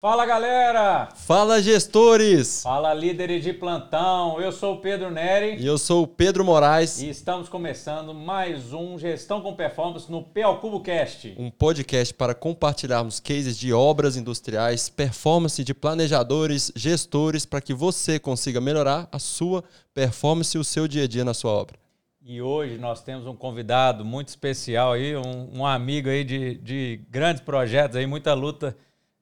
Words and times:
Fala 0.00 0.24
galera! 0.24 1.08
Fala 1.12 1.60
gestores! 1.60 2.62
Fala 2.62 2.94
líderes 2.94 3.42
de 3.42 3.52
plantão! 3.52 4.40
Eu 4.40 4.52
sou 4.52 4.74
o 4.74 4.80
Pedro 4.80 5.10
Neri. 5.10 5.60
E 5.60 5.66
eu 5.66 5.76
sou 5.76 6.04
o 6.04 6.06
Pedro 6.06 6.44
Moraes. 6.44 7.02
E 7.02 7.10
estamos 7.10 7.48
começando 7.48 8.14
mais 8.14 8.72
um 8.72 8.96
Gestão 8.96 9.40
com 9.40 9.56
Performance 9.56 10.08
no 10.08 10.22
PL 10.22 10.58
Cubo 10.58 10.80
Cast. 10.82 11.34
Um 11.36 11.50
podcast 11.50 12.14
para 12.14 12.32
compartilharmos 12.32 13.18
cases 13.18 13.58
de 13.58 13.72
obras 13.72 14.16
industriais, 14.16 14.88
performance 14.88 15.64
de 15.64 15.74
planejadores, 15.74 16.70
gestores, 16.76 17.44
para 17.44 17.60
que 17.60 17.74
você 17.74 18.20
consiga 18.20 18.60
melhorar 18.60 19.08
a 19.10 19.18
sua 19.18 19.64
performance 19.92 20.56
e 20.56 20.60
o 20.60 20.64
seu 20.64 20.86
dia 20.86 21.02
a 21.02 21.08
dia 21.08 21.24
na 21.24 21.34
sua 21.34 21.50
obra. 21.50 21.76
E 22.22 22.40
hoje 22.40 22.78
nós 22.78 23.02
temos 23.02 23.26
um 23.26 23.34
convidado 23.34 24.04
muito 24.04 24.28
especial 24.28 24.92
aí, 24.92 25.16
um, 25.16 25.58
um 25.58 25.66
amigo 25.66 26.08
aí 26.08 26.22
de, 26.22 26.54
de 26.58 27.00
grandes 27.10 27.42
projetos 27.42 27.96
aí, 27.96 28.06
muita 28.06 28.32
luta 28.32 28.76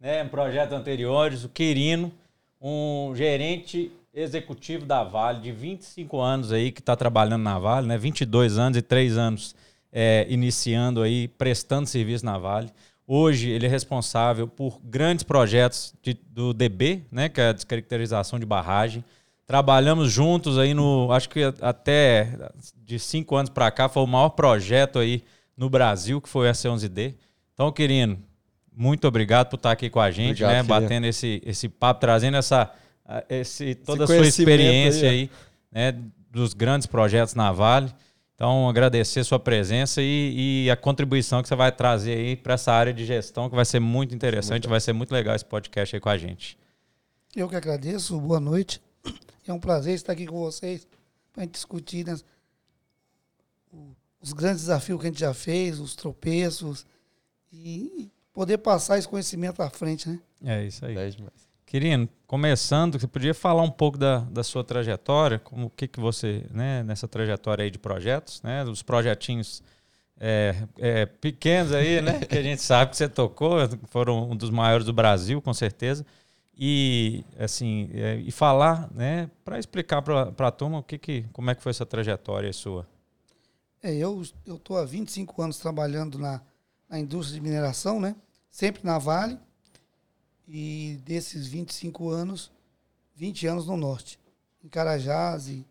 né, 0.06 0.22
em 0.22 0.28
projetos 0.28 0.72
anteriores, 0.72 1.42
o 1.42 1.48
Quirino, 1.48 2.12
um 2.60 3.12
gerente 3.16 3.90
executivo 4.14 4.86
da 4.86 5.02
Vale 5.02 5.40
de 5.40 5.50
25 5.50 6.20
anos 6.20 6.52
aí 6.52 6.70
que 6.70 6.78
está 6.78 6.94
trabalhando 6.94 7.42
na 7.42 7.58
Vale, 7.58 7.88
né, 7.88 7.98
22 7.98 8.56
anos 8.56 8.78
e 8.78 8.82
3 8.82 9.18
anos 9.18 9.56
é, 9.92 10.24
iniciando 10.30 11.02
aí, 11.02 11.26
prestando 11.26 11.88
serviço 11.88 12.24
na 12.24 12.38
Vale. 12.38 12.70
Hoje 13.04 13.50
ele 13.50 13.66
é 13.66 13.68
responsável 13.68 14.46
por 14.46 14.78
grandes 14.80 15.24
projetos 15.24 15.92
de, 16.00 16.14
do 16.30 16.54
DB, 16.54 17.02
né, 17.10 17.28
que 17.28 17.40
é 17.40 17.48
a 17.48 17.52
descaracterização 17.52 18.38
de 18.38 18.46
barragem. 18.46 19.04
Trabalhamos 19.44 20.12
juntos 20.12 20.56
aí 20.56 20.72
no, 20.72 21.10
acho 21.10 21.28
que 21.28 21.52
até 21.60 22.32
de 22.76 23.00
cinco 23.00 23.34
anos 23.34 23.50
para 23.50 23.72
cá 23.72 23.88
foi 23.88 24.04
o 24.04 24.06
maior 24.06 24.30
projeto 24.30 25.00
aí 25.00 25.24
no 25.56 25.68
Brasil, 25.68 26.20
que 26.20 26.28
foi 26.28 26.48
o 26.48 26.52
S11D. 26.52 27.14
Então, 27.54 27.72
Quirino, 27.72 28.18
muito 28.76 29.08
obrigado 29.08 29.48
por 29.48 29.56
estar 29.56 29.72
aqui 29.72 29.88
com 29.88 29.98
a 29.98 30.10
gente, 30.10 30.44
obrigado, 30.44 30.52
né? 30.52 30.62
Batendo 30.62 31.06
esse, 31.06 31.42
esse 31.46 31.66
papo, 31.66 31.98
trazendo 31.98 32.36
essa, 32.36 32.70
esse, 33.28 33.74
toda 33.74 34.04
esse 34.04 34.12
a 34.12 34.16
sua 34.18 34.26
experiência 34.26 35.08
aí, 35.08 35.16
aí, 35.18 35.30
né? 35.72 35.98
Dos 36.30 36.52
grandes 36.52 36.86
projetos 36.86 37.34
na 37.34 37.50
Vale. 37.50 37.90
Então, 38.34 38.68
agradecer 38.68 39.20
a 39.20 39.24
sua 39.24 39.40
presença 39.40 40.02
e, 40.02 40.64
e 40.66 40.70
a 40.70 40.76
contribuição 40.76 41.40
que 41.40 41.48
você 41.48 41.56
vai 41.56 41.72
trazer 41.72 42.18
aí 42.18 42.36
para 42.36 42.52
essa 42.52 42.70
área 42.70 42.92
de 42.92 43.06
gestão, 43.06 43.48
que 43.48 43.56
vai 43.56 43.64
ser 43.64 43.80
muito 43.80 44.14
interessante, 44.14 44.64
muito 44.64 44.68
vai 44.68 44.80
ser 44.80 44.92
muito 44.92 45.10
legal 45.10 45.34
esse 45.34 45.44
podcast 45.44 45.96
aí 45.96 46.00
com 46.00 46.10
a 46.10 46.18
gente. 46.18 46.58
Eu 47.34 47.48
que 47.48 47.56
agradeço, 47.56 48.20
boa 48.20 48.38
noite. 48.38 48.82
É 49.46 49.52
um 49.54 49.58
prazer 49.58 49.94
estar 49.94 50.12
aqui 50.12 50.26
com 50.26 50.38
vocês 50.38 50.86
para 51.32 51.42
a 51.42 51.46
gente 51.46 51.54
discutir 51.54 52.04
né, 52.04 52.14
os 54.20 54.34
grandes 54.34 54.62
desafios 54.62 55.00
que 55.00 55.06
a 55.06 55.10
gente 55.10 55.20
já 55.20 55.32
fez, 55.32 55.78
os 55.78 55.94
tropeços 55.94 56.84
e 57.50 58.10
poder 58.36 58.58
passar 58.58 58.98
esse 58.98 59.08
conhecimento 59.08 59.62
à 59.62 59.70
frente, 59.70 60.10
né? 60.10 60.20
É 60.44 60.62
isso 60.66 60.84
aí. 60.84 60.94
Querido, 61.64 62.06
começando, 62.26 63.00
você 63.00 63.06
podia 63.06 63.32
falar 63.32 63.62
um 63.62 63.70
pouco 63.70 63.96
da, 63.96 64.18
da 64.18 64.44
sua 64.44 64.62
trajetória, 64.62 65.38
como 65.38 65.68
o 65.68 65.70
que, 65.70 65.88
que 65.88 65.98
você, 65.98 66.44
né, 66.50 66.82
nessa 66.82 67.08
trajetória 67.08 67.64
aí 67.64 67.70
de 67.70 67.78
projetos, 67.78 68.42
né, 68.42 68.62
dos 68.62 68.82
projetinhos 68.82 69.62
é, 70.20 70.54
é, 70.76 71.06
pequenos 71.06 71.72
aí, 71.72 72.02
né, 72.02 72.20
que 72.28 72.36
a 72.36 72.42
gente 72.42 72.60
sabe 72.60 72.90
que 72.90 72.98
você 72.98 73.08
tocou, 73.08 73.56
foram 73.86 74.30
um 74.30 74.36
dos 74.36 74.50
maiores 74.50 74.84
do 74.84 74.92
Brasil, 74.92 75.40
com 75.40 75.54
certeza, 75.54 76.04
e 76.54 77.24
assim, 77.38 77.88
é, 77.94 78.16
e 78.16 78.30
falar, 78.30 78.90
né, 78.92 79.30
para 79.46 79.58
explicar 79.58 80.02
para 80.02 80.46
a 80.46 80.50
turma 80.50 80.80
o 80.80 80.82
que, 80.82 80.98
que, 80.98 81.24
como 81.32 81.50
é 81.50 81.54
que 81.54 81.62
foi 81.62 81.70
essa 81.70 81.86
trajetória 81.86 82.52
sua. 82.52 82.86
É, 83.82 83.94
eu 83.94 84.22
eu 84.44 84.58
tô 84.58 84.76
há 84.76 84.84
25 84.84 85.40
anos 85.40 85.56
trabalhando 85.56 86.18
na, 86.18 86.42
na 86.86 86.98
indústria 86.98 87.40
de 87.40 87.40
mineração, 87.40 87.98
né? 87.98 88.14
Sempre 88.56 88.80
na 88.82 88.96
Vale, 88.96 89.38
e 90.48 90.98
desses 91.04 91.46
25 91.46 92.08
anos, 92.08 92.50
20 93.14 93.46
anos 93.48 93.66
no 93.66 93.76
norte, 93.76 94.18
em 94.64 94.68
Carajás 94.68 95.46
e 95.48 95.62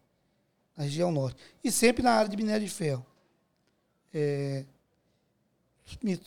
na 0.77 0.83
região 0.83 1.11
norte. 1.11 1.41
E 1.63 1.71
sempre 1.71 2.03
na 2.03 2.11
área 2.11 2.29
de 2.29 2.37
minério 2.37 2.63
de 2.63 2.71
ferro. 2.71 3.03
É, 4.13 4.65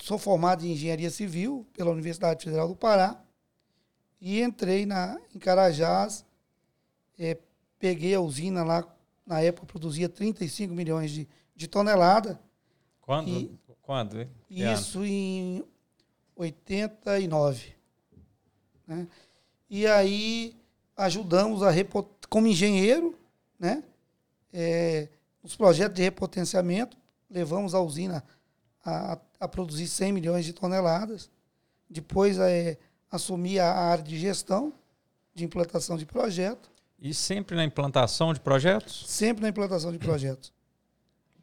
sou 0.01 0.19
formado 0.19 0.67
em 0.67 0.73
engenharia 0.73 1.11
civil 1.11 1.65
pela 1.75 1.93
Universidade 1.93 2.43
Federal 2.43 2.67
do 2.67 2.75
Pará 2.75 3.23
e 4.21 4.43
entrei 4.43 4.85
na, 4.85 5.17
em 5.33 5.39
Carajás, 5.39 6.25
é, 7.17 7.39
peguei 7.79 8.17
a 8.17 8.21
usina 8.21 8.65
lá, 8.65 8.85
na 9.25 9.41
época 9.41 9.65
produzia 9.65 10.09
35 10.09 10.75
milhões 10.75 11.13
de, 11.13 11.29
de 11.55 11.69
tonelada. 11.69 12.41
Quando? 13.01 13.29
E, 13.29 13.57
Quando? 13.81 14.29
Isso 14.51 15.05
em 15.05 15.65
89. 16.39 17.75
Né? 18.87 19.09
E 19.69 19.87
aí 19.87 20.57
ajudamos 20.97 21.63
a 21.63 21.71
como 22.29 22.47
engenheiro, 22.47 23.19
né? 23.59 23.83
É, 24.53 25.09
os 25.43 25.57
projetos 25.57 25.97
de 25.97 26.03
repotenciamento, 26.03 26.97
levamos 27.29 27.75
a 27.75 27.81
usina 27.81 28.25
a, 28.85 29.19
a, 29.39 29.49
produzir 29.49 29.87
100 29.87 30.13
milhões 30.13 30.45
de 30.45 30.53
toneladas. 30.53 31.31
Depois 31.89 32.39
é, 32.39 32.79
assumi 33.11 33.59
a 33.59 33.73
área 33.73 34.03
de 34.03 34.19
gestão, 34.19 34.73
de 35.35 35.45
implantação 35.45 35.97
de 35.97 36.07
projeto. 36.07 36.71
E 36.99 37.13
sempre 37.15 37.57
na 37.57 37.65
implantação 37.65 38.33
de 38.33 38.41
projetos? 38.41 39.05
Sempre 39.07 39.43
na 39.43 39.49
implantação 39.49 39.93
de 39.93 39.99
projetos. 39.99 40.53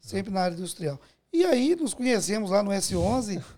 Sempre 0.01 0.31
na 0.33 0.41
área 0.41 0.55
industrial. 0.55 0.99
E 1.31 1.45
aí 1.45 1.75
nos 1.75 1.93
conhecemos 1.93 2.51
lá 2.51 2.61
no 2.61 2.71
S11 2.71 3.43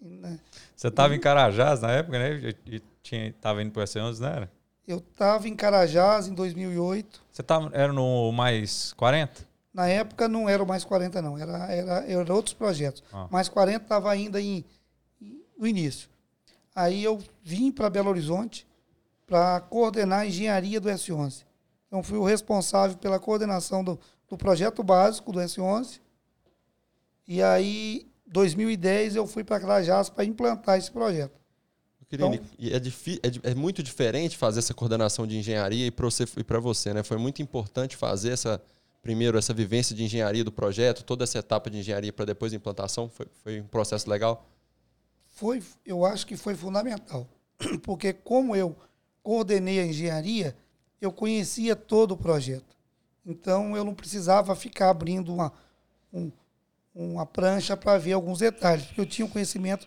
né? 0.00 0.38
Você 0.78 0.86
estava 0.86 1.12
em 1.12 1.18
Carajás 1.18 1.80
na 1.80 1.90
época, 1.90 2.16
né? 2.20 2.54
E 2.64 2.80
estava 3.26 3.60
indo 3.60 3.72
para 3.72 3.80
o 3.80 3.84
S11, 3.84 4.20
não 4.20 4.28
era? 4.28 4.52
Eu 4.86 4.98
estava 4.98 5.48
em 5.48 5.56
Carajás 5.56 6.28
em 6.28 6.34
2008. 6.34 7.20
Você 7.32 7.42
tava, 7.42 7.68
era 7.72 7.92
no 7.92 8.30
Mais 8.30 8.92
40? 8.92 9.44
Na 9.74 9.88
época 9.88 10.28
não 10.28 10.48
era 10.48 10.62
o 10.62 10.66
Mais 10.66 10.84
40, 10.84 11.20
não. 11.20 11.36
Era, 11.36 11.66
era, 11.66 11.92
era 12.06 12.32
outros 12.32 12.54
projetos. 12.54 13.02
Ah. 13.12 13.26
Mais 13.28 13.48
40 13.48 13.82
estava 13.82 14.08
ainda 14.08 14.40
em, 14.40 14.64
no 15.58 15.66
início. 15.66 16.08
Aí 16.76 17.02
eu 17.02 17.20
vim 17.42 17.72
para 17.72 17.90
Belo 17.90 18.10
Horizonte 18.10 18.64
para 19.26 19.60
coordenar 19.62 20.20
a 20.20 20.26
engenharia 20.26 20.80
do 20.80 20.88
S11. 20.88 21.44
Então 21.88 22.04
fui 22.04 22.18
o 22.18 22.24
responsável 22.24 22.96
pela 22.98 23.18
coordenação 23.18 23.82
do, 23.82 23.98
do 24.28 24.38
projeto 24.38 24.84
básico 24.84 25.32
do 25.32 25.40
S11. 25.40 25.98
E 27.26 27.42
aí 27.42 28.08
2010 28.28 29.16
eu 29.16 29.26
fui 29.26 29.42
para 29.42 29.60
Carajás 29.60 30.08
para 30.08 30.24
implantar 30.24 30.78
esse 30.78 30.90
projeto. 30.90 31.38
Querido, 32.08 32.34
então, 32.34 32.48
é, 32.58 33.48
é, 33.48 33.50
é, 33.50 33.54
muito 33.54 33.82
diferente 33.82 34.36
fazer 34.36 34.60
essa 34.60 34.72
coordenação 34.72 35.26
de 35.26 35.36
engenharia 35.36 35.86
e 35.86 35.90
para 35.90 36.06
você, 36.06 36.24
você, 36.62 36.94
né? 36.94 37.02
Foi 37.02 37.18
muito 37.18 37.42
importante 37.42 37.96
fazer 37.96 38.30
essa 38.30 38.62
primeiro 39.02 39.38
essa 39.38 39.54
vivência 39.54 39.94
de 39.94 40.04
engenharia 40.04 40.42
do 40.42 40.50
projeto, 40.50 41.04
toda 41.04 41.24
essa 41.24 41.38
etapa 41.38 41.70
de 41.70 41.78
engenharia 41.78 42.12
para 42.12 42.24
depois 42.24 42.52
a 42.52 42.56
implantação. 42.56 43.10
Foi, 43.10 43.26
foi 43.42 43.60
um 43.60 43.66
processo 43.66 44.08
legal. 44.08 44.46
Foi, 45.26 45.62
eu 45.84 46.04
acho 46.04 46.26
que 46.26 46.36
foi 46.36 46.54
fundamental, 46.54 47.28
porque 47.82 48.12
como 48.12 48.56
eu 48.56 48.76
coordenei 49.22 49.78
a 49.78 49.86
engenharia, 49.86 50.56
eu 51.00 51.12
conhecia 51.12 51.76
todo 51.76 52.12
o 52.12 52.16
projeto. 52.16 52.76
Então 53.24 53.76
eu 53.76 53.84
não 53.84 53.94
precisava 53.94 54.56
ficar 54.56 54.88
abrindo 54.88 55.32
uma, 55.32 55.52
um, 56.12 56.32
uma 56.98 57.24
prancha 57.24 57.76
para 57.76 57.96
ver 57.96 58.12
alguns 58.12 58.40
detalhes, 58.40 58.86
porque 58.86 59.00
eu 59.00 59.06
tinha 59.06 59.24
o 59.24 59.30
conhecimento 59.30 59.86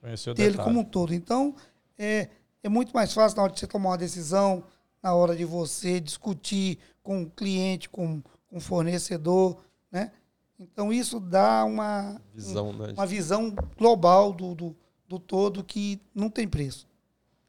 Conheceu 0.00 0.32
dele 0.32 0.50
detalhe. 0.50 0.68
como 0.68 0.80
um 0.80 0.84
todo. 0.84 1.12
Então, 1.12 1.54
é, 1.98 2.28
é 2.62 2.68
muito 2.68 2.92
mais 2.94 3.12
fácil 3.12 3.36
na 3.36 3.42
hora 3.42 3.52
de 3.52 3.58
você 3.58 3.66
tomar 3.66 3.90
uma 3.90 3.98
decisão, 3.98 4.62
na 5.02 5.12
hora 5.12 5.34
de 5.34 5.44
você 5.44 5.98
discutir 5.98 6.78
com 7.02 7.22
o 7.22 7.30
cliente, 7.30 7.88
com, 7.88 8.22
com 8.46 8.58
o 8.58 8.60
fornecedor, 8.60 9.60
né? 9.90 10.12
Então, 10.58 10.92
isso 10.92 11.20
dá 11.20 11.64
uma 11.64 12.20
visão, 12.32 12.72
né? 12.72 12.92
uma 12.96 13.06
visão 13.06 13.54
global 13.76 14.32
do, 14.32 14.54
do, 14.54 14.76
do 15.06 15.18
todo 15.18 15.62
que 15.62 16.00
não 16.14 16.30
tem 16.30 16.48
preço. 16.48 16.88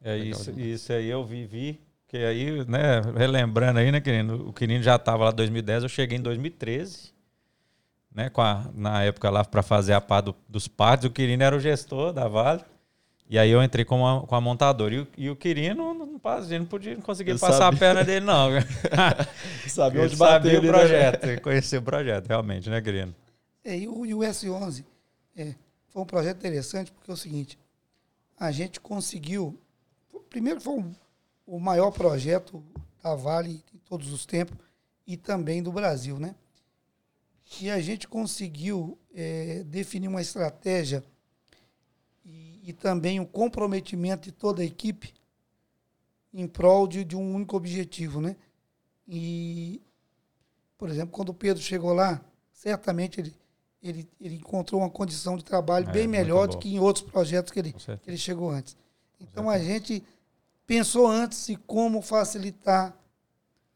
É 0.02 0.18
isso, 0.18 0.52
isso 0.60 0.92
aí 0.92 1.08
eu 1.08 1.24
vivi, 1.24 1.80
que 2.08 2.18
aí, 2.18 2.66
né, 2.66 3.02
relembrando 3.16 3.80
aí, 3.80 3.92
né, 3.92 4.02
querido, 4.02 4.48
o 4.48 4.54
Quirino 4.54 4.84
já 4.84 4.96
estava 4.96 5.26
lá 5.26 5.32
em 5.32 5.36
2010, 5.36 5.84
eu 5.84 5.90
cheguei 5.90 6.18
em 6.18 6.22
2013, 6.22 7.14
né, 8.18 8.32
com 8.32 8.42
a, 8.42 8.66
na 8.74 9.04
época 9.04 9.30
lá 9.30 9.46
para 9.46 9.62
fazer 9.62 9.94
a 9.94 10.02
pá 10.02 10.22
do, 10.22 10.36
dos 10.50 10.68
partes, 10.68 11.06
o 11.06 11.12
Quirino 11.12 11.44
era 11.44 11.56
o 11.56 11.60
gestor 11.60 12.12
da 12.12 12.28
Vale. 12.28 12.64
E 13.30 13.38
aí 13.38 13.52
eu 13.52 13.62
entrei 13.62 13.86
com 13.86 14.08
a, 14.08 14.26
com 14.26 14.34
a 14.34 14.42
montadora. 14.42 14.96
E 14.96 15.00
o, 15.02 15.08
e 15.16 15.30
o 15.30 15.36
Quirino 15.36 15.94
não, 15.94 15.94
não, 15.94 16.06
não 16.08 16.66
podia 16.66 16.96
não 16.96 17.02
conseguir 17.02 17.32
eu 17.32 17.40
passar 17.40 17.58
sabia. 17.58 17.78
a 17.78 17.80
perna 17.80 18.04
dele, 18.04 18.26
não. 18.26 18.50
sabia 19.70 20.02
onde 20.02 20.16
bater. 20.16 20.54
Sabia 20.54 20.60
o 20.60 20.64
né? 20.64 20.68
projeto, 20.68 21.28
né? 21.28 21.38
conhecia 21.38 21.78
o 21.78 21.82
projeto, 21.84 22.28
realmente, 22.28 22.72
né, 22.72 22.82
Quirino? 22.82 23.14
É, 23.64 23.78
e, 23.78 23.88
o, 23.88 24.04
e 24.04 24.16
o 24.16 24.20
S11 24.20 24.84
é, 25.36 25.54
foi 25.90 26.02
um 26.02 26.06
projeto 26.06 26.38
interessante, 26.38 26.92
porque 26.92 27.12
é 27.12 27.14
o 27.14 27.18
seguinte, 27.18 27.60
a 28.40 28.52
gente 28.52 28.80
conseguiu. 28.80 29.60
Primeiro 30.28 30.60
foi 30.60 30.74
um, 30.74 30.92
o 31.46 31.60
maior 31.60 31.92
projeto 31.92 32.64
da 33.04 33.14
Vale 33.14 33.64
em 33.72 33.78
todos 33.88 34.12
os 34.12 34.26
tempos 34.26 34.58
e 35.06 35.16
também 35.16 35.62
do 35.62 35.72
Brasil, 35.72 36.18
né? 36.18 36.34
E 37.62 37.70
a 37.70 37.80
gente 37.80 38.08
conseguiu 38.08 38.98
é, 39.14 39.64
definir 39.64 40.08
uma 40.08 40.22
estratégia 40.22 41.04
e, 42.26 42.70
e 42.70 42.74
também 42.74 43.20
um 43.20 43.26
comprometimento 43.26 44.24
de 44.24 44.32
toda 44.32 44.62
a 44.62 44.66
equipe 44.66 45.14
em 46.34 46.48
prol 46.48 46.88
de, 46.88 47.04
de 47.04 47.16
um 47.16 47.36
único 47.36 47.56
objetivo, 47.56 48.22
né? 48.22 48.36
E, 49.08 49.82
por 50.78 50.90
exemplo, 50.90 51.12
quando 51.12 51.30
o 51.30 51.34
Pedro 51.34 51.64
chegou 51.64 51.94
lá, 51.94 52.22
certamente 52.52 53.22
ele, 53.22 53.34
ele, 53.82 54.10
ele 54.20 54.36
encontrou 54.36 54.82
uma 54.82 54.90
condição 54.90 55.38
de 55.38 55.44
trabalho 55.44 55.90
É, 55.90 55.92
bem 55.92 56.08
melhor 56.08 56.48
do 56.48 56.58
que 56.58 56.68
em 56.68 56.80
outros 56.80 57.10
projetos 57.10 57.52
que 57.52 57.60
ele, 57.60 57.74
que 57.74 58.10
ele 58.10 58.18
chegou 58.18 58.50
antes. 58.52 58.76
Então 59.20 59.50
a 59.50 59.58
gente 59.58 60.04
pensou 60.68 61.08
antes 61.08 61.48
de 61.48 61.56
como 61.56 62.02
facilitar 62.02 62.96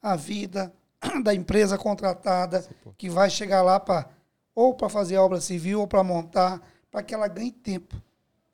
a 0.02 0.16
vida 0.16 0.72
da 1.24 1.34
empresa 1.34 1.78
contratada 1.78 2.66
que 2.98 3.10
vai 3.10 3.30
chegar 3.30 3.62
lá 3.62 3.80
para 3.80 4.10
ou 4.54 4.74
para 4.74 4.90
fazer 4.90 5.18
obra 5.18 5.40
civil 5.40 5.80
ou 5.82 5.88
para 5.88 6.04
montar, 6.04 6.62
para 6.90 7.02
que 7.02 7.14
ela 7.14 7.28
ganhe 7.28 7.52
tempo, 7.52 7.96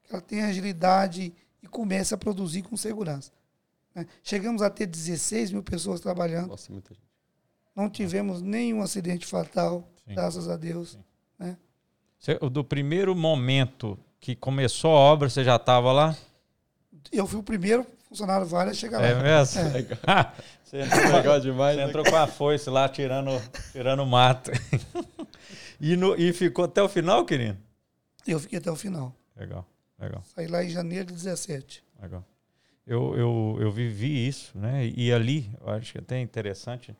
que 0.04 0.14
ela 0.14 0.22
tenha 0.22 0.48
agilidade 0.48 1.34
e 1.62 1.68
comece 1.68 2.14
a 2.14 2.18
produzir 2.18 2.62
com 2.62 2.78
segurança. 2.78 3.32
né? 3.96 4.06
Chegamos 4.24 4.62
a 4.62 4.70
ter 4.70 4.86
16 4.86 5.52
mil 5.52 5.64
pessoas 5.64 6.00
trabalhando, 6.00 6.50
Nossa, 6.50 6.72
muita 6.72 6.94
gente. 6.94 7.04
não 7.76 7.90
tivemos 7.90 8.42
nenhum 8.42 8.82
acidente 8.82 9.26
fatal, 9.26 9.88
Sim. 10.06 10.14
graças 10.14 10.48
a 10.48 10.56
Deus. 10.56 10.98
né? 11.40 11.58
Do 12.52 12.64
primeiro 12.64 13.16
momento 13.16 13.98
que 14.20 14.36
começou 14.36 14.92
a 14.96 15.00
obra, 15.00 15.30
você 15.30 15.44
já 15.44 15.56
estava 15.56 15.92
lá? 15.92 16.16
Eu 17.12 17.26
fui 17.26 17.40
o 17.40 17.44
primeiro 17.44 17.86
funcionário 18.10 18.46
Vale 18.48 18.72
a 18.72 18.74
chegar 18.74 19.02
É 19.04 19.14
lá. 19.14 19.22
mesmo? 19.24 19.62
você, 20.64 20.82
entrou, 20.82 21.12
Legal 21.18 21.40
demais. 21.40 21.76
você 21.76 21.84
né? 21.84 21.90
entrou 21.90 22.06
com 22.06 22.16
a 22.16 22.28
foice 22.28 22.70
lá, 22.70 22.88
tirando, 22.90 23.32
tirando 23.72 24.06
mato. 24.06 24.52
e, 25.80 25.96
no- 25.96 26.16
e 26.16 26.32
ficou 26.34 26.66
até 26.66 26.82
o 26.82 26.90
final, 26.90 27.26
querido? 27.26 27.58
Eu 28.26 28.40
fiquei 28.40 28.60
até 28.60 28.70
o 28.72 28.76
final. 28.76 29.16
Legal, 29.36 29.66
legal. 30.00 30.22
Saí 30.36 30.48
lá 30.48 30.64
em 30.64 30.70
janeiro 30.70 31.06
de 31.08 31.14
17. 31.14 31.84
Legal. 32.02 32.24
Eu, 32.86 33.16
eu, 33.18 33.58
eu 33.62 33.72
vivi 33.72 34.28
isso, 34.28 34.58
né? 34.58 34.86
E 34.96 35.12
ali, 35.12 35.50
eu 35.62 35.70
acho 35.72 35.92
que 35.92 35.98
até 35.98 36.18
é 36.18 36.22
interessante, 36.22 36.96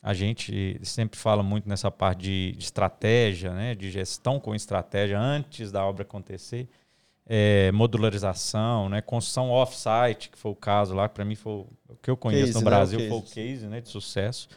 a 0.00 0.14
gente 0.14 0.80
sempre 0.84 1.18
fala 1.18 1.42
muito 1.42 1.68
nessa 1.68 1.90
parte 1.90 2.22
de, 2.22 2.52
de 2.52 2.64
estratégia, 2.64 3.52
né? 3.52 3.74
De 3.74 3.90
gestão 3.90 4.38
com 4.40 4.54
estratégia 4.54 5.18
antes 5.20 5.70
da 5.72 5.84
obra 5.84 6.02
acontecer. 6.02 6.68
É, 7.34 7.72
modularização, 7.72 8.90
né? 8.90 9.00
Construção 9.00 9.48
off-site, 9.48 10.28
que 10.28 10.36
foi 10.36 10.52
o 10.52 10.54
caso 10.54 10.92
lá, 10.92 11.08
que 11.08 11.14
para 11.14 11.24
mim 11.24 11.34
foi 11.34 11.52
o 11.52 11.66
que 12.02 12.10
eu 12.10 12.16
conheço 12.16 12.52
Case, 12.52 12.54
no 12.54 12.60
né? 12.60 12.64
Brasil, 12.64 12.98
O 13.00 13.08
foi 13.08 13.18
o 13.18 13.22
case. 13.22 13.66
né? 13.66 13.80
de 13.80 13.88
sucesso. 13.88 14.48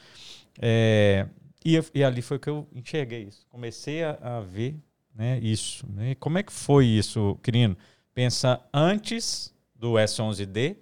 É, 0.62 1.26
e, 1.64 1.80
e 1.94 2.04
ali 2.04 2.22
foi 2.22 2.38
que 2.38 2.50
eu 2.50 2.68
enxerguei 2.76 3.24
isso. 3.24 3.46
Comecei 3.50 4.04
a, 4.04 4.18
a 4.22 4.42
ver 4.42 4.76
né, 5.16 5.40
isso. 5.42 5.86
Né? 5.90 6.12
E 6.12 6.16
como 6.16 6.38
é 6.38 6.44
que 6.44 6.52
foi 6.52 6.86
isso, 6.86 7.40
Quirino? 7.42 7.78
Pensa 8.14 8.62
antes 8.74 9.54
do 9.74 9.94
S11D 9.94 10.76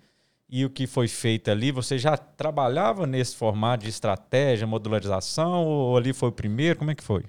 e 0.50 0.66
o 0.66 0.72
que 0.72 0.88
foi 0.88 1.08
feito 1.08 1.52
ali, 1.52 1.72
você 1.72 2.00
já 2.00 2.18
trabalhava 2.18 3.06
nesse 3.06 3.36
formato 3.36 3.84
de 3.84 3.90
estratégia, 3.92 4.66
modularização, 4.66 5.64
ou 5.66 5.96
ali 5.96 6.12
foi 6.12 6.30
o 6.30 6.32
primeiro? 6.32 6.80
Como 6.80 6.90
é 6.90 6.96
que 6.96 7.04
foi? 7.04 7.24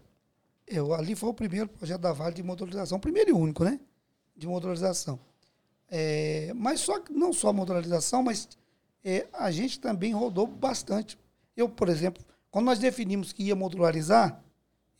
Eu, 0.66 0.94
ali 0.94 1.14
foi 1.14 1.28
o 1.28 1.34
primeiro 1.34 1.68
projeto 1.68 2.00
da 2.00 2.12
Vale 2.14 2.34
de 2.34 2.42
modularização, 2.42 2.96
o 2.96 3.00
primeiro 3.00 3.30
e 3.30 3.32
único, 3.34 3.62
né? 3.62 3.78
De 4.36 4.46
modularização. 4.46 5.18
É, 5.90 6.52
mas 6.54 6.80
só 6.80 7.00
não 7.10 7.32
só 7.32 7.52
modularização, 7.52 8.22
mas 8.22 8.48
é, 9.04 9.26
a 9.32 9.50
gente 9.50 9.78
também 9.78 10.12
rodou 10.12 10.46
bastante. 10.46 11.18
Eu, 11.56 11.68
por 11.68 11.88
exemplo, 11.88 12.22
quando 12.50 12.66
nós 12.66 12.78
definimos 12.78 13.32
que 13.32 13.44
ia 13.44 13.54
modularizar, 13.54 14.42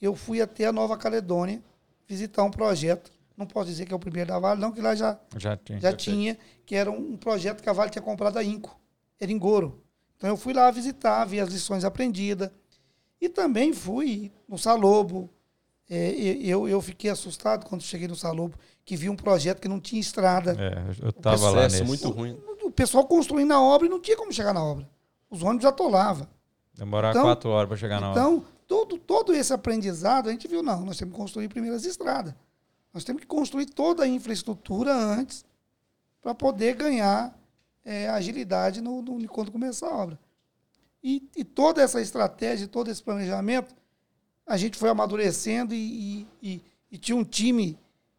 eu 0.01 0.15
fui 0.15 0.41
até 0.41 0.67
a 0.67 0.73
Nova 0.73 0.97
Caledônia 0.97 1.63
visitar 2.07 2.43
um 2.45 2.51
projeto. 2.51 3.11
Não 3.37 3.47
posso 3.47 3.67
dizer 3.69 3.87
que 3.87 3.93
é 3.93 3.97
o 3.97 3.99
primeiro 3.99 4.29
da 4.29 4.39
Vale, 4.39 4.61
não, 4.61 4.71
que 4.71 4.81
lá 4.81 4.95
já, 4.95 5.19
Já 5.37 5.57
tinha. 5.57 5.81
já 5.81 5.93
tinha, 5.93 6.39
que 6.65 6.77
era 6.77 6.91
um 6.91 7.17
projeto 7.17 7.63
que 7.63 7.69
a 7.69 7.73
Vale 7.73 7.91
tinha 7.91 8.03
comprado 8.03 8.35
da 8.35 8.45
Inco, 8.45 8.79
era 9.19 9.33
em 9.33 9.39
Goro. 9.39 9.83
Então 10.17 10.31
eu 10.31 10.37
fui 10.37 10.53
lá 10.53 10.71
visitar, 10.71 11.25
ver 11.25 11.41
as 11.41 11.49
lições 11.49 11.85
aprendidas. 11.85 12.51
E 13.21 13.29
também 13.29 13.73
fui 13.73 14.31
no 14.49 14.57
Salobo. 14.59 15.29
É, 15.91 16.11
eu, 16.13 16.69
eu 16.69 16.81
fiquei 16.81 17.11
assustado 17.11 17.67
quando 17.67 17.83
cheguei 17.83 18.07
no 18.07 18.15
Salobo, 18.15 18.57
que 18.85 18.97
vi 18.97 19.09
um 19.09 19.17
projeto 19.17 19.61
que 19.61 19.69
não 19.69 19.81
tinha 19.81 20.01
estrada. 20.01 20.53
É, 20.59 21.05
eu 21.05 21.11
estava 21.11 21.51
lá 21.51 21.63
nesse. 21.63 21.83
muito 21.85 22.09
ruim. 22.11 22.39
O 22.63 22.71
pessoal 22.71 23.07
construindo 23.07 23.53
a 23.53 23.61
obra 23.61 23.87
e 23.87 23.91
não 23.91 24.01
tinha 24.01 24.17
como 24.17 24.33
chegar 24.33 24.53
na 24.53 24.63
obra. 24.63 24.89
Os 25.31 25.43
ônibus 25.43 25.65
atolavam. 25.65 26.27
Demorar 26.75 27.11
Então- 27.11 27.23
quatro 27.23 27.51
horas 27.51 27.69
para 27.69 27.77
chegar 27.77 28.01
na 28.01 28.11
hora. 28.11 28.21
Então, 28.21 28.45
todo, 28.67 28.99
todo 28.99 29.33
esse 29.33 29.53
aprendizado, 29.53 30.29
a 30.29 30.33
gente 30.33 30.47
viu, 30.49 30.63
não, 30.63 30.85
nós 30.85 30.97
temos 30.99 31.13
que 31.15 31.21
construir 31.21 31.49
primeiro 31.49 31.77
as 31.77 31.85
estradas. 31.85 32.35
Nós 32.93 33.05
temos 33.05 33.21
que 33.23 33.27
construir 33.27 33.67
toda 33.67 34.05
a 34.05 34.09
infraestrutura 34.09 34.93
antes 34.95 35.45
para 36.23 36.35
poder 36.35 36.75
ganhar 36.75 37.37
é, 37.85 38.09
agilidade 38.09 38.81
no, 38.81 39.03
no- 39.03 39.29
quando 39.29 39.53
começar 39.53 39.89
a 39.89 39.95
obra. 39.97 40.19
E, 41.03 41.29
e 41.37 41.45
toda 41.45 41.83
essa 41.83 42.01
estratégia, 42.01 42.67
todo 42.67 42.91
esse 42.91 43.03
planejamento, 43.03 43.75
a 44.47 44.57
gente 44.57 44.79
foi 44.79 44.89
amadurecendo 44.89 45.75
e, 45.75 45.77
e- 45.79 46.27
e- 46.43 46.63
e 46.93 46.99
tinha 46.99 47.15
um 47.17 47.25
time 47.25 47.79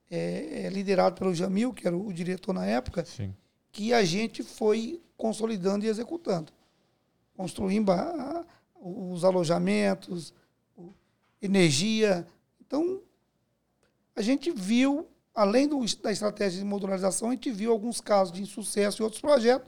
é, 0.09 0.65
é, 0.65 0.69
liderado 0.69 1.15
pelo 1.15 1.33
Jamil, 1.33 1.73
que 1.73 1.87
era 1.87 1.95
o, 1.97 2.11
diretor 2.13 2.53
na 2.53 2.65
época, 2.65 3.03
Sim. 3.05 3.33
que 3.71 3.93
a 3.93 4.03
gente 4.03 4.43
foi 4.43 5.01
consolidando 5.17 5.85
e 5.85 5.87
executando. 5.87 6.51
Construindo 7.35 7.91
os 8.81 9.23
alojamentos, 9.23 10.33
energia. 11.41 12.25
Então, 12.65 13.01
a 14.15 14.21
gente 14.21 14.51
viu, 14.51 15.07
além 15.33 15.67
do- 15.67 15.83
da 16.01 16.11
estratégia 16.11 16.59
de 16.59 16.65
modularização, 16.65 17.29
a 17.29 17.31
gente 17.31 17.51
viu 17.51 17.71
alguns 17.71 17.99
casos 18.01 18.33
de 18.33 18.41
insucesso 18.41 19.01
em 19.01 19.03
outros 19.03 19.21
projetos 19.21 19.67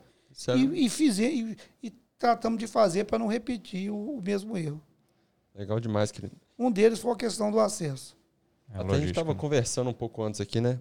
e, 0.55 0.85
e, 0.85 0.89
fize- 0.89 1.25
e- 1.25 1.57
e 1.83 1.89
tratamos 2.17 2.57
de 2.59 2.67
fazer 2.67 3.05
para 3.05 3.19
não 3.19 3.27
repetir 3.27 3.91
o, 3.91 4.17
o 4.17 4.21
mesmo 4.21 4.57
erro. 4.57 4.81
legal 5.53 5.79
demais, 5.79 6.11
querido. 6.11 6.35
Um 6.57 6.71
deles 6.71 6.99
foi 6.99 7.11
a 7.11 7.15
questão 7.15 7.51
do 7.51 7.59
acesso. 7.59 8.16
É 8.73 8.79
Até 8.79 8.95
a 8.95 8.99
gente 8.99 9.09
estava 9.09 9.33
né? 9.33 9.39
conversando 9.39 9.89
um 9.89 9.93
pouco 9.93 10.23
antes 10.23 10.41
aqui, 10.41 10.59
né? 10.61 10.79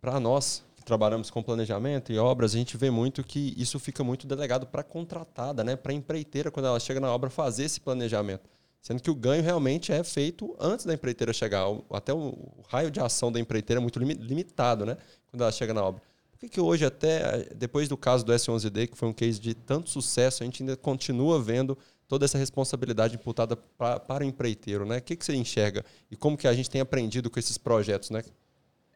para 0.00 0.18
nós 0.18 0.64
que 0.76 0.84
trabalhamos 0.84 1.30
com 1.30 1.42
planejamento 1.42 2.10
e 2.10 2.18
obras, 2.18 2.54
a 2.54 2.58
gente 2.58 2.76
vê 2.76 2.90
muito 2.90 3.22
que 3.22 3.54
isso 3.56 3.78
fica 3.78 4.02
muito 4.02 4.26
delegado 4.26 4.66
para 4.66 4.80
a 4.80 4.84
contratada, 4.84 5.62
né? 5.62 5.76
Para 5.76 5.92
a 5.92 5.94
empreiteira, 5.94 6.50
quando 6.50 6.66
ela 6.66 6.80
chega 6.80 6.98
na 6.98 7.12
obra, 7.12 7.28
fazer 7.28 7.64
esse 7.64 7.80
planejamento. 7.80 8.48
Sendo 8.80 9.02
que 9.02 9.10
o 9.10 9.14
ganho 9.14 9.42
realmente 9.42 9.92
é 9.92 10.02
feito 10.02 10.56
antes 10.58 10.86
da 10.86 10.94
empreiteira 10.94 11.34
chegar. 11.34 11.66
Até 11.92 12.14
o, 12.14 12.34
raio 12.68 12.90
de 12.90 12.98
ação 12.98 13.30
da 13.30 13.38
empreiteira 13.38 13.78
é 13.78 13.82
muito 13.82 13.98
limi- 13.98 14.14
limitado, 14.14 14.86
né? 14.86 14.96
Quando 15.30 15.42
ela 15.42 15.52
chega 15.52 15.74
na 15.74 15.84
obra. 15.84 16.00
Por 16.32 16.38
que, 16.40 16.48
que 16.48 16.60
hoje, 16.60 16.86
até 16.86 17.40
eh, 17.40 17.54
depois 17.54 17.86
do 17.86 17.96
caso 17.98 18.24
do 18.24 18.32
S11D, 18.32 18.88
que 18.88 18.96
foi 18.96 19.06
um 19.06 19.12
case 19.12 19.38
de 19.38 19.52
tanto 19.52 19.90
sucesso, 19.90 20.42
a 20.42 20.46
gente 20.46 20.62
ainda 20.62 20.78
continua 20.78 21.38
vendo 21.42 21.76
toda 22.10 22.24
essa 22.24 22.36
responsabilidade 22.36 23.14
imputada 23.14 23.56
pra, 23.56 24.00
para 24.00 24.24
o 24.24 24.26
empreiteiro, 24.26 24.84
né? 24.84 24.98
O 24.98 25.02
que, 25.02 25.14
que 25.14 25.24
você 25.24 25.32
enxerga 25.32 25.84
e 26.10 26.16
como 26.16 26.36
que 26.36 26.48
a 26.48 26.52
gente 26.52 26.68
tem 26.68 26.80
aprendido 26.80 27.30
com 27.30 27.38
esses 27.38 27.56
projetos, 27.56 28.10
né? 28.10 28.24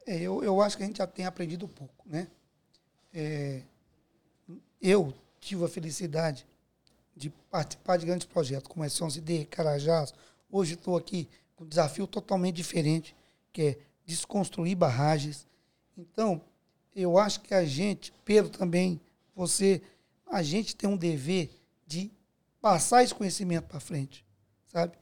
É, 0.05 0.21
eu, 0.21 0.43
eu 0.43 0.61
acho 0.61 0.77
que 0.77 0.83
a 0.83 0.87
gente 0.87 0.99
já 0.99 1.07
tem 1.07 1.25
aprendido 1.25 1.69
pouco, 1.69 2.05
né? 2.05 2.27
É, 3.15 3.63
eu 4.83 5.15
tive 5.39 5.65
a 5.65 5.69
felicidade 5.69 6.45
de 7.17 7.31
participar 7.53 7.99
de 7.99 8.05
grandes 8.05 8.27
projetos 8.27 8.67
como 8.67 8.85
S11D, 8.85 9.47
Carajás. 9.47 10.13
Hoje 10.51 10.75
estou 10.75 10.97
aqui 10.97 11.29
com 11.55 11.63
um 11.63 11.69
desafio 11.69 12.09
totalmente 12.09 12.57
diferente, 12.57 13.15
que 13.53 13.63
é 13.63 13.79
desconstruir 14.05 14.75
barragens. 14.75 15.47
Então, 15.97 16.43
eu 16.97 17.17
acho 17.17 17.43
que 17.43 17.55
a 17.55 17.65
gente, 17.65 18.13
Pedro 18.25 18.51
também, 18.51 19.01
você, 19.37 19.81
a 20.27 20.43
gente 20.43 20.75
tem 20.75 20.91
um 20.91 20.97
dever 20.97 21.49
de 21.87 22.11
passar 22.65 23.05
esse 23.05 23.15
conhecimento 23.15 23.65
para 23.67 23.79
frente, 23.79 24.25
sabe? 24.69 24.95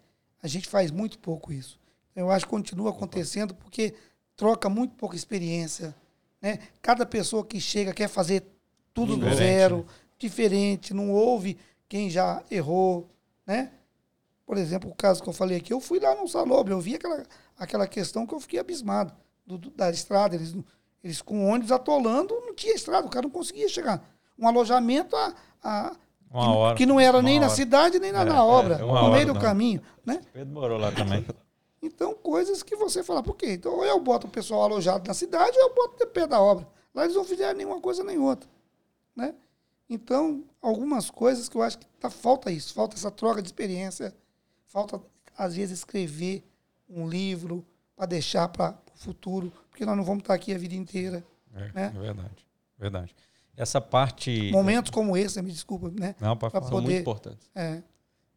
A 0.43 0.49
gente 0.49 0.69
faz 0.69 0.91
muito 0.91 1.17
pouco 1.21 1.53
isso. 1.53 1.79
Eu 2.17 2.29
acho 2.29 2.45
que 2.45 2.51
continua 2.51 2.91
acontecendo 2.91 3.55
porque 3.55 3.95
troca 4.35 4.69
muito 4.69 4.97
pouca 4.97 5.15
experiência, 5.15 5.95
né? 6.41 6.59
Cada 6.83 7.07
pessoa 7.07 7.47
que 7.47 7.61
chega 7.61 7.95
quer 7.95 8.09
fazer 8.09 8.43
tudo 8.93 9.17
do 9.17 9.29
Diferente, 9.29 9.39
zero, 9.39 9.87
diferente, 10.19 10.93
não 10.93 11.13
ouve 11.13 11.57
quem 11.89 12.11
já 12.11 12.43
errou, 12.51 13.09
né? 13.47 13.71
Por 14.45 14.57
exemplo, 14.57 14.91
o 14.91 14.95
caso 14.97 15.23
que 15.23 15.29
eu 15.29 15.33
falei 15.33 15.59
aqui, 15.59 15.73
eu 15.73 15.81
fui 15.81 16.01
lá 16.01 16.17
no 16.17 16.27
Salobre, 16.27 16.73
eu 16.73 16.81
vi 16.81 16.97
aquela, 16.97 17.23
aquela 17.57 17.87
questão 17.87 18.27
que 18.27 18.35
eu 18.35 18.41
fiquei 18.41 18.59
abismado 18.59 19.15
do, 19.47 19.57
do- 19.57 19.71
da 19.71 19.89
estrada, 19.89 20.35
eles, 20.35 20.53
eles 21.05 21.23
com 21.23 21.47
ônibus 21.49 21.71
atolando, 21.71 22.35
não 22.45 22.57
tinha 22.57 22.75
estrada, 22.75 23.07
o 23.07 23.11
cara 23.11 23.23
não 23.23 23.31
conseguia 23.31 23.69
chegar. 23.69 24.03
Um 24.37 24.49
alojamento 24.49 25.15
a, 25.15 25.33
a- 25.63 25.97
Uma 26.33 26.43
que, 26.45 26.51
hora. 26.57 26.77
que 26.79 26.87
não 26.87 26.99
era 27.01 27.21
nem 27.23 27.39
na 27.39 27.47
hora. 27.47 27.55
cidade, 27.55 27.99
nem 27.99 28.11
na, 28.13 28.23
É, 28.23 28.25
na 28.25 28.45
obra, 28.45 28.75
é, 28.77 28.79
no 28.79 28.89
hora 28.89 29.13
meio 29.13 29.27
do 29.27 29.35
não. 29.35 29.41
caminho, 29.41 29.83
né? 30.05 30.21
Pedro 30.33 30.53
morou 30.55 30.79
lá 30.79 30.91
também. 30.93 31.25
Então, 31.83 32.15
coisas 32.15 32.63
que 32.63 32.77
você 32.77 33.03
fala, 33.03 33.23
por 33.23 33.37
quê? 33.37 33.53
Então, 33.55 33.73
ou 33.75 33.85
eu 33.85 33.99
boto 34.01 34.27
o 34.27 34.31
pessoal 34.31 34.63
alojado 34.63 35.07
na 35.07 35.15
cidade, 35.15 35.57
ou 35.59 35.69
eu 35.69 35.75
boto 35.75 35.99
de 35.99 36.07
pé 36.07 36.27
da 36.27 36.41
obra. 36.41 36.67
Lá 36.95 37.05
eles 37.05 37.17
não 37.17 37.25
fizeram 37.25 37.57
nenhuma 37.59 37.81
coisa 37.81 38.05
nem 38.05 38.19
outra. 38.19 38.49
Né? 39.17 39.35
Então, 39.91 40.45
algumas 40.61 41.11
coisas 41.11 41.49
que 41.49 41.57
eu 41.57 41.63
acho 41.63 41.79
que 41.79 41.87
tá, 42.01 42.09
falta 42.09 42.51
isso, 42.51 42.73
falta 42.73 42.95
essa 42.97 43.11
troca 43.11 43.43
de 43.43 43.49
experiência, 43.49 44.15
falta, 44.67 45.01
às 45.37 45.57
vezes, 45.57 45.79
escrever 45.81 46.43
um 46.89 47.09
livro 47.09 47.65
para 47.97 48.07
deixar 48.07 48.49
para 48.49 48.79
o 48.95 48.99
futuro, 48.99 49.53
porque 49.69 49.85
nós 49.85 49.97
não 49.97 50.05
vamos 50.05 50.23
estar 50.23 50.35
aqui 50.35 50.55
a 50.55 50.59
vida 50.59 50.75
inteira. 50.75 51.25
É, 51.55 51.73
Né? 51.75 51.93
é 51.95 51.99
verdade, 51.99 52.47
verdade. 52.79 53.15
Essa 53.57 53.81
parte. 53.81 54.51
Momentos 54.51 54.91
como 54.91 55.17
esse, 55.17 55.41
me 55.43 55.51
desculpa, 55.53 55.91
né? 55.99 56.15
Não, 56.21 56.37
para 56.37 56.51
falar. 56.51 56.65
São 56.65 56.71
poder- 56.73 56.85
muito 56.85 57.01
importantes. 57.01 57.51
É, 57.55 57.83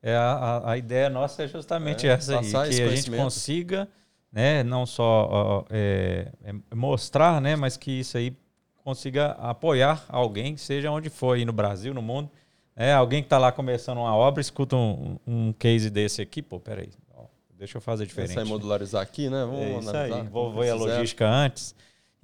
É, 0.03 0.15
a, 0.15 0.61
a- 0.71 0.77
ideia 0.77 1.09
nossa 1.09 1.43
é 1.43 1.47
justamente 1.47 2.07
É, 2.07 2.11
essa 2.11 2.39
aí, 2.39 2.51
que 2.51 2.81
a 2.83 2.95
gente 2.95 3.09
consiga, 3.11 3.87
né, 4.31 4.61
não 4.63 4.85
só 4.85 5.27
ó, 5.31 5.63
é, 5.69 6.31
é, 6.43 6.53
mostrar, 6.75 7.41
né, 7.41 7.55
mas 7.55 7.75
que 7.75 7.91
isso 7.91 8.15
aí 8.17 8.35
consiga 8.83 9.31
apoiar 9.31 10.05
alguém, 10.09 10.57
seja 10.57 10.91
onde 10.91 11.09
for 11.09 11.35
aí 11.37 11.43
no 11.43 11.51
Brasil, 11.53 11.91
no 11.93 12.03
mundo. 12.03 12.29
É, 12.75 12.93
alguém 12.93 13.23
que 13.23 13.25
está 13.27 13.37
lá 13.39 13.51
começando 13.51 13.97
uma 13.97 14.13
obra, 14.15 14.41
escuta 14.41 14.75
um, 14.75 15.17
um 15.25 15.51
case 15.53 15.89
desse 15.89 16.21
aqui, 16.21 16.41
pô, 16.41 16.59
peraí, 16.59 16.89
ó, 17.15 17.23
deixa 17.57 17.77
eu 17.77 17.81
fazer 17.81 18.05
diferente. 18.05 18.31
Essa 18.31 18.41
aí 18.41 18.47
modularizar 18.47 19.01
aqui, 19.01 19.27
né? 19.29 19.43
Vamos 19.43 19.59
É 19.61 19.79
isso 19.79 19.89
analisar. 19.89 20.17
aí, 20.19 20.21
envolver 20.25 20.69
a 20.69 20.75
logística 20.75 21.27
antes. 21.27 21.73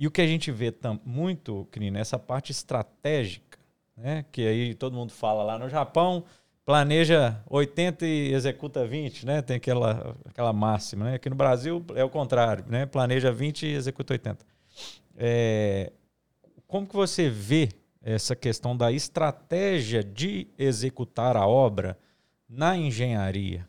E 0.02 0.08
o 0.08 0.10
que 0.10 0.20
a 0.20 0.26
gente 0.26 0.52
vê 0.52 0.74
muito, 1.06 1.68
Crina, 1.70 2.00
essa 2.00 2.18
parte 2.18 2.52
estratégica, 2.52 3.60
né? 3.96 4.26
Que 4.32 4.48
aí 4.48 4.74
todo 4.74 4.96
mundo 4.96 5.12
fala 5.12 5.44
lá 5.44 5.60
no 5.60 5.70
Japão, 5.70 6.24
planeja 6.66 7.40
80 7.48 8.08
e 8.08 8.34
executa 8.34 8.84
20, 8.84 9.28
né? 9.28 9.44
Tem 9.44 9.58
aquela, 9.58 10.18
aquela 10.26 10.52
máxima, 10.52 11.06
né? 11.06 11.14
Aqui 11.14 11.30
no 11.30 11.36
Brasil 11.36 11.86
é 11.94 12.04
o 12.04 12.10
contrário, 12.10 12.66
né? 12.68 12.88
Planeja 12.88 13.32
20 13.32 13.68
e 13.68 13.74
executa 13.74 14.16
80. 14.16 14.44
É, 15.16 15.92
como 16.66 16.88
que 16.88 16.96
você 16.96 17.30
vê 17.30 17.70
essa 18.02 18.36
questão 18.36 18.76
da 18.76 18.92
estratégia 18.92 20.04
de 20.04 20.48
executar 20.58 21.38
a 21.38 21.46
obra 21.46 21.96
na 22.50 22.76
engenharia? 22.76 23.68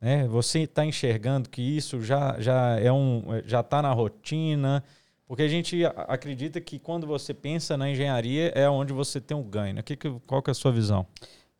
né? 0.00 0.26
Você 0.28 0.60
está 0.60 0.84
enxergando 0.84 1.48
que 1.48 1.60
isso 1.62 2.02
já, 2.02 2.40
já 2.40 2.80
é 2.80 2.90
um 2.90 3.22
já 3.44 3.60
está 3.60 3.82
na 3.82 3.92
rotina, 3.92 4.82
porque 5.30 5.44
a 5.44 5.48
gente 5.48 5.84
acredita 6.08 6.60
que 6.60 6.76
quando 6.76 7.06
você 7.06 7.32
pensa 7.32 7.76
na 7.76 7.88
engenharia 7.88 8.48
é 8.48 8.68
onde 8.68 8.92
você 8.92 9.20
tem 9.20 9.36
um 9.36 9.44
ganho. 9.44 9.74
né? 9.74 9.80
Que, 9.80 9.94
que, 9.96 10.10
qual 10.26 10.42
que 10.42 10.50
é 10.50 10.52
a 10.52 10.54
sua 10.54 10.72
visão? 10.72 11.06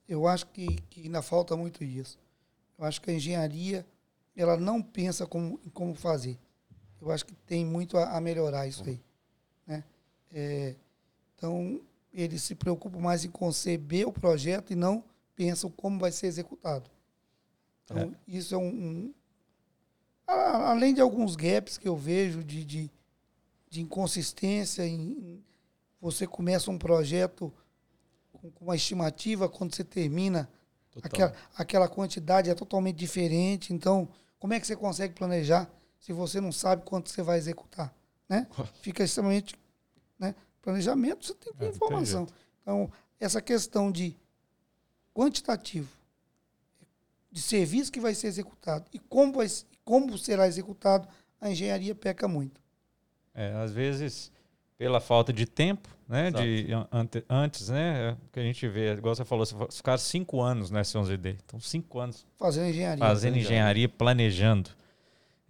eu 0.09 0.27
acho 0.27 0.45
que, 0.49 0.75
que 0.91 1.03
ainda 1.03 1.23
falta 1.23 1.57
muito 1.57 1.85
isso. 1.85 2.19
Eu 2.77 2.85
acho 2.85 3.01
que 3.01 3.09
a 3.13 3.15
engenharia, 3.15 3.87
ela 4.35 4.57
não 4.57 4.83
pensa 4.83 5.25
como, 5.25 5.57
como 5.73 5.95
fazer. 5.95 6.37
Eu 7.01 7.13
acho 7.13 7.25
que 7.25 7.33
tem 7.33 7.65
muito 7.65 7.97
a, 7.97 8.17
a 8.17 8.21
melhorar 8.21 8.67
isso 8.67 8.83
aí. 8.85 9.01
Né? 9.65 9.85
É, 10.33 10.75
então, 11.37 11.81
eles 12.13 12.43
se 12.43 12.57
preocupam 12.57 12.99
mais 12.99 13.25
em 13.25 13.31
conceber 13.31 14.05
o 14.09 14.11
projeto 14.13 14.73
e 14.73 14.75
não 14.75 15.05
pensam 15.37 15.71
como 15.71 16.01
vai 16.01 16.11
ser 16.11 16.27
executado. 16.27 16.91
Então, 17.85 18.13
isso 18.27 18.53
é 18.53 18.59
um, 18.59 18.67
um- 18.67 19.15
Além 20.27 20.93
de 20.93 21.01
alguns 21.01 21.37
gaps 21.37 21.79
que 21.79 21.87
eu 21.87 21.97
vejo 21.97 22.43
de, 22.43 22.65
de, 22.65 22.91
de 23.71 23.81
inconsistência 23.81 24.85
em, 24.87 25.43
você 26.01 26.27
começa 26.27 26.71
um 26.71 26.77
projeto 26.77 27.53
com, 28.33 28.53
uma 28.61 28.75
estimativa, 28.75 29.49
quando 29.49 29.75
você 29.75 29.85
termina, 29.85 30.51
Total. 30.91 31.07
aquela, 31.07 31.35
aquela 31.55 31.89
quantidade 31.89 32.51
é 32.51 32.55
totalmente 32.55 32.97
diferente. 32.97 33.73
Então, 33.73 34.09
como 34.39 34.53
é 34.53 34.61
que 34.61 34.67
você 34.67 34.75
consegue 34.75 35.15
planejar 35.15 35.71
se 36.01 36.13
você 36.13 36.41
não 36.41 36.51
sabe 36.51 36.85
quanto 36.85 37.11
você 37.11 37.23
vai 37.23 37.39
executar? 37.39 37.95
Né? 38.29 38.47
Fica 38.83 39.05
extremamente. 39.05 39.55
Né? 40.19 40.35
Planejamento, 40.61 41.25
você 41.25 41.35
tem 41.35 41.53
que 41.53 41.59
ter 41.59 41.65
É, 41.65 41.69
não 41.69 41.73
tem 41.73 41.77
informação. 41.77 42.27
Então, 42.63 42.93
essa 43.21 43.41
questão 43.41 43.93
de 43.93 44.17
quantitativo, 45.15 45.89
de 47.31 47.41
serviço 47.41 47.93
que 47.93 48.01
vai 48.01 48.15
ser 48.15 48.27
executado 48.27 48.85
e 48.93 48.99
como, 48.99 49.35
vai, 49.35 49.47
como 49.85 50.19
será 50.19 50.49
executado, 50.49 51.07
a 51.41 51.51
engenharia 51.51 51.95
peca 51.95 52.27
muito. 52.27 52.61
É, 53.35 53.53
às 53.55 53.73
vezes, 53.73 54.33
pela 54.77 55.01
falta 55.01 55.33
de 55.33 55.47
tempo, 55.47 55.89
né? 56.09 56.31
De, 56.31 56.67
ante- 56.91 57.25
antes, 57.29 57.69
né? 57.69 58.17
Que 58.33 58.41
a 58.41 58.43
gente 58.43 58.67
vê, 58.69 58.93
igual 58.95 59.15
você 59.15 59.25
falou, 59.25 59.45
você 59.47 59.55
ficaram 59.77 59.99
cinco 59.99 60.41
anos 60.41 60.71
na 60.71 60.81
S11D. 60.81 61.37
Então, 61.45 61.61
cinco 61.61 61.99
anos 62.01 62.27
Fazendo 62.39 62.69
engenharia. 62.69 63.05
fazendo 63.05 63.37
engenharia, 63.37 63.89
planejando. 63.89 64.71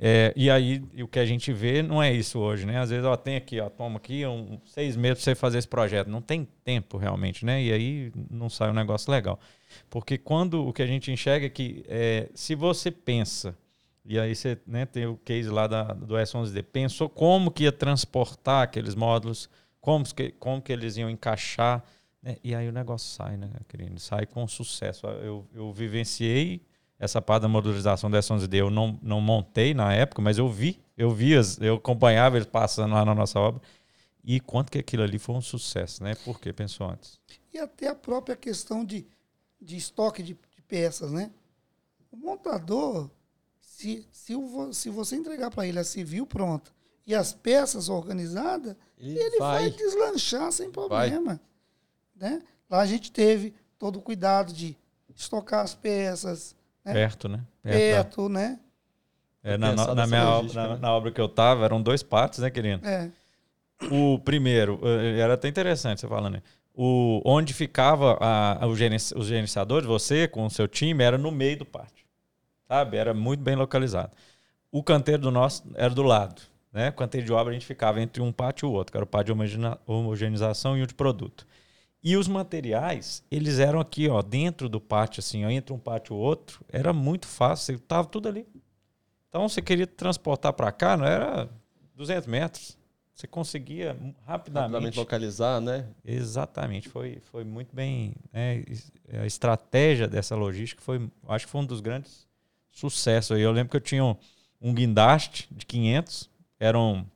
É, 0.02 0.32
e 0.34 0.50
aí, 0.50 0.82
e 0.94 1.02
o 1.02 1.08
que 1.08 1.18
a 1.18 1.26
gente 1.26 1.52
vê 1.52 1.82
não 1.82 2.02
é 2.02 2.10
isso 2.10 2.38
hoje, 2.38 2.64
né? 2.64 2.78
Às 2.78 2.88
vezes, 2.88 3.04
ó, 3.04 3.14
tem 3.16 3.36
aqui, 3.36 3.60
ó, 3.60 3.68
toma 3.68 3.98
aqui 3.98 4.24
um, 4.26 4.58
seis 4.64 4.96
meses 4.96 5.18
para 5.18 5.24
você 5.24 5.34
fazer 5.34 5.58
esse 5.58 5.68
projeto. 5.68 6.08
Não 6.08 6.22
tem 6.22 6.48
tempo 6.64 6.96
realmente, 6.96 7.44
né? 7.44 7.62
E 7.62 7.70
aí 7.70 8.12
não 8.30 8.48
sai 8.48 8.70
um 8.70 8.74
negócio 8.74 9.10
legal. 9.12 9.38
Porque 9.90 10.16
quando 10.16 10.66
o 10.66 10.72
que 10.72 10.82
a 10.82 10.86
gente 10.86 11.12
enxerga 11.12 11.46
é 11.46 11.50
que 11.50 11.84
é, 11.86 12.30
se 12.34 12.54
você 12.54 12.90
pensa, 12.90 13.54
e 14.04 14.18
aí 14.18 14.34
você 14.34 14.58
né, 14.66 14.86
tem 14.86 15.06
o 15.06 15.16
case 15.16 15.48
lá 15.48 15.66
da, 15.66 15.84
do 15.92 16.14
S11D, 16.16 16.62
pensou 16.62 17.08
como 17.08 17.50
que 17.50 17.64
ia 17.64 17.72
transportar 17.72 18.62
aqueles 18.62 18.94
módulos, 18.94 19.48
como 19.80 20.04
que, 20.04 20.30
como 20.32 20.60
que 20.62 20.72
eles 20.72 20.96
iam 20.96 21.10
encaixar, 21.10 21.84
né? 22.22 22.36
E 22.44 22.54
aí 22.54 22.68
o 22.68 22.72
negócio 22.72 23.08
sai, 23.14 23.36
né, 23.36 23.50
querido? 23.68 23.98
Sai 24.00 24.26
com 24.26 24.46
sucesso. 24.46 25.06
Eu, 25.06 25.46
eu 25.54 25.72
vivenciei 25.72 26.62
essa 26.98 27.20
parte 27.22 27.42
da 27.42 27.48
modularização 27.48 28.10
do 28.10 28.16
S11D 28.16 28.60
eu 28.60 28.70
não, 28.70 28.98
não 29.02 29.20
montei 29.20 29.72
na 29.72 29.92
época, 29.94 30.20
mas 30.20 30.36
eu 30.36 30.48
vi, 30.48 30.78
eu 30.96 31.10
vi, 31.10 31.34
as- 31.36 31.58
eu 31.60 31.76
acompanhava 31.76 32.36
eles 32.36 32.46
passando 32.46 32.92
lá 32.94 33.04
na 33.04 33.14
nossa 33.14 33.38
obra 33.40 33.62
e 34.22 34.38
quanto 34.38 34.70
que 34.70 34.78
aquilo 34.78 35.02
ali 35.02 35.18
foi 35.18 35.34
um 35.34 35.40
sucesso, 35.40 36.02
né? 36.02 36.14
Por 36.24 36.38
que 36.38 36.52
pensou 36.52 36.90
antes? 36.90 37.18
E 37.52 37.58
até 37.58 37.88
a 37.88 37.94
própria 37.94 38.36
questão 38.36 38.84
de, 38.84 39.06
de 39.60 39.76
estoque 39.76 40.22
de, 40.22 40.34
de 40.34 40.62
peças, 40.68 41.10
né? 41.10 41.30
O 42.12 42.16
montador, 42.18 43.10
se, 43.80 44.06
se, 44.12 44.34
o 44.34 44.72
se 44.72 44.90
você 44.90 45.16
entregar 45.16 45.50
para 45.50 45.66
ele 45.66 45.78
a 45.78 45.84
civil 45.84 46.26
pronta 46.26 46.70
e 47.06 47.14
as 47.14 47.32
peças 47.32 47.88
organizadas, 47.88 48.76
Ele, 48.98 49.18
ele 49.18 49.38
vai, 49.38 49.62
vai. 49.62 49.70
deslanchar 49.70 50.52
sem 50.52 50.70
problema. 50.70 51.40
Né? 52.14 52.42
Lá 52.68 52.80
a 52.80 52.86
gente 52.86 53.10
teve 53.10 53.54
todo 53.78 53.98
o 53.98 54.02
cuidado 54.02 54.52
de 54.52 54.76
estocar 55.16 55.60
as 55.64 55.74
peças 55.74 56.54
É. 56.84 56.92
Perto, 56.92 57.28
né? 57.28 57.38
da- 57.64 57.70
perto, 57.70 58.28
né? 58.28 58.58
é, 59.42 59.56
na, 59.56 59.70
Pensar 59.70 59.86
na- 59.86 59.94
na 59.94 60.06
minha, 60.06 60.22
ob- 60.28 60.36
logística, 60.36 60.62
na, 60.68 60.74
né? 60.74 60.78
na 60.82 60.92
obra 60.92 61.10
que 61.10 61.20
eu 61.20 61.28
tava, 61.28 61.64
eram 61.64 61.80
dois 61.82 62.02
partes, 62.02 62.38
né, 62.40 62.50
querido? 62.50 62.86
É. 62.86 63.10
O 63.90 64.18
primeiro, 64.18 64.78
eh, 64.82 65.18
era 65.20 65.34
até 65.34 65.48
interessante 65.48 66.00
você 66.02 66.06
falando, 66.08 66.34
né? 66.34 66.42
O, 66.74 67.22
onde 67.24 67.54
ficava 67.54 68.18
a, 68.20 68.64
a- 68.64 68.66
o 68.66 68.76
gerenci- 68.76 69.14
os 69.16 69.26
gerenciadores, 69.26 69.86
você 69.86 70.28
com 70.28 70.44
o 70.44 70.50
seu 70.50 70.68
time, 70.68 71.02
era 71.02 71.16
no 71.16 71.30
meio 71.30 71.58
do 71.58 71.64
pátio. 71.64 72.04
Sabe? 72.70 72.96
Era 72.96 73.12
muito 73.12 73.40
bem 73.40 73.56
localizado. 73.56 74.12
O 74.70 74.80
canteiro 74.80 75.22
do 75.22 75.30
nosso 75.32 75.64
era 75.74 75.92
do 75.92 76.04
lado. 76.04 76.40
Né? 76.72 76.90
O 76.90 76.92
canteiro 76.92 77.26
de 77.26 77.32
obra 77.32 77.50
a 77.50 77.52
gente 77.52 77.66
ficava 77.66 78.00
entre 78.00 78.22
um 78.22 78.30
pátio 78.30 78.68
e 78.68 78.70
o 78.70 78.72
outro, 78.72 78.92
que 78.92 78.96
era 78.96 79.02
o 79.02 79.08
pátio 79.08 79.34
de 79.34 79.60
homogenização 79.88 80.78
e 80.78 80.82
o 80.82 80.86
de 80.86 80.94
produto. 80.94 81.44
E 82.00 82.16
os 82.16 82.28
materiais, 82.28 83.24
eles 83.28 83.58
eram 83.58 83.80
aqui, 83.80 84.08
ó, 84.08 84.22
dentro 84.22 84.68
do 84.68 84.80
pátio, 84.80 85.18
assim, 85.18 85.44
ó, 85.44 85.50
entre 85.50 85.74
um 85.74 85.80
pátio 85.80 86.14
e 86.14 86.16
o 86.16 86.20
outro, 86.20 86.64
era 86.68 86.92
muito 86.92 87.26
fácil, 87.26 87.76
tava 87.80 88.06
tudo 88.06 88.28
ali. 88.28 88.46
Então, 89.28 89.48
você 89.48 89.60
queria 89.60 89.86
transportar 89.86 90.52
para 90.52 90.70
cá, 90.70 90.96
não 90.96 91.04
era 91.04 91.48
200 91.96 92.28
metros. 92.28 92.78
Você 93.12 93.26
conseguia 93.26 93.96
rapidamente. 94.24 94.72
Rapidamente 94.72 94.98
localizar, 94.98 95.60
né? 95.60 95.88
Exatamente, 96.04 96.88
foi, 96.88 97.18
foi 97.32 97.42
muito 97.42 97.74
bem. 97.74 98.14
né, 98.32 98.62
a 99.20 99.26
estratégia 99.26 100.06
dessa 100.06 100.36
logística 100.36 100.80
foi, 100.80 101.10
acho 101.28 101.46
que 101.46 101.50
foi 101.50 101.60
um 101.60 101.66
dos 101.66 101.80
grandes 101.80 102.29
sucessos. 102.70 103.36
aí. 103.36 103.42
Eu 103.42 103.52
lembro 103.52 103.70
que 103.70 103.76
eu 103.76 103.80
tinha 103.80 104.04
um, 104.04 104.16
um 104.60 104.72
guindaste 104.74 105.48
de 105.50 105.64
500, 105.66 106.28
eram 106.58 107.06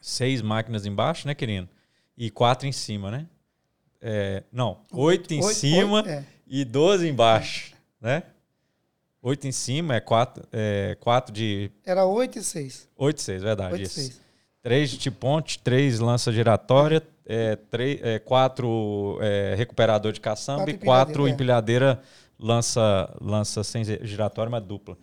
seis 0.00 0.40
máquinas 0.42 0.86
embaixo, 0.86 1.26
né, 1.26 1.34
querido? 1.34 1.68
E 2.16 2.30
quatro 2.30 2.66
em 2.66 2.72
cima, 2.72 3.10
né? 3.10 3.26
É, 4.00 4.42
não, 4.52 4.80
oito 4.92 5.32
em 5.32 5.42
Oito- 5.42 5.58
cima 5.58 5.96
oito- 5.96 6.08
é. 6.08 6.24
e 6.46 6.64
12 6.64 7.08
embaixo, 7.08 7.74
né? 8.00 8.22
Oito 9.22 9.46
em 9.48 9.52
cima 9.52 9.96
é 9.96 10.00
quatro, 10.00 10.46
é 10.52 10.96
quatro 11.00 11.32
de. 11.34 11.70
Era 11.84 12.04
8 12.06 12.38
e 12.38 12.44
6. 12.44 12.88
Oito 12.96 13.18
e 13.18 13.22
seis, 13.22 13.42
verdade. 13.42 13.72
8 13.72 13.82
isso. 13.82 13.94
6. 13.94 14.20
Três 14.62 14.90
de 14.90 15.10
ponte, 15.10 15.58
três 15.58 15.98
lança 15.98 16.30
giratória, 16.32 17.02
é, 17.24 17.56
três, 17.56 18.00
é, 18.02 18.18
quatro 18.18 19.18
é, 19.20 19.54
recuperador 19.56 20.12
de 20.12 20.20
caçamba 20.20 20.64
Quatro 20.64 20.74
e 20.74 20.78
quatro 20.78 21.28
empilhadeira, 21.28 21.92
empilhadeira 21.92 22.02
lança, 22.38 23.14
lança 23.20 23.62
sem 23.64 23.84
giratória, 23.84 24.50
mas 24.50 24.62
dupla. 24.62 24.96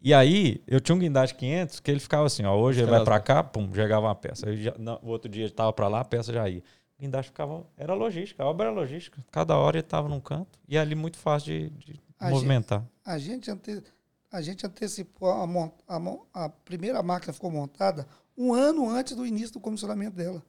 E 0.00 0.12
aí, 0.12 0.60
eu 0.66 0.80
tinha 0.80 0.96
um 0.96 0.98
guindaste 0.98 1.34
500 1.36 1.78
que 1.80 1.90
ele 1.90 2.00
ficava 2.00 2.26
assim, 2.26 2.44
ó, 2.44 2.56
hoje 2.56 2.80
ele 2.80 2.90
vai 2.90 3.04
para 3.04 3.20
cá, 3.20 3.42
pum, 3.44 3.72
chegava 3.72 4.06
uma 4.06 4.14
peça. 4.14 4.48
Aí 4.48 4.60
já- 4.62 4.74
no- 4.76 4.98
o 5.02 5.08
outro 5.08 5.30
dia 5.30 5.44
ele 5.44 5.52
tava 5.52 5.72
para 5.72 5.86
lá, 5.86 6.00
a 6.00 6.04
peça 6.04 6.32
já 6.32 6.48
ia. 6.48 6.58
O 6.98 7.02
guindaste 7.02 7.30
ficava, 7.30 7.64
era 7.76 7.94
logística, 7.94 8.42
a 8.42 8.46
obra 8.46 8.66
era 8.66 8.74
logística. 8.74 9.24
Cada 9.30 9.56
hora 9.56 9.76
ele 9.78 9.82
tava 9.84 10.08
num 10.08 10.18
canto 10.20 10.58
e 10.68 10.76
ali 10.76 10.94
muito 10.96 11.18
fácil 11.18 11.46
de, 11.52 11.70
de 11.70 12.00
A 12.18 12.30
movimentar. 12.30 12.84
A 13.04 13.16
gente, 13.18 13.48
ante, 13.50 13.80
a 14.30 14.40
gente 14.42 14.66
antecipou 14.66 15.30
a, 15.30 15.46
mon- 15.46 15.70
a, 15.86 16.44
a 16.44 16.48
primeira 16.48 17.00
máquina 17.02 17.32
ficou 17.32 17.50
montada 17.50 18.06
um 18.36 18.52
ano 18.52 18.88
antes 18.90 19.14
do 19.14 19.24
início 19.24 19.52
do 19.52 19.60
comissionamento 19.60 20.16
dela. 20.16 20.42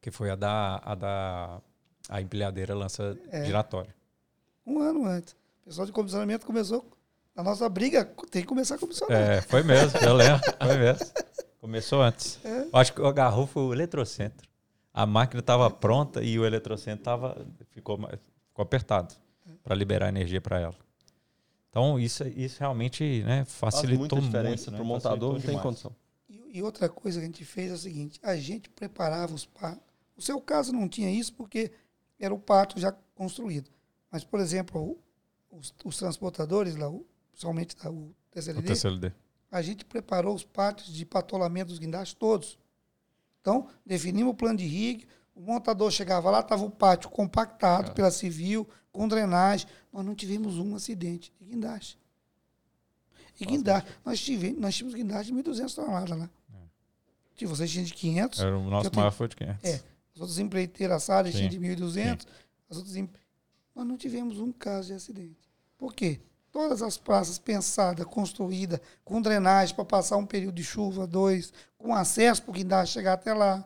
Que 0.00 0.10
foi 0.12 0.30
a 0.30 0.36
da, 0.36 0.80
a 0.84 0.94
da 0.94 1.60
a 2.08 2.20
empilhadeira 2.20 2.74
lança 2.74 3.18
É. 3.32 3.44
giratória. 3.46 3.92
Um 4.66 4.80
ano 4.80 5.04
antes. 5.06 5.34
O 5.62 5.66
pessoal 5.66 5.86
de 5.86 5.92
comissionamento 5.92 6.46
começou. 6.46 6.86
A 7.36 7.42
nossa 7.42 7.68
briga 7.68 8.04
tem 8.30 8.42
que 8.42 8.48
começar 8.48 8.76
a 8.76 8.78
comissionar. 8.78 9.16
É, 9.20 9.40
foi 9.40 9.62
mesmo, 9.62 9.98
eu 10.00 10.14
lembro, 10.14 10.40
foi 10.62 10.76
mesmo. 10.78 11.06
Começou 11.60 12.02
antes. 12.02 12.38
É. 12.44 12.62
Eu 12.62 12.70
Acho 12.72 12.92
que 12.92 13.00
eu 13.00 13.06
agarrou 13.06 13.46
foi 13.46 13.62
o 13.62 13.72
eletrocentro. 13.72 14.48
a 14.92 15.04
máquina 15.06 15.40
estava 15.40 15.68
pronta 15.70 16.22
e 16.22 16.38
o 16.38 16.44
eletrocentro 16.46 17.02
tava, 17.04 17.44
ficou, 17.70 17.98
ficou 17.98 18.62
apertado 18.62 19.14
para 19.62 19.74
liberar 19.74 20.08
energia 20.08 20.40
para 20.40 20.60
ela. 20.60 20.74
Então, 21.70 21.98
isso, 21.98 22.22
isso 22.28 22.60
realmente 22.60 23.24
né, 23.24 23.44
facilitou 23.46 24.08
Faz 24.10 24.22
muita 24.22 24.38
diferença 24.38 24.70
muito. 24.70 24.76
para 24.76 24.84
o 24.84 24.86
né? 24.86 24.94
montador, 24.94 25.32
não 25.32 25.40
tem 25.40 25.48
demais. 25.48 25.62
condição. 25.62 25.96
E, 26.28 26.58
e 26.58 26.62
outra 26.62 26.88
coisa 26.88 27.18
que 27.18 27.24
a 27.24 27.26
gente 27.26 27.44
fez 27.44 27.70
é 27.72 27.74
o 27.74 27.78
seguinte: 27.78 28.20
a 28.22 28.36
gente 28.36 28.70
preparava 28.70 29.34
os 29.34 29.44
pátio. 29.44 29.80
O 30.16 30.22
seu 30.22 30.40
caso 30.40 30.72
não 30.72 30.88
tinha 30.88 31.10
isso 31.10 31.32
porque 31.32 31.72
era 32.20 32.32
o 32.32 32.38
pátio 32.38 32.78
já 32.80 32.94
construído. 33.16 33.68
Mas, 34.14 34.22
por 34.22 34.38
exemplo, 34.38 34.96
os, 35.50 35.74
os 35.84 35.96
transportadores, 35.96 36.76
lá, 36.76 36.88
principalmente 37.32 37.74
da, 37.76 37.90
o 37.90 37.96
O 38.10 38.14
TCLD, 38.30 38.68
TCLD. 38.68 39.12
a 39.50 39.60
gente 39.60 39.84
preparou 39.84 40.32
os 40.36 40.44
pátios 40.44 40.94
de 40.94 41.04
patolamento 41.04 41.70
dos 41.70 41.80
guindastes 41.80 42.14
todos. 42.14 42.56
Então, 43.40 43.66
definimos 43.84 44.30
o 44.32 44.36
plano 44.36 44.56
de 44.58 44.66
rig, 44.66 45.04
o 45.34 45.40
montador 45.40 45.90
chegava 45.90 46.30
lá, 46.30 46.38
estava 46.38 46.64
o 46.64 46.70
pátio 46.70 47.10
compactado 47.10 47.90
pela 47.92 48.08
civil, 48.12 48.68
com 48.92 49.08
drenagem. 49.08 49.66
Nós 49.92 50.06
não 50.06 50.14
tivemos 50.14 50.58
um 50.58 50.76
acidente 50.76 51.32
de 51.40 51.44
guindaste. 51.46 51.98
E 53.40 53.44
guindaste, 53.44 53.90
nós 54.04 54.20
tivemos, 54.20 54.60
nós 54.60 54.76
tínhamos 54.76 54.94
guindaste 54.94 55.32
de 55.32 55.38
1.200 55.42 55.74
toneladas 55.74 56.16
lá. 56.16 56.30
Se 57.36 57.46
vocês 57.46 57.68
tinham 57.68 57.84
de 57.84 57.92
500, 57.94 58.38
Era 58.38 58.56
o 58.56 58.70
nosso 58.70 58.86
Eu 58.86 58.90
tenho- 58.92 59.00
maior 59.00 59.10
foi 59.10 59.26
de 59.26 59.34
500. 59.34 59.64
É. 59.68 59.82
as 60.14 60.20
outras 60.20 60.38
empreiteiras 60.38 61.02
Salles 61.02 61.32
Sim. 61.32 61.48
tinham 61.48 61.50
de 61.50 61.58
1.200, 61.58 62.24
as 62.70 62.76
outras 62.76 62.94
em- 62.94 63.10
nós 63.74 63.86
não 63.86 63.96
tivemos 63.96 64.38
um 64.40 64.52
caso 64.52 64.88
de 64.88 64.94
acidente. 64.94 65.48
Por 65.76 65.92
quê? 65.94 66.20
Todas 66.52 66.82
as 66.82 66.96
praças 66.96 67.36
pensadas, 67.38 68.06
construídas, 68.06 68.80
com 69.04 69.20
drenagem 69.20 69.74
para 69.74 69.84
passar 69.84 70.16
um 70.16 70.26
período 70.26 70.54
de 70.54 70.62
chuva, 70.64 71.06
dois, 71.06 71.52
com 71.76 71.92
acesso 71.94 72.42
para 72.42 72.50
o 72.50 72.54
guindaste 72.54 72.94
chegar 72.94 73.14
até 73.14 73.34
lá, 73.34 73.64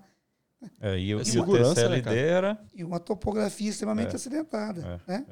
É, 0.80 0.98
e, 0.98 1.14
o- 1.14 1.18
É 1.18 1.20
e 1.20 1.22
o 1.22 1.24
segurança, 1.24 1.68
né, 1.88 2.00
TCLD 2.00 2.02
cara? 2.02 2.16
era, 2.20 2.64
e 2.74 2.82
uma 2.82 2.98
topografia 2.98 3.70
extremamente 3.70 4.12
É. 4.12 4.16
acidentada. 4.16 5.00
né? 5.06 5.24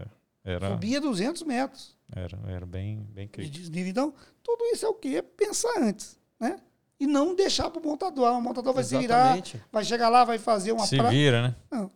era, 0.45 0.71
Subia 0.71 1.01
200 1.01 1.43
metros 1.43 1.97
era, 2.15 2.39
era 2.47 2.65
bem, 2.65 3.01
bem 3.11 3.27
de 3.27 3.33
crítico. 3.33 3.59
desnível. 3.59 3.91
Então, 3.91 4.15
tudo 4.45 4.65
isso 4.67 4.87
é 4.87 4.89
o 4.89 4.95
quê? 4.95 5.17
É 5.17 5.23
pensar 5.23 5.73
antes. 5.81 6.17
Né? 6.39 6.61
E 7.01 7.07
não 7.09 7.35
deixar 7.35 7.69
para 7.71 7.81
o 7.81 7.85
montador. 7.85 8.27
Ah, 8.29 8.37
O 8.39 8.41
montador 8.41 8.73
vai 8.73 8.85
se 8.85 8.97
virar, 8.97 9.37
Exatamente. 9.37 9.61
vai 9.73 9.85
chegar 9.85 10.09
lá, 10.09 10.23
vai 10.25 10.39
fazer 10.39 10.71
uma 10.71 10.87
Se 10.87 10.97
praça. 10.97 11.11
vira, 11.11 11.43
né? 11.49 11.57
Não. 11.73 11.91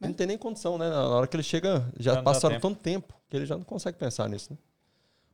Não 0.00 0.12
tem 0.12 0.26
nem 0.26 0.38
condição, 0.38 0.78
né? 0.78 0.88
Na 0.88 1.08
hora 1.08 1.26
que 1.26 1.34
ele 1.36 1.42
chega, 1.42 1.90
já, 1.98 2.14
não 2.16 2.24
passaram 2.24 2.54
tempo. 2.56 2.68
tanto 2.68 2.80
tempo 2.80 3.14
que 3.28 3.36
ele 3.36 3.46
já 3.46 3.56
não 3.56 3.64
consegue 3.64 3.98
pensar 3.98 4.28
nisso, 4.28 4.52
né? 4.52 4.58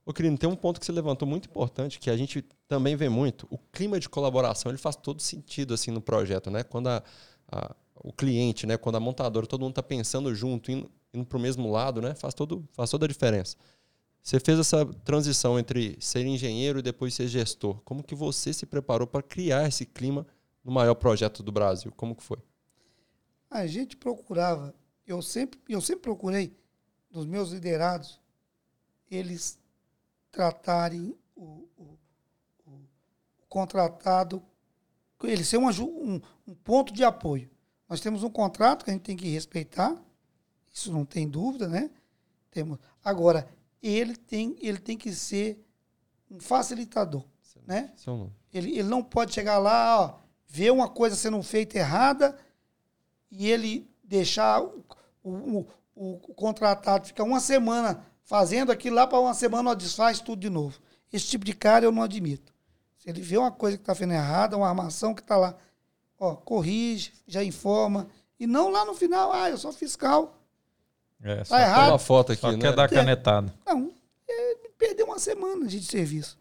Ô, 0.07 0.13
querido, 0.13 0.37
tem 0.37 0.49
um 0.49 0.57
ponto 0.57 0.79
que 0.81 0.85
você 0.87 0.93
levantou 0.93 1.27
muito 1.27 1.49
importante, 1.49 1.99
que 1.99 2.11
a 2.11 2.17
gente 2.17 2.43
também 2.69 2.95
vê 2.95 3.09
muito. 3.09 3.47
O 3.51 3.57
clima 3.59 3.99
de 3.99 4.09
colaboração, 4.09 4.71
ele 4.71 4.79
faz 4.79 4.97
todo 4.97 5.21
sentido, 5.23 5.73
assim, 5.75 5.91
no 5.91 6.01
projeto, 6.01 6.51
né? 6.51 6.63
Quando 6.63 6.89
a- 6.89 7.03
a- 7.51 7.75
o 8.03 8.13
cliente, 8.13 8.67
né? 8.67 8.77
Quando 8.77 8.97
a 8.97 9.01
montadora, 9.01 9.47
todo 9.47 9.61
mundo 9.63 9.71
está 9.73 9.83
pensando 9.83 10.35
junto, 10.35 10.71
indo, 10.71 10.91
indo 11.13 11.25
para 11.25 11.39
o 11.39 11.41
mesmo 11.41 11.71
lado, 11.71 12.03
né? 12.03 12.15
Faz, 12.15 12.35
todo, 12.35 12.67
faz 12.73 12.91
toda 12.91 13.07
a 13.07 13.09
diferença. 13.09 13.57
Você 14.23 14.41
fez 14.41 14.59
essa 14.59 14.85
transição 15.05 15.59
entre 15.59 15.97
ser 16.01 16.25
engenheiro 16.27 16.79
e 16.79 16.83
depois 16.83 17.15
ser 17.15 17.29
gestor. 17.29 17.81
Como 17.85 18.03
que 18.03 18.15
você 18.15 18.53
se 18.53 18.65
preparou 18.67 19.07
para 19.07 19.23
criar 19.23 19.67
esse 19.69 19.85
clima 19.87 20.27
no 20.65 20.73
maior 20.73 20.95
projeto 20.95 21.43
do 21.43 21.53
Brasil? 21.53 21.93
Como 21.97 22.15
que 22.15 22.23
foi? 22.23 22.39
A 23.55 23.69
gente 23.69 23.97
procurava, 23.97 24.75
eu 25.07 25.23
sempre, 25.23 25.61
eu 25.69 25.81
sempre 25.81 26.03
procurei, 26.03 26.57
dos 27.09 27.25
meus 27.25 27.51
liderados, 27.51 28.21
eles 29.09 29.57
tratarem 30.33 31.17
o, 31.37 31.69
o- 31.77 31.99
o 32.67 32.73
contratado, 33.49 34.43
ele 35.23 35.45
ser 35.45 35.59
um, 35.59 35.69
um- 35.69 36.21
um 36.49 36.55
ponto 36.55 36.93
de 36.93 37.05
apoio. 37.05 37.49
Nós 37.89 38.01
temos 38.01 38.25
um 38.25 38.29
contrato 38.31 38.85
que 38.85 38.91
a 38.91 38.93
gente 38.93 39.03
tem 39.05 39.17
que 39.17 39.29
respeitar, 39.29 39.97
isso 40.73 40.91
não 40.93 41.05
tem 41.05 41.29
dúvida, 41.29 41.69
né? 41.69 41.93
Temos. 42.51 42.79
Agora, 43.05 43.49
ele 43.81 44.17
tem, 44.17 44.57
ele 44.61 44.79
tem 44.79 44.99
que 44.99 45.13
ser 45.15 45.65
um 46.29 46.41
facilitador, 46.41 47.25
né? 47.65 47.93
Ele, 48.53 48.71
ele 48.79 48.89
não 48.89 49.01
pode 49.03 49.33
chegar 49.33 49.59
lá, 49.59 50.01
ó, 50.01 50.19
ver 50.49 50.73
uma 50.73 50.89
coisa 50.89 51.15
sendo 51.15 51.41
feita 51.43 51.79
errada 51.79 52.37
e 53.37 53.51
ele 53.51 53.89
deixar 54.03 54.63
o, 54.63 54.85
o, 55.23 55.67
o, 55.95 56.13
o 56.29 56.35
contratado 56.35 57.07
ficar 57.07 57.25
uma 57.25 57.41
semana 57.41 58.05
fazendo 58.23 58.71
aquilo 58.73 58.97
lá 58.97 59.07
para 59.07 59.19
uma 59.21 59.35
semana 59.35 59.71
ó, 59.71 59.75
desfaz 59.75 60.21
tudo 60.21 60.41
de 60.41 60.51
novo. 60.51 60.79
Esse 61.13 61.27
tipo 61.27 61.45
de 61.45 61.53
cara 61.55 61.85
eu 61.85 61.93
não 61.93 62.03
admito. 62.03 62.53
Se 62.99 63.11
ele 63.11 63.21
vê 63.21 63.37
uma 63.37 63.51
coisa 63.53 63.77
que 63.77 63.83
está 63.83 63.95
fazendo 63.95 64.13
errada, 64.15 64.57
uma 64.57 64.69
armação 64.69 65.15
que 65.15 65.21
está 65.21 65.37
lá, 65.37 65.57
ó, 66.19 66.35
corrige, 66.35 67.13
já 67.27 67.43
informa. 67.45 68.09
E 68.39 68.47
não 68.47 68.71
lá 68.71 68.85
no 68.85 68.95
final, 68.95 69.33
ah, 69.33 69.51
eu 69.51 69.59
sou 69.59 69.73
fiscal. 69.73 70.39
É, 71.23 71.45
só, 71.45 71.57
Tá 71.57 71.63
errado. 71.63 71.89
uma 71.91 71.99
foto 71.99 72.33
aqui, 72.33 72.41
só 72.41 72.53
né? 72.53 72.59
quer 72.59 72.75
dar 72.75 72.89
canetada. 72.89 73.53
Não, 73.67 73.93
é, 74.29 74.55
perdeu 74.79 75.07
uma 75.07 75.19
semana 75.19 75.67
de 75.67 75.83
serviço. 75.83 76.39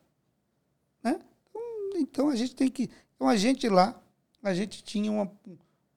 Né? 1.03 1.19
Então, 1.49 1.61
então 1.99 2.29
a 2.29 2.35
gente 2.35 2.55
tem 2.55 2.69
que. 2.69 2.89
Então 3.15 3.27
a 3.27 3.35
gente 3.35 3.67
lá, 3.69 3.95
a 4.41 4.53
gente 4.53 4.83
tinha 4.83 5.11
uma- 5.11 5.31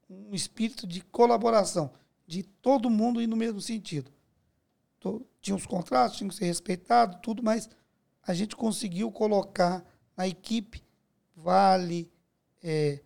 um 0.08 0.34
espírito 0.34 0.86
de 0.86 1.00
colaboração, 1.00 1.92
de 2.26 2.42
todo 2.42 2.90
mundo 2.90 3.20
ir 3.20 3.26
no 3.26 3.36
mesmo 3.36 3.60
sentido. 3.60 4.10
Tinha 5.40 5.54
os 5.56 5.66
contratos, 5.66 6.16
tinha 6.18 6.28
que 6.28 6.34
ser 6.34 6.46
respeitado, 6.46 7.18
tudo, 7.22 7.42
mas 7.42 7.68
a 8.22 8.34
gente 8.34 8.56
conseguiu 8.56 9.10
colocar 9.12 9.84
na 10.16 10.26
equipe 10.26 10.82
Vale, 11.38 12.10
é, 12.62 13.00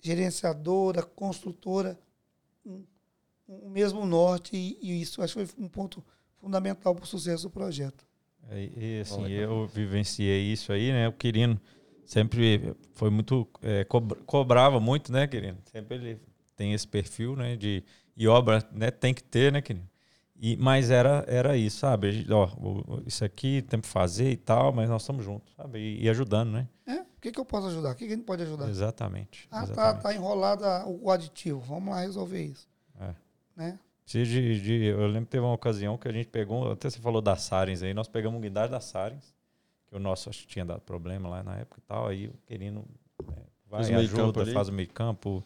gerenciadora, 0.00 1.02
construtora, 1.02 1.98
um, 2.64 2.82
um 3.48 3.68
mesmo 3.68 4.06
norte, 4.06 4.56
e, 4.56 4.78
e 4.80 5.02
isso 5.02 5.20
acho 5.22 5.38
que 5.38 5.46
foi 5.46 5.64
um 5.64 5.68
ponto 5.68 6.02
fundamental 6.40 6.94
para 6.94 7.04
o 7.04 7.06
sucesso 7.06 7.44
do 7.44 7.50
projeto. 7.50 8.06
É, 8.48 8.64
E, 8.76 9.00
assim, 9.02 9.22
Olha. 9.22 9.32
eu 9.34 9.66
vivenciei 9.66 10.50
isso 10.50 10.72
aí, 10.72 10.90
né? 10.90 11.06
O 11.08 11.12
Quirino 11.12 11.60
sempre 12.04 12.74
foi 12.94 13.10
muito. 13.10 13.46
é, 13.60 13.84
cobra- 13.84 14.18
cobrava 14.24 14.80
muito, 14.80 15.12
né, 15.12 15.26
Quirino? 15.26 15.58
Sempre 15.70 15.96
ele 15.96 16.20
tem 16.58 16.72
esse 16.74 16.86
perfil, 16.86 17.36
né? 17.36 17.56
De, 17.56 17.82
e 18.16 18.26
obra 18.26 18.62
né, 18.72 18.90
tem 18.90 19.14
que 19.14 19.22
ter, 19.22 19.52
né, 19.52 19.62
Quirino? 19.62 19.88
E, 20.40 20.56
mas 20.56 20.90
era, 20.90 21.24
era 21.26 21.56
isso, 21.56 21.78
sabe? 21.78 22.12
Gente, 22.12 22.32
Ó, 22.32 22.48
isso 23.06 23.24
aqui 23.24 23.62
tem 23.62 23.80
que 23.80 23.88
fazer 23.88 24.30
e 24.30 24.36
tal, 24.36 24.72
mas 24.72 24.88
nós 24.90 25.02
estamos 25.02 25.24
juntos, 25.24 25.52
sabe? 25.56 25.78
E, 25.78 26.04
e 26.04 26.08
ajudando, 26.10 26.50
né? 26.50 26.68
É? 26.86 27.00
O 27.00 27.20
que, 27.20 27.32
que 27.32 27.40
eu 27.40 27.44
posso 27.44 27.68
ajudar? 27.68 27.92
O 27.92 27.94
que, 27.96 28.06
que 28.06 28.12
a 28.12 28.16
gente 28.16 28.24
pode 28.24 28.42
ajudar? 28.42 28.68
Exatamente. 28.68 29.48
Ah, 29.50 29.58
tá, 29.58 29.72
exatamente. 29.72 30.02
tá 30.02 30.14
enrolado 30.14 30.64
a- 30.64 30.84
o 30.86 31.10
aditivo. 31.10 31.58
Vamos 31.60 31.88
lá 31.92 32.00
resolver 32.00 32.42
isso. 32.42 32.68
É. 33.00 33.14
Né? 33.56 33.78
De, 34.06 34.60
de- 34.60 34.84
eu 34.86 35.06
lembro 35.06 35.22
que 35.26 35.32
teve 35.32 35.44
uma 35.44 35.52
ocasião 35.52 35.98
que 35.98 36.06
a 36.08 36.12
gente 36.12 36.28
pegou, 36.28 36.70
até 36.72 36.88
você 36.88 36.98
falou 37.00 37.20
da 37.20 37.34
Sarens 37.36 37.82
aí, 37.82 37.92
nós 37.92 38.08
pegamos 38.08 38.38
um 38.38 38.40
guindaste 38.40 38.70
da 38.70 38.80
Sarens, 38.80 39.34
que 39.88 39.96
o 39.96 39.98
nosso 39.98 40.30
acho 40.30 40.42
que 40.42 40.46
tinha 40.46 40.64
dado 40.64 40.80
problema 40.82 41.28
lá 41.28 41.42
na 41.42 41.56
época 41.56 41.80
e 41.80 41.86
tal, 41.86 42.06
aí 42.06 42.28
o 42.28 42.34
querendo 42.46 42.84
é, 43.28 43.32
vai, 43.68 43.80
ajuda, 43.94 44.44
faz 44.54 44.68
o 44.68 44.72
meio 44.72 44.88
campo. 44.88 45.42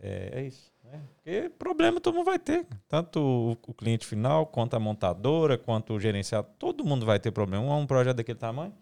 É, 0.00 0.40
é 0.40 0.46
isso. 0.46 0.72
Né? 0.84 1.00
Porque 1.14 1.50
problema 1.58 2.00
todo 2.00 2.14
mundo 2.14 2.26
vai 2.26 2.38
ter. 2.38 2.66
Tanto 2.88 3.20
o, 3.20 3.52
o 3.52 3.74
cliente 3.74 4.06
final, 4.06 4.46
quanto 4.46 4.74
a 4.74 4.80
montadora, 4.80 5.56
quanto 5.56 5.94
o 5.94 6.00
gerenciado, 6.00 6.48
todo 6.58 6.84
mundo 6.84 7.06
vai 7.06 7.18
ter 7.18 7.30
problema. 7.30 7.74
Um 7.74 7.86
projeto 7.86 8.16
daquele 8.16 8.38
tamanho, 8.38 8.74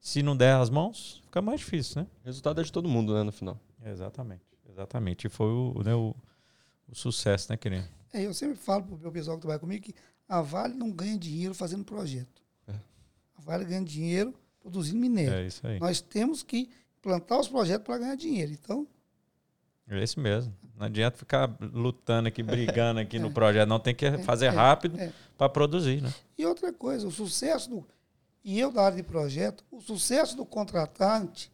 se 0.00 0.22
não 0.22 0.36
der 0.36 0.56
as 0.56 0.68
mãos, 0.68 1.22
fica 1.24 1.40
mais 1.40 1.60
difícil, 1.60 2.02
né? 2.02 2.08
O 2.22 2.26
resultado 2.26 2.60
é 2.60 2.64
de 2.64 2.72
todo 2.72 2.88
mundo, 2.88 3.14
né, 3.14 3.22
no 3.22 3.32
final. 3.32 3.58
Exatamente, 3.84 4.44
exatamente. 4.68 5.26
E 5.26 5.30
foi 5.30 5.46
o, 5.46 5.82
né, 5.84 5.94
o, 5.94 6.14
o 6.88 6.94
sucesso, 6.94 7.50
né, 7.50 7.56
querido? 7.56 7.86
É, 8.12 8.24
eu 8.24 8.34
sempre 8.34 8.56
falo 8.56 8.84
para 8.84 8.94
o 8.94 8.98
meu 8.98 9.12
pessoal 9.12 9.36
que 9.36 9.42
trabalha 9.42 9.58
comigo 9.58 9.84
que 9.84 9.94
a 10.28 10.40
Vale 10.40 10.74
não 10.74 10.90
ganha 10.90 11.18
dinheiro 11.18 11.54
fazendo 11.54 11.84
projeto. 11.84 12.42
É. 12.66 12.72
A 12.72 13.40
Vale 13.40 13.64
ganha 13.64 13.82
dinheiro 13.82 14.34
produzindo 14.60 14.98
minério. 14.98 15.34
É 15.34 15.46
isso 15.46 15.66
aí. 15.66 15.78
Nós 15.78 16.00
temos 16.00 16.42
que 16.42 16.70
plantar 17.02 17.38
os 17.38 17.48
projetos 17.48 17.84
para 17.84 17.98
ganhar 17.98 18.14
dinheiro. 18.14 18.52
Então, 18.52 18.86
É 19.88 20.02
isso 20.02 20.18
mesmo. 20.18 20.54
Não 20.76 20.86
adianta 20.86 21.16
ficar 21.16 21.54
lutando 21.60 22.28
aqui, 22.28 22.42
brigando 22.42 23.00
aqui 23.00 23.18
no 23.18 23.30
projeto. 23.34 23.68
Não 23.68 23.78
tem 23.78 23.94
que 23.94 24.18
fazer 24.18 24.46
é, 24.46 24.50
rápido 24.50 24.98
é. 24.98 25.12
para 25.36 25.48
produzir, 25.48 26.02
né? 26.02 26.12
e 26.36 26.44
outra 26.44 26.72
coisa, 26.72 27.06
o 27.06 27.10
sucesso 27.10 27.70
do. 27.70 27.86
E 28.42 28.58
eu 28.60 28.70
da 28.70 28.82
área 28.82 28.96
de 28.96 29.02
projeto, 29.02 29.64
o 29.70 29.80
sucesso 29.80 30.36
do 30.36 30.44
contratante 30.44 31.50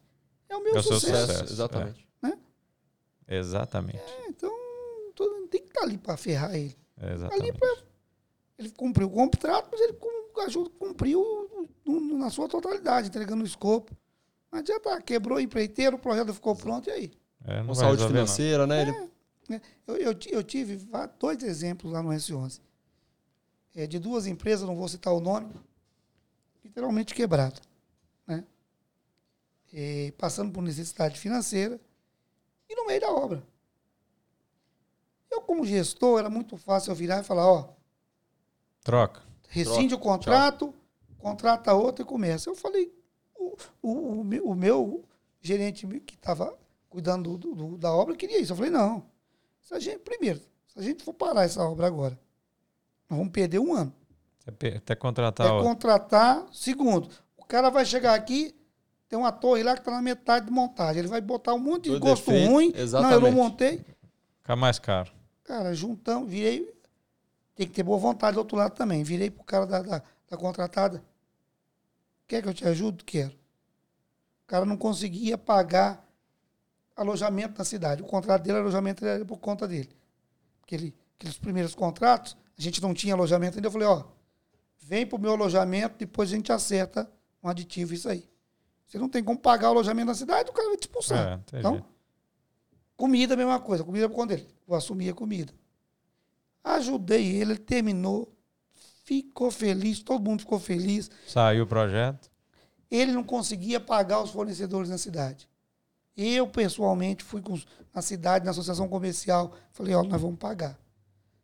é 0.49 0.55
o 0.55 0.63
meu 0.63 0.75
É 0.75 0.79
o 0.79 0.83
sucesso. 0.83 1.27
sucesso. 1.27 1.53
exatamente. 1.53 2.11
Exatamente. 3.31 3.97
É, 3.97 4.27
então, 4.27 4.51
todo 5.15 5.33
mundo 5.33 5.47
tem 5.47 5.61
que 5.61 5.69
estar 5.69 5.83
ali 5.83 5.97
para 5.97 6.17
ferrar 6.17 6.53
ele. 6.53 6.75
Exatamente. 7.01 7.59
Ele 8.59 8.69
cumpriu 8.71 9.07
o 9.07 9.09
contrato, 9.11 9.69
mas 9.71 9.79
ele 9.79 9.97
ajuda, 10.45 10.69
cumpriu 10.77 11.23
na 11.85 12.29
sua 12.29 12.49
totalidade, 12.49 13.07
entregando 13.07 13.43
o 13.43 13.47
escopo. 13.47 13.95
Não 14.51 14.59
adianta, 14.59 14.93
ah, 14.93 15.01
quebrou 15.01 15.37
o 15.37 15.41
empreiteiro, 15.41 15.95
o 15.95 15.99
projeto 15.99 16.33
ficou 16.33 16.55
pronto, 16.55 16.89
e 16.89 16.91
aí? 16.91 17.11
É, 17.45 17.57
não 17.59 17.67
Com 17.67 17.73
vai 17.73 17.85
saúde 17.85 18.01
não. 18.03 18.09
financeira, 18.09 18.67
né? 18.67 18.81
Ele 18.83 18.91
né? 19.49 19.61
Eu, 19.87 19.97
eu, 19.97 20.15
eu 20.29 20.43
tive 20.43 20.87
dois 21.19 21.43
exemplos 21.43 21.91
lá 21.91 22.01
no 22.01 22.09
S11. 22.09 22.61
É, 23.75 23.87
de 23.87 23.99
duas 23.99 24.25
empresas, 24.27 24.67
não 24.67 24.75
vou 24.75 24.87
citar 24.87 25.13
o 25.13 25.19
nome, 25.19 25.53
literalmente 26.63 27.13
quebrada. 27.15 27.55
Né? 28.27 28.45
É, 29.73 30.13
passando 30.17 30.51
por 30.51 30.61
necessidade 30.61 31.19
financeira 31.19 31.79
e 32.69 32.75
no 32.75 32.85
meio 32.85 33.01
da 33.01 33.09
obra. 33.11 33.43
Eu, 35.29 35.41
como 35.41 35.65
gestor, 35.65 36.19
era 36.19 36.29
muito 36.29 36.57
fácil 36.57 36.91
eu 36.91 36.95
virar 36.95 37.21
e 37.21 37.23
falar, 37.23 37.47
ó, 37.47 37.69
Troca. 38.83 39.21
rescinde 39.47 39.93
o 39.93 39.99
contrato, 39.99 40.73
contrata 41.17 41.73
outro 41.73 42.03
e 42.03 42.05
começa. 42.05 42.49
Eu 42.49 42.55
falei, 42.55 42.93
o, 43.35 43.55
o, 43.81 43.91
o, 44.19 44.23
meu- 44.23 44.45
o 44.47 44.55
meu 44.55 45.05
gerente 45.41 45.87
que 46.01 46.15
estava 46.15 46.57
cuidando 46.91 47.35
do- 47.37 47.55
do- 47.55 47.77
da 47.77 47.91
obra 47.91 48.15
queria 48.15 48.39
isso. 48.39 48.51
Eu 48.51 48.57
falei, 48.57 48.69
não. 48.69 49.03
Se 49.61 49.73
a 49.73 49.79
gente, 49.79 49.99
primeiro, 49.99 50.39
se 50.67 50.77
a 50.77 50.81
gente 50.83 51.03
for 51.03 51.13
parar 51.13 51.45
essa 51.45 51.63
obra 51.63 51.87
agora, 51.87 52.19
nós 53.09 53.17
vamos 53.17 53.31
perder 53.33 53.57
um 53.59 53.73
ano. 53.73 53.91
Até, 54.45 54.77
até 54.77 54.93
contratar 54.95 55.47
é 55.47 55.51
outro. 55.51 55.67
contratar. 55.67 56.45
Segundo, 56.51 57.09
o 57.37 57.45
cara 57.45 57.69
vai 57.69 57.85
chegar 57.85 58.13
aqui, 58.13 58.53
tem 59.07 59.17
uma 59.17 59.31
torre 59.31 59.63
lá 59.63 59.73
que 59.73 59.79
está 59.79 59.91
na 59.91 60.01
metade 60.01 60.47
de 60.47 60.51
montagem. 60.51 60.99
Ele 60.99 61.07
vai 61.07 61.21
botar 61.21 61.53
um 61.53 61.59
monte 61.59 61.85
de 61.85 61.91
Do 61.91 61.99
gosto 61.99 62.25
defeito, 62.29 62.51
ruim. 62.51 62.69
Não, 62.71 62.75
eu 62.77 62.83
exatamente. 62.83 63.21
não 63.21 63.31
montei. 63.31 63.85
Fica 64.41 64.55
mais 64.55 64.77
caro. 64.79 65.11
Cara, 65.43 65.73
juntamos, 65.73 66.29
virei. 66.29 66.71
Tem 67.55 67.67
que 67.67 67.73
ter 67.73 67.83
boa 67.83 67.97
vontade 67.97 68.33
do 68.35 68.39
outro 68.39 68.57
lado 68.57 68.73
também. 68.75 69.03
Virei 69.03 69.29
pro 69.29 69.43
cara 69.43 69.65
da, 69.65 69.81
da, 69.81 70.01
da 70.29 70.37
contratada. 70.37 71.03
Quer 72.27 72.41
que 72.41 72.49
eu 72.49 72.53
te 72.53 72.65
ajude? 72.67 73.03
Quero. 73.03 73.33
O 74.43 74.47
cara 74.47 74.65
não 74.65 74.75
conseguia 74.77 75.37
pagar 75.37 76.05
alojamento 77.01 77.57
na 77.57 77.65
cidade. 77.65 78.01
O 78.01 78.05
contrato 78.05 78.43
dele, 78.43 78.59
alojamento 78.59 79.05
era 79.05 79.25
por 79.25 79.37
conta 79.37 79.67
dele. 79.67 79.89
Porque 80.59 80.75
ele, 80.75 80.95
aqueles 81.17 81.37
primeiros 81.37 81.75
contratos, 81.75 82.37
a 82.57 82.61
gente 82.61 82.81
não 82.81 82.93
tinha 82.93 83.13
alojamento 83.13 83.57
ainda. 83.57 83.67
Eu 83.67 83.71
falei, 83.71 83.87
ó, 83.87 84.03
vem 84.79 85.05
pro 85.05 85.19
meu 85.19 85.31
alojamento, 85.33 85.95
depois 85.97 86.31
a 86.31 86.35
gente 86.35 86.51
acerta 86.51 87.09
um 87.43 87.49
aditivo, 87.49 87.93
isso 87.93 88.09
aí. 88.09 88.29
Você 88.87 88.97
não 88.99 89.07
tem 89.09 89.23
como 89.23 89.39
pagar 89.39 89.69
o 89.69 89.71
alojamento 89.71 90.07
na 90.07 90.15
cidade, 90.15 90.49
o 90.49 90.53
cara 90.53 90.67
vai 90.67 90.77
te 90.77 90.83
expulsar. 90.83 91.41
É, 91.53 91.59
Então. 91.59 91.83
Comida, 92.97 93.35
mesma 93.35 93.59
coisa. 93.59 93.83
Comida 93.83 94.07
por 94.07 94.15
conta 94.15 94.35
dele. 94.35 94.47
Vou 94.67 94.77
assumir 94.77 95.09
a 95.09 95.13
comida. 95.13 95.51
Ajudei 96.63 97.25
ele, 97.25 97.53
ele 97.53 97.57
terminou. 97.57 98.31
Ficou 99.03 99.49
feliz, 99.49 100.01
todo 100.03 100.23
mundo 100.23 100.41
ficou 100.41 100.59
feliz. 100.59 101.09
Saiu 101.27 101.63
o 101.63 101.67
projeto. 101.67 102.29
Ele 102.89 103.11
não 103.11 103.23
conseguia 103.23 103.79
pagar 103.79 104.21
os 104.21 104.29
fornecedores 104.29 104.89
na 104.89 104.97
cidade. 104.97 105.49
Eu, 106.15 106.47
pessoalmente, 106.47 107.23
fui 107.23 107.41
com 107.41 107.59
na 107.93 108.01
cidade, 108.01 108.45
na 108.45 108.51
associação 108.51 108.87
comercial. 108.87 109.53
Falei, 109.71 109.93
ó, 109.95 110.03
nós 110.03 110.21
vamos 110.21 110.37
pagar. 110.39 110.79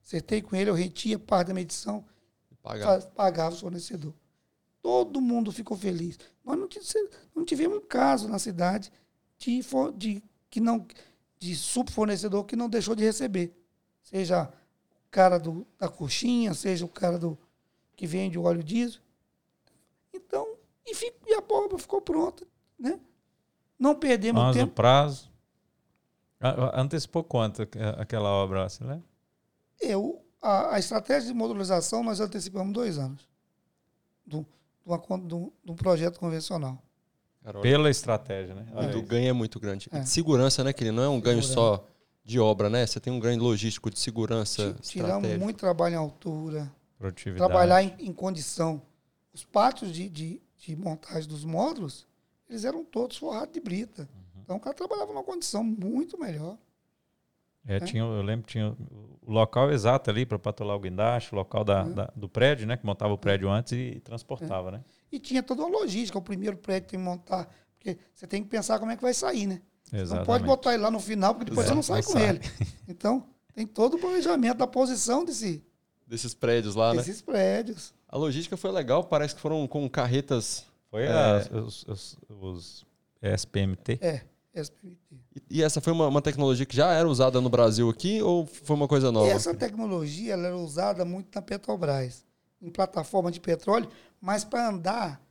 Acertei 0.04 0.42
com 0.42 0.56
ele, 0.56 0.70
eu 0.70 0.74
retia 0.74 1.18
parte 1.20 1.48
da 1.50 1.54
medição, 1.54 2.06
Pagar. 2.62 3.02
fa- 3.02 3.08
pagava 3.10 3.54
os 3.56 3.60
fornecedores. 3.62 4.16
Todo 4.82 5.20
mundo 5.20 5.52
ficou 5.52 5.76
feliz. 5.78 6.18
Nós 6.46 6.58
não, 6.58 6.68
tive- 6.68 7.10
não 7.36 7.44
tivemos 7.44 7.78
um 7.78 7.82
caso 7.82 8.28
na 8.30 8.40
cidade 8.40 8.92
de, 9.38 9.62
de, 9.98 10.24
que 10.50 10.62
não, 10.62 10.86
de 11.40 11.56
subfornecedor 11.56 12.46
que 12.46 12.56
não 12.56 12.70
deixou 12.70 12.96
de 12.96 13.04
receber. 13.04 13.54
Seja 14.02 14.46
o 14.46 15.10
cara 15.12 15.38
do, 15.38 15.68
da 15.78 15.90
coxinha, 15.90 16.54
seja 16.54 16.86
o 16.86 16.90
cara 16.90 17.18
do 17.18 17.38
que 17.96 18.08
vende 18.08 18.38
o 18.38 18.44
óleo 18.44 18.64
diesel. 18.64 19.02
Então, 20.14 20.56
e, 20.86 20.96
fi- 20.96 21.14
e 21.26 21.34
a 21.34 21.44
obra 21.50 21.78
ficou 21.78 22.00
pronta. 22.02 22.48
Né? 22.80 22.98
Não 23.80 23.96
perdemos 23.96 24.44
do 24.48 24.54
tempo. 24.54 24.74
prazo. 24.74 25.30
A- 26.40 26.50
a- 26.50 26.82
Antecipou 26.82 27.24
quanto 27.24 27.64
aqu- 27.64 27.80
aquela 27.98 28.30
obra, 28.30 28.68
você 28.70 28.84
lembra? 28.84 29.04
Eu, 29.80 30.22
a, 30.42 30.76
a 30.76 30.80
estratégia 30.80 31.28
de 31.30 31.34
modularização 31.34 32.04
nós 32.04 32.20
antecipamos 32.20 32.74
dois 32.74 32.98
anos. 32.98 33.28
Do, 34.26 34.40
de, 34.42 34.46
uma 34.86 35.00
con- 35.00 35.20
de 35.20 35.34
um- 35.34 35.52
de 35.64 35.72
um 35.72 35.76
projeto 35.76 36.20
convencional. 36.20 36.82
Pela 37.62 37.90
estratégia, 37.90 38.54
né? 38.54 38.66
O 38.96 39.02
ganho 39.02 39.30
é 39.30 39.34
muito 39.34 39.58
grande. 39.60 39.88
É. 39.92 40.00
De 40.02 40.10
segurança, 40.10 40.64
né, 40.66 40.74
que 40.74 40.92
não 40.92 41.02
é 41.04 41.08
um 41.08 41.22
ganho 41.22 41.42
Segurança. 41.42 41.78
só 41.78 41.88
de 42.24 42.40
obra, 42.42 42.70
né? 42.70 42.86
Você 42.86 43.00
tem 43.00 43.14
um 43.14 43.20
ganho 43.22 43.42
logístico 43.42 43.90
de 43.90 43.98
segurança 44.00 44.74
Ti- 44.82 44.90
Tiramos 44.90 45.38
muito 45.38 45.58
trabalho 45.58 45.94
em 45.94 45.98
altura, 45.98 46.70
Produtividade. 47.00 47.48
trabalhar 47.50 47.82
em, 47.82 47.96
em 48.00 48.12
condição. 48.12 48.82
Os 49.34 49.46
pátios 49.46 49.94
de, 49.94 50.10
de, 50.10 50.42
de 50.58 50.76
montagem 50.76 51.30
dos 51.30 51.46
módulos, 51.46 52.06
eles 52.50 52.66
eram 52.66 52.84
todos 52.84 53.18
forrados 53.18 53.54
de 53.54 53.60
brita. 53.60 54.04
Uhum. 54.36 54.42
Então 54.44 54.56
o 54.58 54.60
cara 54.60 54.76
trabalhava 54.76 55.12
numa 55.14 55.24
condição 55.24 55.64
muito 55.64 56.18
melhor. 56.20 56.58
É, 57.66 57.80
tinha, 57.82 58.02
eu 58.02 58.22
lembro 58.22 58.46
que 58.46 58.54
tinha 58.54 58.70
o 59.22 59.30
local 59.32 59.70
exato 59.72 60.10
ali 60.10 60.26
para 60.26 60.40
patolar 60.40 60.78
o 60.78 60.80
guindaste, 60.80 61.34
o 61.34 61.36
local 61.36 61.66
da, 61.66 61.84
Uhum. 61.84 61.94
da- 61.94 62.14
do 62.16 62.30
prédio, 62.30 62.66
né? 62.66 62.78
Que 62.78 62.86
montava 62.86 63.12
o 63.14 63.18
prédio 63.18 63.50
antes 63.50 63.74
e 63.74 64.00
transportava, 64.00 64.72
né? 64.72 64.84
E 65.12 65.20
tinha 65.20 65.44
toda 65.44 65.64
uma 65.64 65.78
logística. 65.80 66.18
O 66.18 66.22
primeiro 66.22 66.56
prédio 66.58 66.88
tem 66.90 67.00
que 67.00 67.06
montar. 67.06 67.54
Porque 67.78 67.98
você 68.14 68.26
tem 68.26 68.42
que 68.42 68.50
pensar 68.50 68.80
como 68.80 68.90
é 68.92 68.96
que 68.96 69.02
vai 69.02 69.14
sair, 69.14 69.46
né? 69.48 69.62
Exatamente. 69.92 70.18
Não 70.20 70.26
pode 70.26 70.44
botar 70.46 70.74
ele 70.74 70.84
lá 70.84 70.90
no 70.92 71.00
final, 71.00 71.34
porque 71.36 71.50
depois 71.50 71.66
É, 71.66 71.70
você 71.70 71.76
não 71.76 71.84
sai 71.84 72.04
com 72.04 72.12
sai. 72.14 72.30
ele. 72.30 72.40
Então, 72.88 73.28
tem 73.54 73.68
todo 73.68 73.96
o 73.96 74.00
planejamento 74.00 74.58
da 74.60 74.68
posição 74.68 75.26
desse, 75.26 75.62
Desses 76.06 76.34
prédios 76.34 76.74
lá, 76.76 76.92
né? 76.94 77.00
desses 77.00 77.22
prédios. 77.22 77.94
A 78.08 78.16
logística 78.18 78.56
foi 78.56 78.72
legal, 78.72 79.04
parece 79.04 79.36
que 79.36 79.42
foram 79.42 79.68
com 79.68 79.90
carretas. 79.90 80.66
Foi 80.98 81.06
É. 81.06 81.12
as- 81.12 81.52
os, 81.52 81.86
os, 81.88 82.18
os 82.42 82.86
SPMT. 83.22 84.00
É, 84.02 84.22
SPMT. 84.54 84.98
E- 85.36 85.42
E 85.60 85.64
essa 85.64 85.80
foi 85.80 85.94
uma, 85.94 86.08
uma 86.08 86.22
tecnologia 86.22 86.66
que 86.66 86.76
já 86.76 86.92
era 86.92 87.08
usada 87.08 87.40
no 87.40 87.50
Brasil 87.50 87.88
aqui 87.90 88.22
ou 88.24 88.46
foi 88.48 88.76
uma 88.76 88.88
coisa 88.88 89.12
nova? 89.12 89.30
Essa 89.30 89.54
tecnologia 89.54 90.34
ela 90.34 90.48
era 90.48 90.58
usada 90.58 91.06
muito 91.06 91.28
na 91.36 91.42
Petrobras, 91.42 92.26
em 92.62 92.70
plataforma 92.72 93.30
de 93.32 93.40
petróleo, 93.40 93.88
mas 94.20 94.44
para 94.44 94.68
andar, 94.70 95.22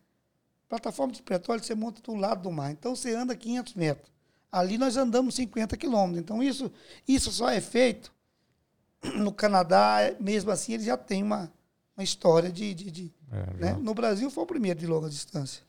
plataforma 0.69 1.13
de 1.13 1.23
petróleo 1.23 1.63
você 1.65 1.75
monta 1.75 2.01
do 2.01 2.15
lado 2.15 2.43
do 2.43 2.53
mar. 2.53 2.71
Então 2.71 2.95
você 2.95 3.15
anda 3.15 3.35
500 3.35 3.75
metros. 3.75 4.09
Ali 4.53 4.79
nós 4.79 4.97
andamos 4.97 5.35
50 5.35 5.77
quilômetros. 5.77 6.21
Então 6.21 6.41
isso, 6.43 6.71
isso 7.09 7.33
só 7.33 7.49
é 7.51 7.61
feito 7.61 8.13
no 9.17 9.33
Canadá, 9.33 9.99
mesmo 10.21 10.51
assim 10.53 10.75
ele 10.75 10.85
já 10.85 10.97
tem 10.97 11.23
uma, 11.25 11.53
uma 11.97 12.05
história 12.05 12.51
de. 12.53 12.73
de, 12.73 12.91
de, 12.93 13.13
É, 13.33 13.65
né? 13.65 13.73
No 13.81 13.95
Brasil 13.95 14.31
foi 14.31 14.45
o 14.45 14.47
primeiro 14.47 14.79
de 14.79 14.87
longa 14.87 15.09
distância. 15.09 15.63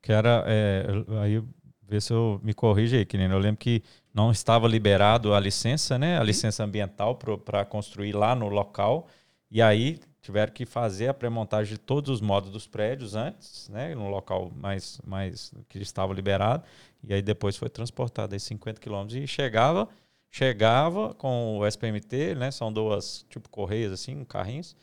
Que 0.00 0.12
era. 0.12 0.44
é, 0.46 0.84
aí 1.22 1.42
vê 1.82 2.00
se 2.00 2.12
eu 2.12 2.40
me 2.42 2.54
corrige 2.54 2.96
aí, 2.96 3.04
que 3.04 3.16
nem 3.16 3.30
eu 3.30 3.38
lembro 3.38 3.58
que 3.58 3.82
não 4.12 4.30
estava 4.30 4.68
liberado 4.68 5.34
a 5.34 5.40
licença, 5.40 5.98
né? 5.98 6.18
A 6.18 6.22
licença 6.22 6.64
ambiental 6.64 7.16
para 7.16 7.64
construir 7.64 8.12
lá 8.14 8.34
no 8.34 8.48
local. 8.48 9.08
E 9.50 9.60
aí 9.60 10.00
tiveram 10.20 10.52
que 10.52 10.64
fazer 10.64 11.08
a 11.08 11.14
pré-montagem 11.14 11.74
de 11.74 11.78
todos 11.78 12.10
os 12.10 12.20
modos 12.20 12.50
dos 12.50 12.66
prédios 12.66 13.14
antes, 13.14 13.68
né? 13.68 13.94
No 13.94 14.08
local 14.08 14.50
mais, 14.56 15.00
mais 15.06 15.52
que 15.68 15.78
estava 15.78 16.14
liberado. 16.14 16.64
E 17.02 17.12
aí 17.12 17.20
depois 17.20 17.56
foi 17.56 17.68
transportado 17.68 18.34
aí 18.34 18.40
50 18.40 18.80
quilômetros 18.80 19.22
e 19.22 19.26
chegava, 19.26 19.88
chegava 20.30 21.12
com 21.14 21.58
o 21.58 21.66
SPMT, 21.66 22.34
né? 22.36 22.50
São 22.50 22.72
duas 22.72 23.26
tipo 23.28 23.48
correias 23.50 23.92
assim, 23.92 24.24
carrinhos. 24.24 24.74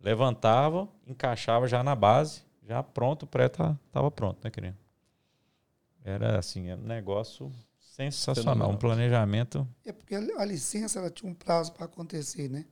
Levantava, 0.00 0.88
encaixava 1.06 1.68
já 1.68 1.82
na 1.82 1.94
base, 1.94 2.42
já 2.66 2.82
pronto, 2.82 3.24
o 3.24 3.26
pré 3.26 3.48
tá, 3.48 3.76
tava 3.92 4.10
pronto, 4.10 4.38
né, 4.42 4.50
querido? 4.50 4.76
Era 6.02 6.38
assim, 6.38 6.68
é 6.70 6.76
um 6.76 6.80
negócio 6.82 7.52
sensacional, 7.78 8.54
Fenomenal. 8.54 8.70
um 8.74 8.78
planejamento. 8.78 9.68
É 9.84 9.92
porque 9.92 10.14
a 10.14 10.44
licença 10.44 10.98
ela 10.98 11.10
tinha 11.10 11.30
um 11.30 11.34
prazo 11.34 11.72
para 11.72 11.84
acontecer, 11.84 12.48
né? 12.48 12.64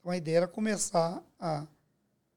Então 0.00 0.10
a 0.10 0.16
ideia 0.16 0.38
era 0.38 0.48
começar 0.48 1.22
a, 1.38 1.64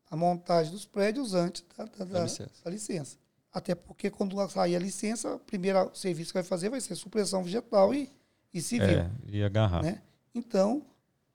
a 0.10 0.16
montagem 0.16 0.72
dos 0.72 0.86
prédios 0.86 1.34
antes 1.34 1.64
da, 1.76 1.86
da- 1.86 2.06
da- 2.06 2.24
licença. 2.24 2.64
da 2.64 2.70
licença. 2.70 3.18
Até 3.52 3.74
porque 3.74 4.10
quando 4.12 4.38
sair 4.50 4.76
a 4.76 4.80
licença, 4.80 5.36
o 5.36 5.40
primeiro 5.40 5.90
serviço 5.96 6.30
que 6.32 6.36
vai 6.36 6.44
fazer 6.44 6.70
vai 6.70 6.80
ser 6.80 6.96
supressão 6.96 7.44
vegetal 7.44 7.94
e, 7.94 8.12
e 8.54 8.62
civil. 8.62 9.00
É, 9.00 9.10
ia 9.28 9.48
agarrar. 9.48 9.82
Né? 9.84 10.02
Então, 10.34 10.86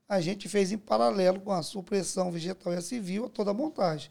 a 0.09 0.21
gente 0.21 0.49
fez 0.49 0.73
em 0.73 0.79
paralelo 0.79 1.41
com 1.41 1.53
a 1.53 1.63
supressão 1.63 2.31
vegetal 2.31 2.73
e 2.73 2.77
a 2.77 2.81
civil 2.83 3.29
toda 3.29 3.51
a 3.51 3.55
montagem. 3.55 4.11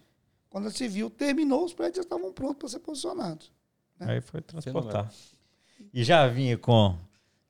Quando 0.50 0.68
a 0.68 0.72
civil 0.72 1.10
terminou, 1.10 1.66
os 1.66 1.74
prédios 1.74 1.98
já 1.98 2.02
estavam 2.04 2.32
prontos 2.34 2.58
para 2.60 2.70
ser 2.70 2.80
posicionados. 2.80 3.52
Aí 4.00 4.22
foi 4.22 4.42
transportar. 4.42 5.12
E 5.94 6.04
já 6.04 6.28
vinha 6.28 6.58
com 6.58 6.98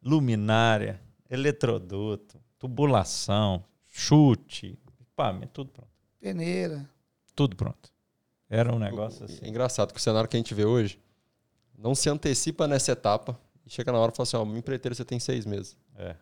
luminária, 0.02 1.02
eletroduto, 1.30 2.40
tubulação, 2.60 3.64
chute, 3.88 4.78
equipamento, 5.00 5.52
tudo 5.54 5.72
pronto. 5.72 5.90
Peneira. 6.20 6.90
Tudo 7.36 7.56
pronto. 7.56 7.92
Era 8.50 8.74
um 8.74 8.80
negócio 8.80 9.24
É 9.24 9.26
assim. 9.26 9.48
engraçado 9.48 9.92
que 9.94 10.00
o 10.00 10.02
cenário 10.02 10.30
que 10.30 10.36
a 10.36 10.40
gente 10.40 10.54
vê 10.54 10.66
hoje 10.66 11.00
não 11.78 11.94
se 11.96 12.10
antecipa 12.10 12.68
nessa 12.68 12.92
etapa 12.92 13.38
e 13.66 13.70
chega 13.70 13.92
na 13.92 13.98
hora 13.98 14.12
e 14.12 14.16
fala 14.16 14.24
assim: 14.28 14.38
ó, 14.38 14.44
uma 14.44 14.58
empreiteira 14.58 14.94
você 14.96 15.04
tem 15.04 15.20
seis 15.20 15.46
meses. 15.46 15.76
É, 15.96 16.16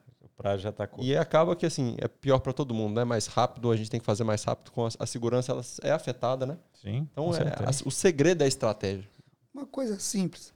já 0.58 0.72
tá. 0.72 0.90
E 1.00 1.16
acaba 1.16 1.56
que 1.56 1.66
assim, 1.66 1.96
é 2.00 2.08
pior 2.08 2.40
para 2.40 2.54
todo 2.54 2.74
mundo, 2.74 2.96
né? 2.96 3.04
Mais 3.04 3.28
rápido, 3.28 3.72
a 3.72 3.76
gente 3.78 3.90
tem 3.90 4.00
que 4.00 4.06
fazer 4.06 4.24
mais 4.24 4.44
rápido, 4.44 4.72
com 4.72 4.86
a, 4.86 4.90
a 5.00 5.06
segurança 5.06 5.52
ela 5.52 5.62
é 5.82 5.92
afetada, 5.92 6.46
né? 6.46 6.58
Sim, 6.82 7.08
Então 7.12 7.34
é, 7.36 7.40
a- 7.40 7.88
o 7.88 7.92
segredo 7.92 8.42
é 8.42 8.46
a 8.46 8.48
estratégia. 8.48 9.10
Uma 9.54 9.66
coisa 9.66 10.00
simples, 10.00 10.54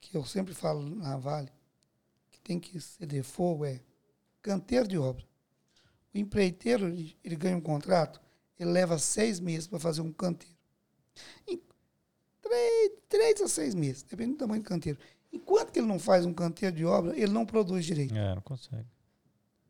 que 0.00 0.16
eu 0.16 0.24
sempre 0.24 0.52
falo 0.54 0.82
na 0.82 1.16
Vale, 1.16 1.48
que 2.30 2.40
tem 2.40 2.58
que 2.58 2.80
ser 2.80 3.06
de 3.06 3.22
fogo, 3.22 3.64
é 3.64 3.80
canteiro 4.42 4.88
de 4.88 4.98
obra. 4.98 5.24
O 6.14 6.18
empreiteiro, 6.18 6.88
ele, 6.88 7.16
ele 7.24 7.36
ganha 7.36 7.56
um 7.56 7.60
contrato, 7.60 8.20
ele 8.58 8.70
leva 8.70 8.98
seis 8.98 9.38
meses 9.40 9.66
para 9.66 9.78
fazer 9.78 10.00
um 10.02 10.12
canteiro. 10.12 10.54
Em 11.46 11.60
três, 12.42 12.90
três 13.08 13.40
a 13.40 13.48
seis 13.48 13.74
meses, 13.74 14.02
dependendo 14.02 14.36
do 14.36 14.40
tamanho 14.40 14.62
do 14.62 14.68
canteiro. 14.68 14.98
Enquanto 15.32 15.72
que 15.72 15.78
ele 15.78 15.86
não 15.88 15.98
faz 15.98 16.26
um 16.26 16.34
canteiro 16.34 16.76
de 16.76 16.84
obra, 16.84 17.16
ele 17.18 17.32
não 17.32 17.46
produz 17.46 17.84
direito. 17.86 18.14
É, 18.14 18.34
não 18.34 18.42
consegue. 18.42 18.86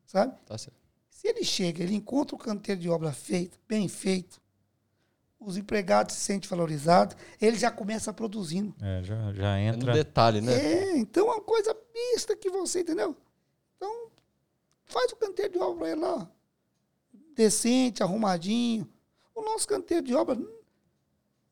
sabe? 0.07 0.35
Tá 0.47 0.59
certo. 0.59 0.77
Se 1.09 1.29
ele 1.29 1.45
chega, 1.45 1.83
ele 1.83 1.95
encontra 1.95 2.35
o 2.35 2.39
canteiro 2.39 2.81
de 2.81 2.89
obra 2.91 3.13
feito, 3.13 3.59
bem 3.69 3.87
feito, 3.89 4.41
os 5.39 5.57
empregados 5.57 6.15
se 6.17 6.21
sentem 6.21 6.49
valorizados, 6.51 7.17
ele 7.41 7.57
já 7.59 7.71
começa 7.71 8.13
produzindo. 8.13 8.75
É, 8.81 9.03
já, 9.05 9.33
já 9.33 9.57
É 9.57 9.71
no 9.71 9.77
entra. 9.79 9.93
detalhe, 9.93 10.41
né? 10.41 10.53
É, 10.53 10.97
então 10.99 11.29
é 11.29 11.35
uma 11.35 11.41
coisa 11.41 11.77
mista 11.95 12.37
que 12.37 12.51
você, 12.51 12.81
entendeu? 12.81 13.17
Então, 13.77 14.09
faz 14.85 15.13
o 15.13 15.17
canteiro 15.17 15.53
de 15.53 15.59
obra 15.59 15.79
pra 15.79 15.91
ele 15.93 16.01
lá, 16.01 16.31
decente, 17.35 18.03
arrumadinho. 18.03 18.89
O 19.35 19.43
nosso 19.43 19.67
canteiro 19.67 20.05
de 20.07 20.15
obra, 20.15 20.37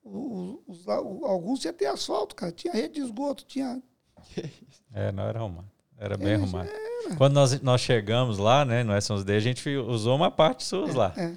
os 0.05 0.85
lá- 0.85 1.01
o- 1.01 1.25
alguns 1.27 1.61
tinha 1.61 1.71
até 1.71 1.87
asfalto, 1.87 2.35
cara. 2.35 2.53
Tinha 2.53 2.73
rede 2.73 2.95
de 2.95 3.01
esgoto, 3.01 3.45
tinha. 3.45 3.83
É, 4.93 5.13
não 5.13 5.23
era 5.25 5.39
arrumado. 5.39 5.69
Era 5.97 6.17
bem 6.17 6.33
É, 6.33 6.35
arrumado. 6.35 6.69
Quando 7.17 7.35
nós, 7.35 7.61
nós 7.61 7.81
chegamos 7.81 8.39
lá, 8.39 8.65
né, 8.65 8.83
no 8.83 8.93
S11D, 8.93 9.37
a 9.37 9.41
gente 9.41 9.69
usou 9.77 10.17
uma 10.17 10.31
parte 10.33 10.65
suas 10.65 10.95
lá. 10.95 11.13
É. 11.17 11.33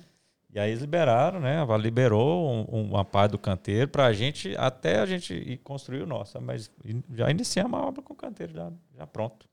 E 0.51 0.59
aí 0.59 0.69
eles 0.71 0.81
liberaram, 0.81 1.39
né? 1.39 1.57
A 1.59 1.65
Vale 1.65 1.83
liberou 1.83 2.67
um- 2.71 2.89
uma 2.91 3.03
parte 3.05 3.31
do 3.31 3.37
canteiro 3.39 3.87
para 3.89 4.05
a 4.05 4.13
gente, 4.13 4.55
até 4.57 4.99
a 4.99 5.05
gente 5.05 5.33
ir 5.33 5.57
construir 5.57 6.01
o 6.01 6.05
nosso. 6.07 6.39
Mas 6.41 6.69
já 7.13 7.29
iniciamos 7.29 7.79
a 7.79 7.83
obra 7.83 8.01
com 8.01 8.13
o 8.13 8.15
canteiro 8.15 8.53
já, 8.53 8.71
já 8.97 9.05
pronto. 9.07 9.47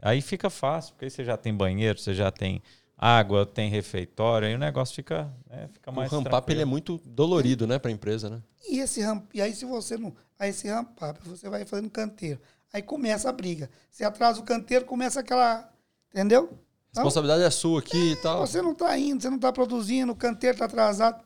Aí 0.00 0.20
fica 0.20 0.50
fácil, 0.50 0.94
porque 0.94 1.04
aí 1.06 1.10
você 1.10 1.24
já 1.24 1.36
tem 1.36 1.54
banheiro, 1.54 1.98
você 1.98 2.12
já 2.14 2.30
tem 2.30 2.60
água, 2.98 3.44
tem 3.46 3.68
refeitório, 3.70 4.46
aí 4.48 4.54
o 4.54 4.58
negócio 4.58 4.94
fica, 4.94 5.32
né, 5.48 5.68
fica 5.72 5.90
O 5.90 5.94
mais 5.94 6.10
ramp-up 6.10 6.30
tranquilo. 6.30 6.54
ele 6.56 6.62
é 6.62 6.64
muito 6.64 7.00
dolorido, 7.04 7.66
né, 7.66 7.78
para 7.78 7.90
a 7.90 7.92
empresa, 7.94 8.28
né? 8.30 8.40
E 8.68 8.78
esse 8.78 9.00
ramp, 9.02 9.24
e 9.34 9.42
aí 9.42 9.52
se 9.54 9.64
você 9.64 9.96
não, 9.96 10.12
aí 10.42 10.50
esse 10.50 10.68
ramp 10.68 11.00
up, 11.00 11.20
você 11.24 11.48
vai 11.48 11.64
fazendo 11.64 11.88
canteiro. 11.88 12.40
Aí 12.72 12.82
começa 12.82 13.28
a 13.28 13.32
briga. 13.32 13.70
Você 13.90 14.04
atrasa 14.04 14.40
o 14.40 14.42
canteiro, 14.42 14.84
começa 14.84 15.20
aquela, 15.20 15.72
entendeu? 16.10 16.58
A 16.94 16.98
responsabilidade 16.98 17.44
é 17.44 17.50
sua 17.50 17.78
aqui 17.78 18.12
e 18.12 18.16
tal. 18.16 18.44
Você 18.44 18.60
não 18.60 18.72
está 18.72 18.98
indo, 18.98 19.22
você 19.22 19.30
não 19.30 19.36
está 19.36 19.52
produzindo, 19.52 20.12
o 20.12 20.16
canteiro 20.16 20.54
está 20.56 20.64
atrasado. 20.64 21.24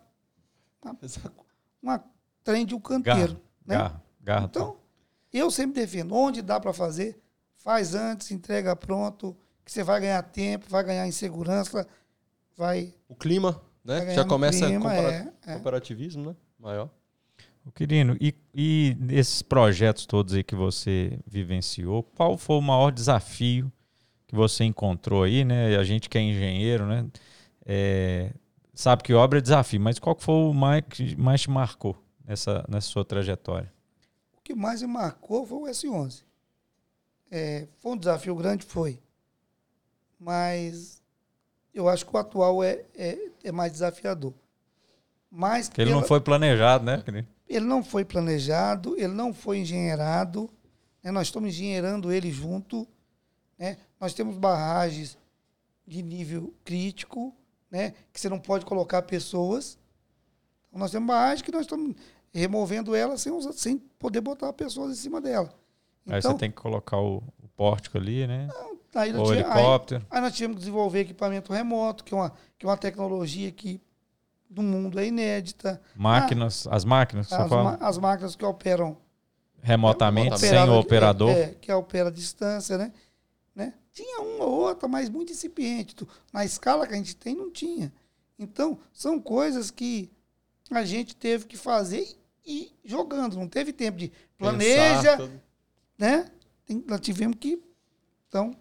Uma 1.82 2.04
trem 2.44 2.66
de 2.66 2.74
um 2.74 2.80
canteiro. 2.80 3.32
Garra, 3.32 3.40
né? 3.64 3.76
garra, 3.76 4.02
garra. 4.20 4.44
Então, 4.46 4.76
eu 5.32 5.50
sempre 5.50 5.80
defendo, 5.80 6.14
onde 6.14 6.42
dá 6.42 6.60
para 6.60 6.72
fazer, 6.72 7.18
faz 7.56 7.94
antes, 7.94 8.30
entrega 8.30 8.76
pronto, 8.76 9.36
que 9.64 9.72
você 9.72 9.82
vai 9.82 10.00
ganhar 10.00 10.22
tempo, 10.24 10.66
vai 10.68 10.84
ganhar 10.84 11.06
em 11.06 11.12
segurança, 11.12 11.86
vai, 12.54 12.94
O 13.08 13.14
clima, 13.14 13.60
né? 13.82 14.14
Já 14.14 14.24
começa 14.24 14.66
clima, 14.66 14.90
compara- 14.90 15.12
é, 15.12 15.32
é. 15.46 15.54
cooperativismo, 15.54 16.30
né? 16.30 16.36
Maior. 16.58 16.90
O 17.66 17.72
Quirino, 17.72 18.16
e, 18.20 18.32
e 18.54 18.96
esses 19.10 19.42
projetos 19.42 20.06
todos 20.06 20.32
aí 20.34 20.44
que 20.44 20.54
você 20.54 21.18
vivenciou, 21.26 22.04
qual 22.04 22.38
foi 22.38 22.56
o 22.56 22.62
maior 22.62 22.92
desafio 22.92 23.70
que 24.28 24.36
você 24.36 24.62
encontrou 24.64 25.24
aí, 25.24 25.44
né? 25.44 25.76
A 25.76 25.82
gente 25.82 26.08
que 26.08 26.16
é 26.16 26.20
engenheiro, 26.20 26.86
né? 26.86 27.06
é, 27.64 28.32
sabe 28.72 29.02
que 29.02 29.12
obra 29.12 29.38
é 29.38 29.42
desafio, 29.42 29.80
mas 29.80 29.98
qual 29.98 30.16
foi 30.18 30.34
o 30.34 30.52
mais 30.54 30.84
que 30.88 31.16
mais 31.16 31.40
te 31.40 31.50
marcou 31.50 32.00
nessa, 32.24 32.64
nessa 32.68 32.86
sua 32.86 33.04
trajetória? 33.04 33.72
O 34.38 34.42
que 34.42 34.54
mais 34.54 34.80
me 34.80 34.86
marcou 34.88 35.44
foi 35.44 35.58
o 35.58 35.66
S11. 35.66 36.22
É, 37.28 37.66
foi 37.80 37.92
um 37.92 37.96
desafio 37.96 38.36
grande, 38.36 38.64
foi. 38.64 39.00
Mas 40.18 41.02
eu 41.74 41.88
acho 41.88 42.06
que 42.06 42.14
o 42.14 42.18
atual 42.18 42.62
é, 42.62 42.84
é, 42.94 43.18
é 43.42 43.50
mais 43.52 43.72
desafiador. 43.72 44.32
Mas 45.28 45.68
Porque 45.68 45.80
ele 45.80 45.90
não 45.90 45.98
pela- 45.98 46.08
foi 46.08 46.20
planejado, 46.20 46.84
né? 46.84 47.02
Ele 47.48 47.64
não 47.64 47.82
foi 47.84 48.04
planejado, 48.04 48.94
ele 48.96 49.12
não 49.14 49.32
foi 49.32 49.58
engenheirado. 49.58 50.50
né? 51.02 51.10
Nós 51.10 51.28
estamos 51.28 51.48
engenheirando 51.50 52.12
ele 52.12 52.30
junto. 52.30 52.86
né? 53.58 53.76
Nós 54.00 54.12
temos 54.14 54.36
barragens 54.36 55.16
de 55.86 56.02
nível 56.02 56.52
crítico, 56.64 57.34
né? 57.70 57.94
que 58.12 58.20
você 58.20 58.28
não 58.28 58.38
pode 58.38 58.64
colocar 58.66 59.02
pessoas. 59.02 59.78
Então, 60.68 60.80
nós 60.80 60.90
temos 60.90 61.06
barragem 61.06 61.44
que 61.44 61.52
nós 61.52 61.62
estamos 61.62 61.94
removendo 62.32 62.94
ela 62.94 63.16
sem, 63.16 63.32
usar- 63.32 63.52
sem 63.52 63.78
poder 63.98 64.20
botar 64.20 64.52
pessoas 64.52 64.92
em 64.92 65.00
cima 65.00 65.20
dela. 65.20 65.48
Aí 66.08 66.18
Então, 66.18 66.32
você 66.32 66.38
tem 66.38 66.50
que 66.50 66.56
colocar 66.56 66.98
o, 67.00 67.18
o 67.42 67.48
pórtico 67.56 67.96
ali, 67.98 68.26
né? 68.26 68.48
aí, 68.94 69.12
nós 69.12 69.22
Ou 69.28 69.34
tinha- 69.34 69.46
aí- 69.46 69.52
helicóptero. 69.58 70.06
Aí 70.10 70.20
nós 70.20 70.34
tivemos 70.34 70.56
que 70.56 70.60
desenvolver 70.60 71.00
equipamento 71.00 71.52
remoto, 71.52 72.04
que 72.04 72.12
é 72.12 72.16
uma, 72.16 72.32
que 72.58 72.66
é 72.66 72.68
uma 72.68 72.76
tecnologia 72.76 73.50
que 73.52 73.80
no 74.48 74.62
mundo 74.62 74.98
é 74.98 75.06
inédita. 75.06 75.80
Máquinas, 75.94 76.66
as 76.68 76.84
máquinas 76.84 77.26
que 77.26 77.34
você 77.34 77.42
As, 77.42 77.50
ma- 77.50 77.78
as 77.80 77.98
máquinas 77.98 78.36
que 78.36 78.44
operam 78.44 78.96
remotamente, 79.62 80.24
Remotamente. 80.30 80.64
sem 80.64 80.68
o 80.70 80.78
operador. 80.78 81.30
É, 81.30 81.40
é, 81.42 81.54
que 81.54 81.72
opera 81.72 82.08
à 82.08 82.12
distância, 82.12 82.78
né? 82.78 82.92
né? 83.54 83.74
Tinha 83.92 84.20
uma 84.20 84.44
ou 84.44 84.52
outra, 84.52 84.86
mas 84.88 85.08
muito 85.08 85.32
incipiente. 85.32 85.96
Na 86.32 86.44
escala 86.44 86.86
que 86.86 86.94
a 86.94 86.96
gente 86.96 87.16
tem, 87.16 87.34
não 87.34 87.50
tinha. 87.50 87.92
Então, 88.38 88.78
são 88.92 89.18
coisas 89.20 89.70
que 89.70 90.10
a 90.70 90.84
gente 90.84 91.16
teve 91.16 91.46
que 91.46 91.56
fazer 91.56 92.06
e 92.44 92.64
ir 92.64 92.72
jogando. 92.84 93.36
Não 93.36 93.48
teve 93.48 93.72
tempo 93.72 93.98
de 93.98 94.12
planeja, 94.38 95.16
Pensar 95.16 95.30
né? 95.98 96.30
Tem- 96.66 96.84
nós 96.86 97.00
tivemos 97.00 97.36
que, 97.40 97.60
então, 98.28 98.54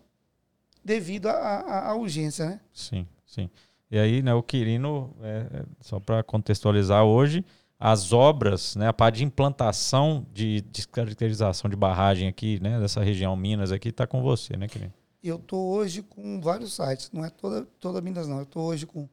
devido 0.83 1.27
à 1.27 1.93
urgência, 1.95 2.45
né? 2.45 2.59
Sim, 2.73 3.07
sim. 3.25 3.49
E 3.91 3.97
aí, 3.99 4.21
né, 4.21 4.33
o 4.33 4.41
Quirino, 4.43 5.15
é, 5.21 5.47
é, 5.59 5.65
só 5.81 5.99
para 5.99 6.23
contextualizar 6.23 7.03
hoje, 7.03 7.45
as 7.79 8.11
obras, 8.13 8.75
né, 8.75 8.87
a 8.87 8.93
parte 8.93 9.17
de 9.17 9.23
implantação 9.23 10.25
de 10.33 10.61
descaracterização 10.61 11.69
de 11.69 11.75
barragem 11.75 12.27
aqui, 12.27 12.59
né, 12.61 12.79
dessa 12.79 13.03
região 13.03 13.35
Minas 13.35 13.71
aqui, 13.71 13.89
está 13.89 14.07
com 14.07 14.21
você, 14.21 14.57
né, 14.57 14.67
Quirino? 14.67 14.93
Eu 15.23 15.37
estou 15.37 15.73
hoje 15.73 16.01
com 16.03 16.39
vários 16.41 16.73
sites, 16.75 17.09
não 17.11 17.23
é 17.25 17.29
toda, 17.29 17.65
toda 17.79 17.99
Minas, 18.01 18.27
não. 18.27 18.37
Eu 18.37 18.43
estou 18.43 18.63
hoje 18.63 18.85
com 18.85 19.09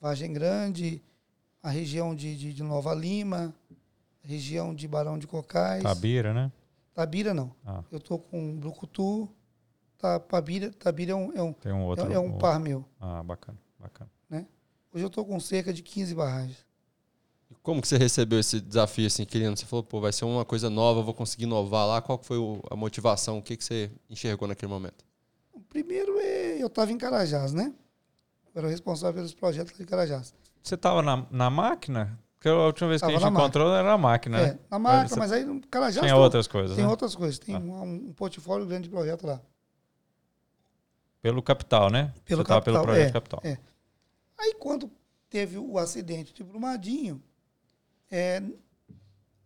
Vargem 0.00 0.32
Grande, 0.32 1.02
a 1.62 1.70
região 1.70 2.14
de, 2.14 2.34
de, 2.36 2.52
de 2.54 2.62
Nova 2.62 2.94
Lima, 2.94 3.54
região 4.22 4.74
de 4.74 4.88
Barão 4.88 5.18
de 5.18 5.26
Cocais. 5.26 5.82
Tabira, 5.82 6.32
né? 6.32 6.50
Tabira, 6.94 7.32
não. 7.34 7.52
Ah, 7.66 7.82
Eu 7.90 7.98
estou 7.98 8.18
com 8.18 8.56
Brucutu, 8.58 9.28
Ta- 9.98 10.18
Tabira, 10.20 10.70
Tabira 10.72 11.12
é 11.12 11.14
um, 11.14 11.32
é 11.34 11.42
um, 11.42 11.52
tem 11.52 11.72
um 11.72 11.84
outro. 11.84 12.10
é, 12.10 12.14
é 12.14 12.18
um 12.18 12.32
par 12.38 12.58
meu. 12.58 12.84
Ah, 13.00 13.22
bacana, 13.22 13.58
bacana. 13.82 14.10
Hoje 14.94 15.04
eu 15.04 15.08
estou 15.08 15.24
com 15.24 15.40
cerca 15.40 15.72
de 15.72 15.82
15 15.82 16.14
barragens. 16.14 16.58
E 17.50 17.54
Como 17.62 17.80
que 17.80 17.88
você 17.88 17.96
recebeu 17.96 18.38
esse 18.38 18.60
desafio, 18.60 19.06
assim, 19.06 19.24
querendo? 19.24 19.56
Você 19.58 19.64
falou, 19.64 19.82
pô, 19.82 20.00
vai 20.02 20.12
ser 20.12 20.26
uma 20.26 20.44
coisa 20.44 20.68
nova, 20.68 21.00
vou 21.02 21.14
conseguir 21.14 21.44
inovar 21.44 21.86
lá. 21.86 22.02
Qual 22.02 22.18
que 22.18 22.26
foi 22.26 22.36
a 22.70 22.76
motivação? 22.76 23.38
O 23.38 23.42
que, 23.42 23.56
que 23.56 23.64
você 23.64 23.90
enxergou 24.10 24.46
naquele 24.46 24.70
momento? 24.70 25.02
O 25.50 25.60
primeiro 25.60 26.18
é, 26.20 26.62
eu 26.62 26.66
estava 26.66 26.92
em 26.92 26.98
Carajás, 26.98 27.54
né? 27.54 27.72
Eu 28.54 28.58
era 28.58 28.66
o 28.66 28.70
responsável 28.70 29.14
pelos 29.14 29.32
projetos 29.34 29.78
em 29.80 29.84
Carajás. 29.86 30.34
Você 30.62 30.74
estava 30.74 31.00
na, 31.00 31.26
na 31.30 31.48
máquina? 31.48 32.18
Porque 32.34 32.50
a 32.50 32.54
última 32.66 32.90
vez 32.90 33.00
que 33.00 33.06
Tava 33.06 33.16
a 33.16 33.20
gente 33.20 33.32
na 33.32 33.38
encontrou 33.40 33.74
era 33.74 33.92
a 33.94 33.98
máquina, 33.98 34.38
É, 34.38 34.46
né? 34.48 34.58
na 34.70 34.78
máquina, 34.78 35.08
você- 35.08 35.18
mas 35.18 35.32
aí 35.32 35.44
no 35.44 35.58
Carajás 35.68 36.00
Tinha 36.04 36.12
tem- 36.12 36.22
outras 36.22 36.46
coisas, 36.46 36.76
tem 36.76 36.84
né? 36.84 36.90
outras 36.90 37.14
coisas. 37.14 37.38
Tem 37.38 37.54
Ah. 37.54 37.58
um, 37.58 37.82
um 38.08 38.12
portfólio 38.12 38.66
grande 38.66 38.84
de 38.84 38.90
projeto 38.90 39.26
lá. 39.26 39.40
Pelo 41.22 41.42
capital, 41.42 41.88
né? 41.88 42.12
Pelo 42.24 42.42
Você 42.42 42.48
tava 42.48 42.60
pelo 42.62 42.76
capital, 42.78 42.82
projeto 42.94 43.08
é, 43.08 43.12
capital. 43.12 43.40
é. 43.44 43.58
Aí 44.42 44.54
quando 44.54 44.90
teve 45.30 45.56
o 45.56 45.78
acidente 45.78 46.34
de 46.34 46.42
Brumadinho, 46.42 47.22
é, 48.10 48.42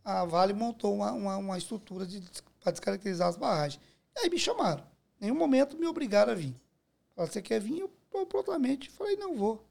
a 0.02 0.24
Vale 0.24 0.54
montou 0.54 0.94
uma, 0.94 1.12
uma, 1.12 1.36
uma 1.36 1.58
estrutura 1.58 2.06
para 2.60 2.72
descaracterizar 2.72 3.28
as 3.28 3.36
barragens. 3.36 3.82
E 4.14 4.20
aí 4.20 4.30
me 4.30 4.38
chamaram. 4.38 4.82
Em 5.20 5.26
nenhum 5.26 5.36
momento 5.36 5.76
me 5.76 5.86
obrigaram 5.86 6.32
a 6.32 6.34
vir. 6.34 6.56
Falaram, 7.14 7.30
você 7.30 7.42
quer 7.42 7.60
vir? 7.60 7.80
Eu, 7.80 7.90
eu 8.14 8.24
prontamente 8.24 8.88
falei, 8.88 9.16
não 9.16 9.36
vou. 9.36 9.62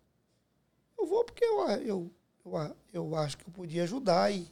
Eu 0.95 1.07
vou 1.07 1.25
porque 1.25 1.43
eu, 1.43 1.67
eu, 1.69 2.11
eu, 2.45 2.75
eu 2.93 3.15
acho 3.15 3.39
que 3.39 3.47
eu 3.47 3.51
podia 3.51 3.81
ajudar 3.83 4.31
e, 4.31 4.47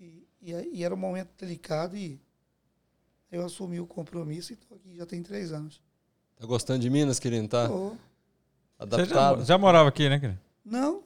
e, 0.00 0.26
e, 0.42 0.50
e 0.78 0.84
era 0.84 0.92
um 0.92 0.98
momento 0.98 1.30
delicado 1.38 1.96
e 1.96 2.20
eu 3.30 3.44
assumi 3.44 3.78
o 3.78 3.86
compromisso 3.86 4.52
e 4.52 4.54
estou 4.54 4.76
aqui 4.76 4.96
já 4.96 5.06
tem 5.06 5.22
três 5.22 5.52
anos. 5.52 5.80
Tá 6.36 6.44
gostando 6.44 6.80
de 6.80 6.90
Minas, 6.90 7.20
querendo? 7.20 7.48
Tá 7.48 7.68
Tô. 7.68 7.96
Você 8.78 9.04
já, 9.04 9.04
adaptado? 9.04 9.44
já 9.44 9.58
morava 9.58 9.88
aqui, 9.88 10.08
né, 10.08 10.18
Quirino? 10.18 10.38
Não, 10.64 11.02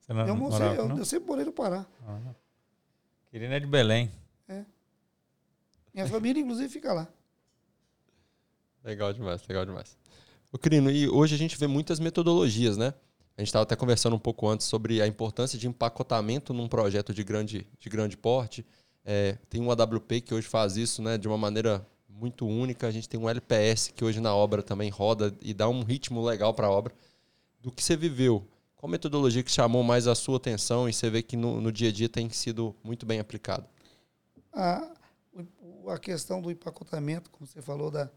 Você 0.00 0.12
não 0.12 0.26
eu, 0.26 0.36
morava 0.36 0.74
eu, 0.74 0.88
não? 0.88 0.98
eu 0.98 1.04
sempre 1.04 1.26
morei 1.28 1.44
no 1.44 1.52
Pará. 1.52 1.86
Ah, 2.06 2.18
é 3.32 3.60
de 3.60 3.66
Belém. 3.66 4.10
Minha 5.96 6.06
família, 6.08 6.42
inclusive, 6.42 6.68
fica 6.68 6.92
lá. 6.92 7.08
Legal 8.84 9.14
demais, 9.14 9.40
legal 9.48 9.64
demais. 9.64 9.96
Ô, 10.52 10.58
Quirino, 10.58 10.90
e 10.90 11.08
hoje 11.08 11.34
a 11.34 11.38
gente 11.38 11.56
vê 11.56 11.66
muitas 11.66 11.98
metodologias, 11.98 12.76
né? 12.76 12.92
A 13.34 13.40
gente 13.40 13.48
estava 13.48 13.62
até 13.62 13.74
conversando 13.74 14.14
um 14.14 14.18
pouco 14.18 14.46
antes 14.46 14.66
sobre 14.66 15.00
a 15.00 15.06
importância 15.06 15.58
de 15.58 15.66
empacotamento 15.66 16.52
num 16.52 16.68
projeto 16.68 17.14
de 17.14 17.24
grande, 17.24 17.66
de 17.78 17.88
grande 17.88 18.14
porte. 18.14 18.64
É, 19.06 19.38
tem 19.48 19.62
um 19.62 19.70
AWP 19.70 20.20
que 20.20 20.34
hoje 20.34 20.46
faz 20.46 20.76
isso 20.76 21.00
né, 21.00 21.16
de 21.16 21.26
uma 21.26 21.38
maneira 21.38 21.86
muito 22.18 22.46
única. 22.46 22.86
A 22.86 22.90
gente 22.90 23.08
tem 23.08 23.18
um 23.18 23.28
LPS 23.28 23.92
que 23.94 24.04
hoje 24.04 24.20
na 24.20 24.34
obra 24.34 24.62
também 24.62 24.90
roda 24.90 25.34
e 25.40 25.52
dá 25.52 25.68
um 25.68 25.82
ritmo 25.82 26.24
legal 26.24 26.54
para 26.54 26.66
a 26.66 26.70
obra. 26.70 26.94
Do 27.60 27.70
que 27.70 27.82
você 27.82 27.96
viveu, 27.96 28.46
qual 28.76 28.90
metodologia 28.90 29.42
que 29.42 29.50
chamou 29.50 29.82
mais 29.82 30.06
a 30.06 30.14
sua 30.14 30.36
atenção 30.36 30.88
e 30.88 30.92
você 30.92 31.10
vê 31.10 31.22
que 31.22 31.36
no, 31.36 31.60
no 31.60 31.72
dia 31.72 31.88
a 31.88 31.92
dia 31.92 32.08
tem 32.08 32.28
sido 32.30 32.74
muito 32.82 33.04
bem 33.04 33.18
aplicado? 33.18 33.66
A, 34.52 34.90
a 35.88 35.98
questão 35.98 36.40
do 36.40 36.50
empacotamento, 36.50 37.30
como 37.30 37.46
você 37.46 37.60
falou, 37.60 37.90
da, 37.90 38.10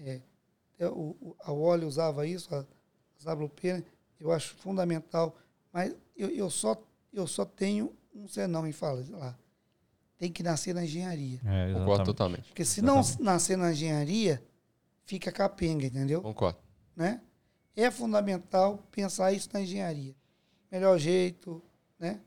é, 0.00 0.20
é, 0.78 0.88
o, 0.88 1.36
a 1.40 1.52
Oli 1.52 1.84
usava 1.84 2.26
isso, 2.26 2.54
a, 2.54 2.64
as 3.18 3.26
WP, 3.26 3.72
né? 3.74 3.84
eu 4.18 4.32
acho 4.32 4.54
fundamental. 4.56 5.36
Mas 5.72 5.94
eu, 6.16 6.28
eu, 6.30 6.50
só, 6.50 6.76
eu 7.12 7.26
só 7.26 7.44
tenho 7.44 7.94
um 8.14 8.26
senão 8.26 8.66
em 8.66 8.72
falar 8.72 9.04
lá. 9.10 9.38
Tem 10.20 10.30
que 10.30 10.42
nascer 10.42 10.74
na 10.74 10.84
engenharia. 10.84 11.40
É, 11.46 11.68
Concordo 11.68 11.80
exatamente. 11.80 12.06
totalmente. 12.06 12.48
Porque 12.48 12.64
se 12.66 12.82
não 12.82 13.00
nascer 13.20 13.56
na 13.56 13.72
engenharia, 13.72 14.42
fica 15.06 15.32
capenga, 15.32 15.86
entendeu? 15.86 16.20
Concordo. 16.20 16.58
Né? 16.94 17.22
É 17.74 17.90
fundamental 17.90 18.86
pensar 18.90 19.32
isso 19.32 19.48
na 19.50 19.62
engenharia. 19.62 20.14
Melhor 20.70 20.98
jeito, 20.98 21.62
né? 21.98 22.20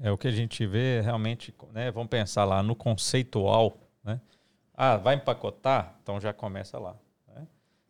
É 0.00 0.10
o 0.10 0.16
que 0.16 0.26
a 0.26 0.30
gente 0.30 0.66
vê 0.66 1.02
realmente, 1.02 1.54
né? 1.74 1.90
Vamos 1.90 2.08
pensar 2.08 2.46
lá 2.46 2.62
no 2.62 2.74
conceitual, 2.74 3.76
né? 4.02 4.18
Ah, 4.74 4.96
vai 4.96 5.16
empacotar? 5.16 5.98
Então 6.02 6.18
já 6.18 6.32
começa 6.32 6.78
lá. 6.78 6.96
Né? 7.28 7.46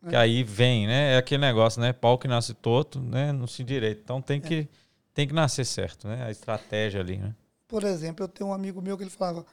Que 0.09 0.15
aí 0.17 0.43
vem, 0.43 0.87
né? 0.87 1.13
É 1.13 1.17
aquele 1.17 1.39
negócio, 1.39 1.79
né? 1.79 1.93
Pau 1.93 2.17
que 2.17 2.27
nasce 2.27 2.53
torto, 2.53 2.99
né? 2.99 3.31
Não 3.31 3.47
se 3.47 3.63
direito. 3.63 4.01
Então 4.03 4.21
tem 4.21 4.41
que, 4.41 4.67
tem 5.13 5.25
que 5.25 5.33
nascer 5.33 5.63
certo, 5.63 6.05
né? 6.05 6.25
A 6.25 6.31
estratégia 6.31 6.99
ali, 6.99 7.15
né? 7.15 7.33
Por 7.73 7.83
exemplo, 7.85 8.23
eu 8.23 8.27
tenho 8.27 8.51
um 8.51 8.53
amigo 8.53 8.83
meu 8.83 8.95
que 8.95 9.01
ele 9.01 9.09
falava, 9.09 9.43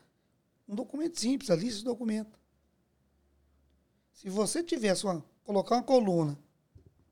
um 0.69 0.75
documento 0.75 1.19
simples, 1.19 1.51
a 1.51 1.57
lista 1.57 1.79
de 1.79 1.87
documento. 1.87 2.39
Se 4.13 4.29
você 4.29 4.63
tivesse 4.63 5.07
uma, 5.07 5.25
colocar 5.43 5.77
uma 5.77 5.83
coluna 5.83 6.39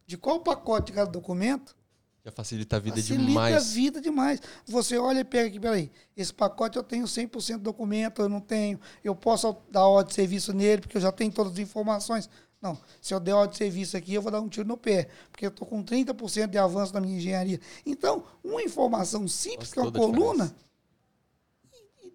de 0.06 0.18
qual 0.18 0.40
pacote 0.40 0.88
de 0.88 0.92
cada 0.92 1.10
documento, 1.10 1.74
Já 2.22 2.30
facilita 2.30 2.76
a 2.76 2.78
vida 2.78 2.96
facilita 2.96 3.22
a 3.22 3.26
demais. 3.26 3.72
vida 3.72 4.00
demais. 4.02 4.42
Você 4.66 4.98
olha 4.98 5.20
e 5.20 5.24
pega 5.24 5.48
aqui, 5.48 5.58
peraí, 5.58 5.90
esse 6.14 6.34
pacote 6.34 6.76
eu 6.76 6.82
tenho 6.82 7.06
100% 7.06 7.56
documento, 7.56 8.20
eu 8.20 8.28
não 8.28 8.42
tenho, 8.42 8.78
eu 9.02 9.16
posso 9.16 9.56
dar 9.70 9.86
ordem 9.86 10.10
de 10.10 10.14
serviço 10.14 10.52
nele, 10.52 10.82
porque 10.82 10.98
eu 10.98 11.00
já 11.00 11.10
tenho 11.10 11.32
todas 11.32 11.54
as 11.54 11.58
informações. 11.58 12.28
Não, 12.60 12.78
se 13.00 13.14
eu 13.14 13.20
der 13.20 13.32
ordem 13.32 13.52
de 13.52 13.56
serviço 13.56 13.96
aqui, 13.96 14.12
eu 14.12 14.20
vou 14.20 14.30
dar 14.30 14.42
um 14.42 14.48
tiro 14.50 14.68
no 14.68 14.76
pé, 14.76 15.08
porque 15.32 15.46
eu 15.46 15.48
estou 15.48 15.66
com 15.66 15.82
30% 15.82 16.48
de 16.48 16.58
avanço 16.58 16.92
na 16.92 17.00
minha 17.00 17.16
engenharia. 17.16 17.58
Então, 17.86 18.24
uma 18.44 18.62
informação 18.62 19.26
simples, 19.26 19.70
Faz 19.70 19.72
que 19.72 19.78
é 19.78 19.82
uma 19.82 19.88
a 19.88 19.92
coluna, 19.92 20.54
e 20.54 20.67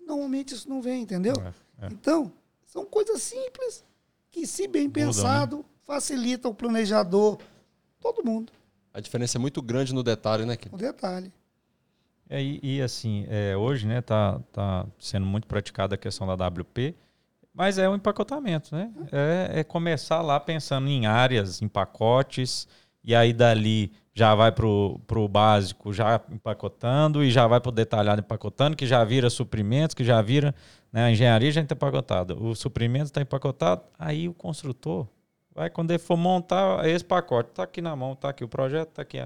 normalmente 0.05 0.53
isso 0.53 0.69
não 0.69 0.81
vem, 0.81 1.01
entendeu? 1.01 1.33
É, 1.79 1.85
é. 1.85 1.87
Então, 1.91 2.31
são 2.65 2.85
coisas 2.85 3.21
simples 3.21 3.83
que, 4.31 4.47
se 4.47 4.67
bem 4.67 4.87
Mudam, 4.87 5.01
né? 5.01 5.13
pensado, 5.13 5.65
facilita 5.83 6.47
o 6.47 6.53
planejador, 6.53 7.37
todo 7.99 8.23
mundo, 8.25 8.51
A 8.93 8.99
diferença 8.99 9.37
é 9.37 9.39
muito 9.39 9.61
grande 9.61 9.93
no 9.93 10.03
detalhe, 10.03 10.45
né, 10.45 10.55
Kiko? 10.55 10.75
o 10.75 10.79
detalhe. 10.79 11.31
É, 12.29 12.41
e, 12.41 12.59
e, 12.63 12.81
assim, 12.81 13.25
é, 13.29 13.55
hoje, 13.55 13.85
né, 13.85 14.01
tá, 14.01 14.39
tá 14.51 14.85
sendo 14.99 15.25
muito 15.25 15.45
praticada 15.47 15.95
a 15.95 15.97
questão 15.97 16.25
da 16.25 16.47
WP, 16.47 16.95
mas 17.53 17.77
é 17.77 17.87
o 17.87 17.93
empacotamento, 17.95 18.75
né? 18.75 18.91
É, 19.11 19.59
é 19.59 19.63
começar 19.63 20.21
lá 20.21 20.39
pensando 20.39 20.87
em 20.87 21.05
áreas, 21.05 21.61
em 21.61 21.67
pacotes, 21.67 22.67
e 23.03 23.13
aí 23.13 23.31
dali 23.31 23.91
já 24.13 24.35
vai 24.35 24.51
pro, 24.51 24.99
pro 25.07 25.27
básico, 25.27 25.91
já 25.91 26.21
empacotando, 26.29 27.23
e 27.23 27.31
já 27.31 27.47
vai 27.47 27.59
pro 27.59 27.71
detalhado 27.71 28.21
empacotando, 28.21 28.75
que 28.75 28.85
já 28.85 29.03
vira 29.03 29.29
suprimentos, 29.29 29.95
que 29.95 30.03
já 30.03 30.21
vira, 30.21 30.53
né, 30.91 31.05
a 31.05 31.11
engenharia 31.11 31.51
já 31.51 31.61
está 31.61 31.73
empacotada, 31.73 32.35
o 32.35 32.53
suprimento 32.53 33.05
está 33.05 33.21
empacotado, 33.21 33.81
aí 33.97 34.29
o 34.29 34.33
construtor 34.33 35.07
vai, 35.53 35.69
quando 35.69 35.91
ele 35.91 35.99
for 35.99 36.17
montar 36.17 36.87
esse 36.87 37.03
pacote, 37.03 37.51
tá 37.51 37.63
aqui 37.63 37.81
na 37.81 37.95
mão, 37.95 38.15
tá 38.15 38.29
aqui 38.29 38.43
o 38.43 38.47
projeto, 38.47 38.89
tá 38.89 39.01
aqui 39.01 39.19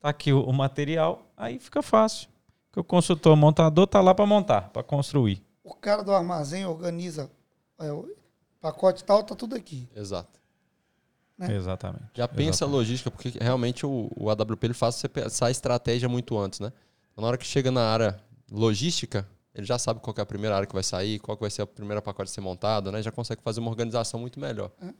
tá 0.00 0.08
aqui 0.08 0.32
o, 0.32 0.42
o 0.42 0.52
material, 0.52 1.22
aí 1.36 1.58
fica 1.58 1.82
fácil. 1.82 2.28
Porque 2.70 2.80
o 2.80 2.84
consultor 2.84 3.36
montador 3.36 3.86
tá 3.86 4.00
lá 4.00 4.14
para 4.14 4.26
montar, 4.26 4.70
para 4.70 4.82
construir. 4.82 5.42
O 5.62 5.74
cara 5.74 6.02
do 6.02 6.12
armazém 6.12 6.64
organiza 6.64 7.30
é, 7.78 7.92
o 7.92 8.08
pacote 8.60 9.04
tal, 9.04 9.22
tá 9.24 9.34
tudo 9.34 9.56
aqui. 9.56 9.88
Exato. 9.94 10.39
Né? 11.40 11.56
Exatamente. 11.56 12.04
Já 12.14 12.28
pensa 12.28 12.42
a 12.42 12.48
Exatamente. 12.48 12.76
logística, 12.76 13.10
porque 13.10 13.32
realmente 13.40 13.86
o, 13.86 14.10
o 14.14 14.28
AWP 14.28 14.66
ele 14.66 14.74
faz 14.74 14.96
você 14.96 15.08
pensar 15.08 15.46
a 15.46 15.50
estratégia 15.50 16.08
muito 16.08 16.38
antes, 16.38 16.60
né? 16.60 16.70
Então, 17.10 17.22
na 17.22 17.28
hora 17.28 17.38
que 17.38 17.46
chega 17.46 17.70
na 17.70 17.82
área 17.82 18.20
logística, 18.50 19.26
ele 19.54 19.66
já 19.66 19.78
sabe 19.78 20.00
qual 20.00 20.12
que 20.12 20.20
é 20.20 20.22
a 20.22 20.26
primeira 20.26 20.54
área 20.54 20.66
que 20.66 20.74
vai 20.74 20.82
sair, 20.82 21.18
qual 21.18 21.36
que 21.36 21.42
vai 21.42 21.50
ser 21.50 21.62
a 21.62 21.66
primeira 21.66 22.02
pacote 22.02 22.30
a 22.30 22.34
ser 22.34 22.40
montado, 22.40 22.92
né? 22.92 23.02
Já 23.02 23.10
consegue 23.10 23.42
fazer 23.42 23.60
uma 23.60 23.70
organização 23.70 24.20
muito 24.20 24.38
melhor. 24.38 24.70
É. 24.82 24.92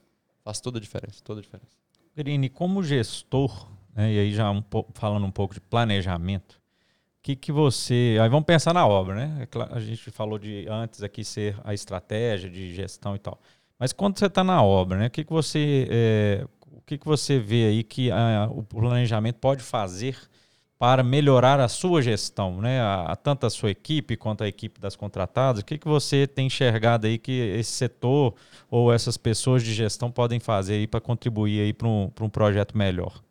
Faz 0.43 0.59
toda 0.59 0.79
a 0.79 0.81
diferença, 0.81 1.21
toda 1.23 1.39
a 1.39 1.43
diferença. 1.43 1.69
Grini, 2.15 2.49
como 2.49 2.83
gestor, 2.83 3.69
né, 3.95 4.11
e 4.11 4.19
aí 4.19 4.33
já 4.33 4.49
um 4.49 4.61
pouco, 4.61 4.91
falando 4.95 5.25
um 5.25 5.31
pouco 5.31 5.53
de 5.53 5.61
planejamento, 5.61 6.55
o 6.55 7.23
que, 7.23 7.35
que 7.35 7.51
você. 7.51 8.17
Aí 8.19 8.27
vamos 8.27 8.45
pensar 8.45 8.73
na 8.73 8.85
obra, 8.85 9.13
né? 9.15 9.47
É 9.47 9.75
A 9.75 9.79
gente 9.79 10.09
falou 10.09 10.39
de 10.39 10.67
antes 10.67 11.03
aqui 11.03 11.23
ser 11.23 11.55
a 11.63 11.71
estratégia 11.73 12.49
de 12.49 12.73
gestão 12.73 13.15
e 13.15 13.19
tal. 13.19 13.39
Mas 13.81 13.91
quando 13.91 14.19
você 14.19 14.27
está 14.27 14.43
na 14.43 14.61
obra, 14.61 14.95
né? 14.99 15.07
O 15.07 15.09
que, 15.09 15.23
que 15.25 15.33
você. 15.33 15.87
é, 15.89 16.45
o 16.71 16.81
que, 16.83 16.99
que 16.99 17.05
você 17.05 17.39
vê 17.39 17.65
aí 17.65 17.83
que 17.83 18.11
ah, 18.11 18.47
o 18.51 18.61
planejamento 18.61 19.39
pode 19.39 19.63
fazer 19.63 20.15
para 20.77 21.01
melhorar 21.03 21.59
a 21.59 21.67
sua 21.67 21.99
gestão, 21.99 22.61
né? 22.61 22.79
A, 22.79 23.05
a- 23.13 23.15
tanto 23.15 23.47
a 23.47 23.49
sua 23.49 23.71
equipe 23.71 24.15
quanto 24.15 24.43
a 24.43 24.47
equipe 24.47 24.79
das 24.79 24.95
contratadas. 24.95 25.63
O 25.63 25.65
que, 25.65 25.79
que 25.79 25.87
você 25.87 26.27
tem 26.27 26.45
enxergado 26.45 27.07
aí 27.07 27.17
que 27.17 27.31
esse 27.31 27.71
setor 27.71 28.35
ou 28.69 28.93
essas 28.93 29.17
pessoas 29.17 29.63
de 29.63 29.73
gestão 29.73 30.11
podem 30.11 30.39
fazer 30.39 30.75
aí 30.75 30.85
para 30.85 31.01
contribuir 31.01 31.61
aí 31.61 31.73
para 31.73 31.87
um, 31.87 32.11
um 32.21 32.29
projeto 32.29 32.77
melhor? 32.77 33.23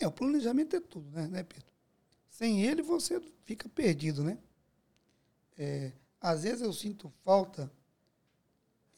É, 0.00 0.06
o 0.06 0.10
planejamento 0.12 0.74
é 0.74 0.80
tudo, 0.80 1.08
né, 1.12 1.28
né 1.28 1.44
Pedro? 1.44 1.66
Sem 2.28 2.62
ele 2.64 2.82
você 2.82 3.20
fica 3.44 3.68
perdido, 3.68 4.24
né? 4.24 4.36
É, 5.56 5.92
às 6.20 6.42
vezes 6.42 6.62
eu 6.62 6.72
sinto 6.72 7.12
falta, 7.24 7.70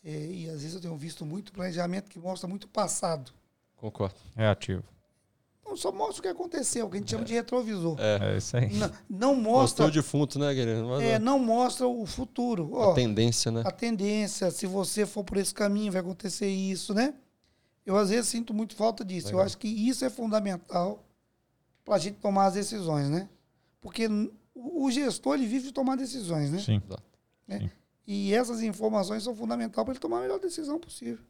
é, 0.05 0.11
e 0.11 0.47
às 0.51 0.61
vezes 0.61 0.75
eu 0.75 0.81
tenho 0.81 0.97
visto 0.97 1.25
muito 1.25 1.53
planejamento 1.53 2.11
que 2.11 2.19
mostra 2.19 2.49
muito 2.49 2.69
passado. 2.69 3.33
Concordo. 3.77 4.17
É 4.37 4.47
ativo. 4.47 4.85
Então 5.61 5.75
só 5.79 5.91
mostra 5.91 6.19
o 6.19 6.23
que 6.23 6.29
aconteceu, 6.29 6.87
o 6.87 6.91
que 6.91 6.97
a 6.97 7.01
gente 7.01 7.11
chama 7.11 7.25
de 7.25 7.33
retrovisor. 7.33 7.97
É 7.99 8.37
isso 8.37 8.55
aí. 8.57 8.71
Não, 8.75 8.91
não 9.09 9.35
Mostrou 9.35 9.53
mostra, 9.61 9.87
o 9.87 9.91
defunto, 9.91 10.39
né, 10.39 10.55
querido? 10.55 10.85
Mas, 10.87 11.03
é, 11.03 11.17
ó, 11.17 11.19
não 11.19 11.39
mostra 11.39 11.89
o 11.89 12.05
futuro. 12.05 12.77
a 12.77 12.89
Ó, 12.89 12.95
tendência, 12.95 13.51
né? 13.51 13.63
a 13.65 13.71
tendência, 13.71 14.51
se 14.51 14.67
você 14.67 15.07
for 15.07 15.25
por 15.25 15.39
esse 15.39 15.55
caminho, 15.55 15.91
vai 15.91 16.03
acontecer 16.03 16.49
isso, 16.49 16.93
né? 16.93 17.15
Eu, 17.87 17.97
às 17.97 18.11
vezes, 18.11 18.29
sinto 18.29 18.53
muito 18.53 18.75
falta 18.75 19.05
disso. 19.05 19.29
Legal. 19.29 19.41
Eu 19.41 19.47
acho 19.47 19.57
que 19.59 19.69
isso 19.69 20.05
é 20.05 20.11
fundamental 20.11 21.03
para 21.85 21.95
a 21.95 21.99
gente 21.99 22.17
tomar 22.17 22.47
as 22.47 22.55
decisões, 22.55 23.09
né? 23.09 23.29
Porque 23.81 24.07
o 24.55 24.91
gestor, 24.91 25.35
ele 25.35 25.47
vive 25.47 25.67
de 25.69 25.73
tomar 25.73 25.97
decisões, 25.97 26.51
né? 26.51 26.59
Sim. 26.59 26.83
E 28.07 28.35
essas 28.35 28.63
informações 28.63 29.23
são 29.23 29.35
fundamentais 29.35 29.85
para 29.85 29.93
ele 29.93 30.01
tomar 30.01 30.19
a 30.19 30.23
melhor 30.23 30.39
decisão 30.39 30.79
possível. 30.79 31.25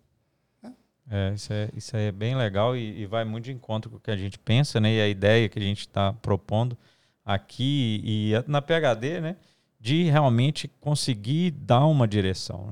É, 1.11 1.35
isso, 1.35 1.53
é, 1.53 1.69
isso 1.77 1.95
aí 1.95 2.05
é 2.05 2.13
bem 2.13 2.35
legal 2.35 2.75
e, 2.75 3.03
e 3.03 3.07
vai 3.07 3.27
muito 3.27 3.45
de 3.45 3.53
encontro 3.53 3.91
com 3.91 3.99
o 3.99 4.01
que 4.01 4.11
a 4.11 4.17
gente 4.17 4.39
pensa, 4.39 4.81
né? 4.81 4.91
E 4.95 5.01
a 5.03 5.07
ideia 5.09 5.51
que 5.51 5.59
a 5.59 5.63
gente 5.63 5.81
está 5.81 6.15
propondo 6.15 6.79
aqui 7.23 8.01
e 8.03 8.35
a- 8.35 8.43
na 8.49 8.63
PHD, 8.63 9.21
né? 9.21 9.37
De 9.79 10.05
realmente 10.05 10.67
conseguir 10.81 11.51
dar 11.51 11.85
uma 11.85 12.09
direção. 12.09 12.69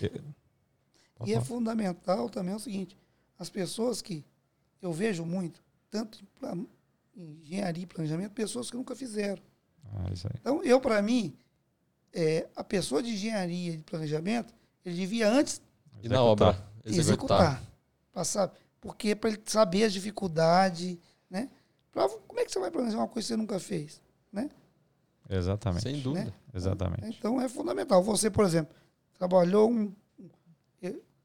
Né? 0.00 0.10
E 1.26 1.34
é 1.34 1.40
fundamental 1.42 2.30
também 2.30 2.54
o 2.54 2.58
seguinte: 2.58 2.96
as 3.38 3.50
pessoas 3.50 4.00
que 4.00 4.24
eu 4.80 4.90
vejo 4.90 5.24
muito, 5.24 5.62
tanto 5.90 6.24
em 7.14 7.38
engenharia 7.42 7.82
e 7.82 7.86
planejamento, 7.86 8.32
pessoas 8.32 8.70
que 8.70 8.76
nunca 8.78 8.96
fizeram. 8.96 9.42
Ah. 9.92 10.06
Então, 10.40 10.62
eu, 10.64 10.80
para 10.80 11.00
mim, 11.02 11.36
é, 12.14 12.46
a 12.54 12.62
pessoa 12.64 13.02
de 13.02 13.10
engenharia 13.10 13.72
e 13.72 13.76
de 13.78 13.82
planejamento, 13.82 14.54
ele 14.84 14.94
devia 14.94 15.28
antes 15.28 15.60
E 16.02 16.08
na 16.08 16.16
Executar. 16.16 16.48
obra? 16.48 16.64
executar. 16.84 17.62
Passar, 18.12 18.52
porque 18.80 19.14
para 19.16 19.30
ele 19.30 19.42
saber 19.46 19.84
as 19.84 19.92
dificuldades, 19.92 20.96
né? 21.28 21.48
Pra, 21.90 22.08
como 22.08 22.38
é 22.40 22.44
que 22.44 22.52
você 22.52 22.58
vai 22.60 22.70
planejar 22.70 22.98
uma 22.98 23.08
coisa 23.08 23.26
que 23.26 23.34
você 23.34 23.36
nunca 23.36 23.58
fez? 23.58 24.00
Né? 24.32 24.48
Exatamente. 25.28 25.82
Sem 25.82 26.00
dúvida. 26.00 26.32
Exatamente. 26.54 27.16
Então 27.18 27.40
é 27.40 27.48
fundamental. 27.48 28.02
Você, 28.02 28.30
por 28.30 28.44
exemplo, 28.44 28.74
trabalhou 29.18 29.70
um, 29.70 29.92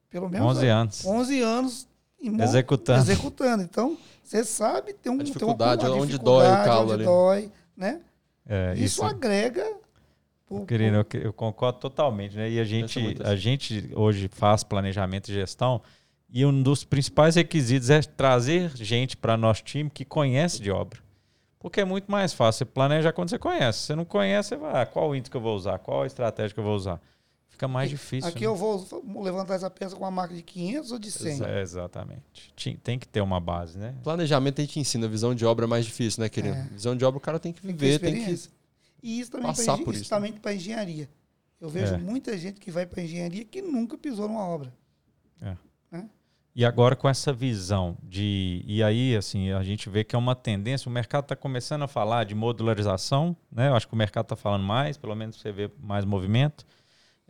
pelo 0.10 0.30
menos 0.30 0.48
11 0.58 0.68
anos. 0.68 1.06
11 1.06 1.42
anos 1.42 1.88
em 2.22 2.42
Executando. 2.42 3.00
executando. 3.02 3.64
Então, 3.64 3.98
você 4.24 4.44
sabe 4.44 4.94
ter 4.94 5.10
um, 5.10 5.14
A 5.14 5.18
tem 5.18 5.20
uma- 5.20 5.24
dificuldade, 5.26 5.86
uma 5.86 5.96
onde 5.96 6.18
dói 6.18 6.46
o 6.46 6.50
dificuldade, 6.50 6.66
calo 6.66 6.84
onde 6.86 6.94
ali. 6.94 7.04
dói, 7.04 7.52
né? 7.76 8.02
É, 8.48 8.74
Isso, 8.74 8.84
isso, 8.84 9.04
agrega 9.04 9.78
pro- 10.58 10.66
Querido, 10.66 10.98
eu, 10.98 11.22
eu 11.22 11.34
concordo 11.34 11.80
totalmente, 11.80 12.36
né? 12.36 12.50
E 12.50 12.60
a 12.60 12.64
gente, 12.64 13.00
muito 13.00 13.24
a 13.24 13.28
assim. 13.28 13.38
gente 13.38 13.92
hoje 13.96 14.28
faz 14.32 14.64
planejamento 14.64 15.30
e 15.30 15.34
gestão 15.34 15.82
e 16.32 16.46
um 16.46 16.62
dos 16.62 16.84
principais 16.84 17.36
requisitos 17.36 17.90
é 17.90 18.02
trazer 18.02 18.72
gente 18.76 19.18
para 19.18 19.36
nosso 19.36 19.64
time 19.64 19.90
que 19.90 20.06
conhece 20.06 20.62
de 20.62 20.70
obra. 20.70 21.00
Porque 21.60 21.82
é 21.82 21.86
muito 21.86 22.10
mais 22.10 22.32
fácil. 22.34 22.60
Você 22.60 22.66
planeja 22.66 23.12
quando 23.12 23.30
você 23.30 23.40
conhece. 23.40 23.80
Se 23.80 23.86
você 23.88 23.96
não 23.96 24.06
conhece, 24.06 24.50
você 24.50 24.58
vai, 24.58 24.82
ah, 24.82 24.86
qual 24.86 25.14
índice 25.16 25.30
que 25.30 25.36
eu 25.36 25.42
vou 25.42 25.56
usar? 25.56 25.78
Qual 25.80 26.04
a 26.04 26.08
estratégia 26.08 26.54
que 26.54 26.60
eu 26.60 26.64
vou 26.64 26.76
usar? 26.76 27.02
Fica 27.50 27.68
mais 27.68 27.90
difícil. 27.90 28.30
Aqui 28.30 28.42
né? 28.42 28.48
eu 28.48 28.56
vou 28.56 28.88
levantar 29.22 29.56
essa 29.56 29.70
peça 29.70 29.94
com 29.94 30.04
uma 30.04 30.12
marca 30.12 30.34
de 30.34 30.42
500 30.42 30.92
ou 30.94 31.00
de 31.00 31.12
100. 31.12 31.44
É, 31.44 31.62
exatamente. 31.62 32.24
Tem 32.82 32.98
que 32.98 33.06
ter 33.06 33.20
uma 33.20 33.40
base, 33.42 33.78
né? 33.78 33.96
Planejamento 34.02 34.62
a 34.62 34.64
gente 34.64 34.80
ensina, 34.80 35.08
visão 35.10 35.36
de 35.36 35.46
obra 35.46 35.66
é 35.66 35.68
mais 35.68 35.86
difícil, 35.86 36.22
né, 36.22 36.30
querido? 36.30 36.56
É. 36.56 36.68
Visão 36.72 36.96
de 36.96 37.04
obra 37.04 37.18
o 37.18 37.22
cara 37.22 37.38
tem 37.38 37.52
que 37.52 37.62
Tem 37.62 37.74
que 37.74 37.78
ter 37.78 37.86
viver, 37.86 38.00
tem 38.00 38.24
que. 38.24 38.50
E 39.02 39.20
isso 39.20 39.32
também 39.32 39.48
passar 39.48 39.76
para 39.76 39.86
por 39.86 39.94
isso 39.94 40.04
isso, 40.04 40.20
né? 40.20 40.54
engenharia. 40.54 41.10
Eu 41.60 41.70
vejo 41.70 41.96
É. 41.96 41.98
muita 41.98 42.38
gente 42.38 42.60
que 42.60 42.72
vai 42.72 42.86
para 42.86 43.02
engenharia 43.02 43.44
que 43.44 43.62
nunca 43.62 43.98
pisou 43.98 44.28
numa 44.28 44.46
obra. 44.46 44.74
E 46.56 46.66
agora 46.66 46.94
com 46.96 47.08
essa 47.08 47.32
visão 47.32 47.98
de. 48.04 48.64
E 48.68 48.84
aí, 48.84 49.16
assim, 49.16 49.52
a 49.52 49.64
gente 49.64 49.90
vê 49.90 50.04
que 50.04 50.16
é 50.16 50.20
uma 50.20 50.36
tendência, 50.36 50.90
o 50.90 50.92
mercado 50.92 51.24
está 51.24 51.36
começando 51.36 51.84
a 51.84 51.88
falar 51.88 52.26
de 52.26 52.36
modularização, 52.36 53.34
né? 53.50 53.70
Eu 53.70 53.76
acho 53.76 53.88
que 53.88 53.94
o 53.94 53.98
mercado 53.98 54.26
está 54.26 54.36
falando 54.36 54.64
mais, 54.64 54.98
pelo 54.98 55.16
menos 55.16 55.40
você 55.40 55.52
vê 55.52 55.72
mais 55.80 56.04
movimento. 56.04 56.66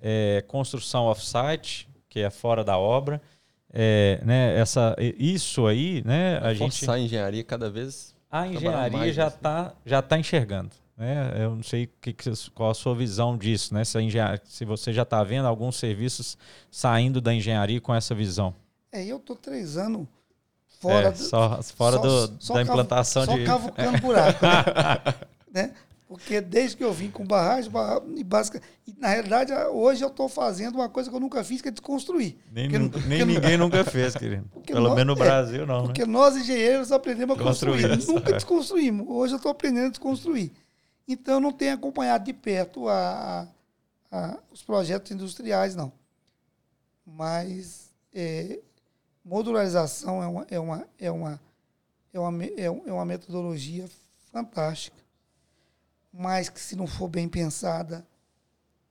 É, 0.02 0.44
construção 0.48 1.04
off-site, 1.04 1.88
que 2.08 2.22
é 2.22 2.30
fora 2.30 2.64
da 2.64 2.78
obra. 2.78 3.22
É, 3.72 4.20
né, 4.26 4.58
essa, 4.60 4.96
isso 4.98 5.68
aí, 5.68 6.02
né? 6.04 6.40
A 6.40 6.54
gente. 6.54 6.90
a 6.90 6.98
engenharia 6.98 7.44
cada 7.44 7.70
vez. 7.70 8.16
A 8.32 8.48
engenharia 8.48 9.14
já 9.14 9.28
está 9.28 9.68
assim. 9.68 9.76
já 9.86 10.02
tá 10.02 10.18
enxergando. 10.18 10.72
Né? 11.00 11.44
Eu 11.46 11.56
não 11.56 11.64
sei 11.64 11.90
que, 12.02 12.14
qual 12.54 12.72
a 12.72 12.74
sua 12.74 12.94
visão 12.94 13.38
disso, 13.38 13.74
né? 13.74 13.86
Se, 13.86 13.98
se 14.44 14.66
você 14.66 14.92
já 14.92 15.04
está 15.04 15.24
vendo 15.24 15.48
alguns 15.48 15.78
serviços 15.78 16.38
saindo 16.70 17.22
da 17.22 17.34
engenharia 17.34 17.80
com 17.80 17.96
essa 17.96 18.14
visão. 18.14 18.54
É, 18.92 19.06
eu 19.06 19.18
tô 19.18 19.34
três 19.34 19.78
anos 19.78 20.06
fora, 20.82 21.08
é, 21.08 21.16
só, 21.16 21.62
fora 21.64 21.96
só, 21.96 22.02
do, 22.02 22.44
só 22.44 22.54
da 22.54 22.62
implantação 22.64 23.24
só 23.24 23.34
de. 23.34 23.46
Só 23.46 23.54
cavucando 23.54 24.02
buraco. 24.02 24.46
Né? 24.46 25.14
né? 25.68 25.74
Porque 26.06 26.42
desde 26.42 26.76
que 26.76 26.84
eu 26.84 26.92
vim 26.92 27.10
com 27.10 27.24
barragem, 27.24 27.72
barragem 27.72 28.26
básica. 28.26 28.62
E 28.86 28.94
na 29.00 29.08
realidade, 29.08 29.54
hoje 29.72 30.04
eu 30.04 30.10
estou 30.10 30.28
fazendo 30.28 30.76
uma 30.76 30.90
coisa 30.90 31.10
que 31.10 31.16
eu 31.16 31.20
nunca 31.20 31.46
fiz, 31.46 31.62
que 31.62 31.70
é 31.70 31.72
desconstruir. 31.72 32.36
Nem, 32.52 32.70
porque, 32.70 32.78
nem 33.08 33.20
porque, 33.20 33.26
ninguém 33.26 33.58
nunca 33.58 33.86
fez, 33.86 34.18
querido. 34.18 34.50
Pelo 34.68 34.90
nós, 34.90 34.96
menos 34.96 35.16
no 35.16 35.24
é, 35.24 35.26
Brasil, 35.26 35.66
não. 35.66 35.84
Porque 35.84 36.06
né? 36.06 36.12
nós, 36.12 36.36
engenheiros, 36.36 36.92
aprendemos 36.92 37.40
a 37.40 37.42
construir. 37.42 38.06
Nunca 38.06 38.34
desconstruímos. 38.34 39.08
Hoje 39.08 39.34
eu 39.36 39.38
estou 39.38 39.52
aprendendo 39.52 39.86
a 39.86 39.90
desconstruir. 39.92 40.52
Então, 41.12 41.40
não 41.40 41.52
tenho 41.52 41.74
acompanhado 41.74 42.24
de 42.24 42.34
perto 42.34 42.88
a, 42.88 43.48
a, 44.12 44.40
os 44.52 44.62
projetos 44.62 45.10
industriais, 45.10 45.76
não. 45.76 45.92
Mas 47.04 47.90
é, 48.14 48.60
modularização 49.26 50.22
é 50.22 50.28
uma, 50.28 50.48
é 50.52 50.60
uma, 50.60 50.88
é 51.00 51.12
uma, 51.12 51.42
é 52.14 52.20
uma, 52.20 52.46
é 52.46 52.94
uma 52.94 53.06
metodologia 53.06 53.90
fantástica, 54.32 55.04
mas 56.14 56.48
que, 56.48 56.60
se 56.60 56.76
não 56.76 56.86
for 56.86 57.08
bem 57.08 57.28
pensada, 57.28 58.06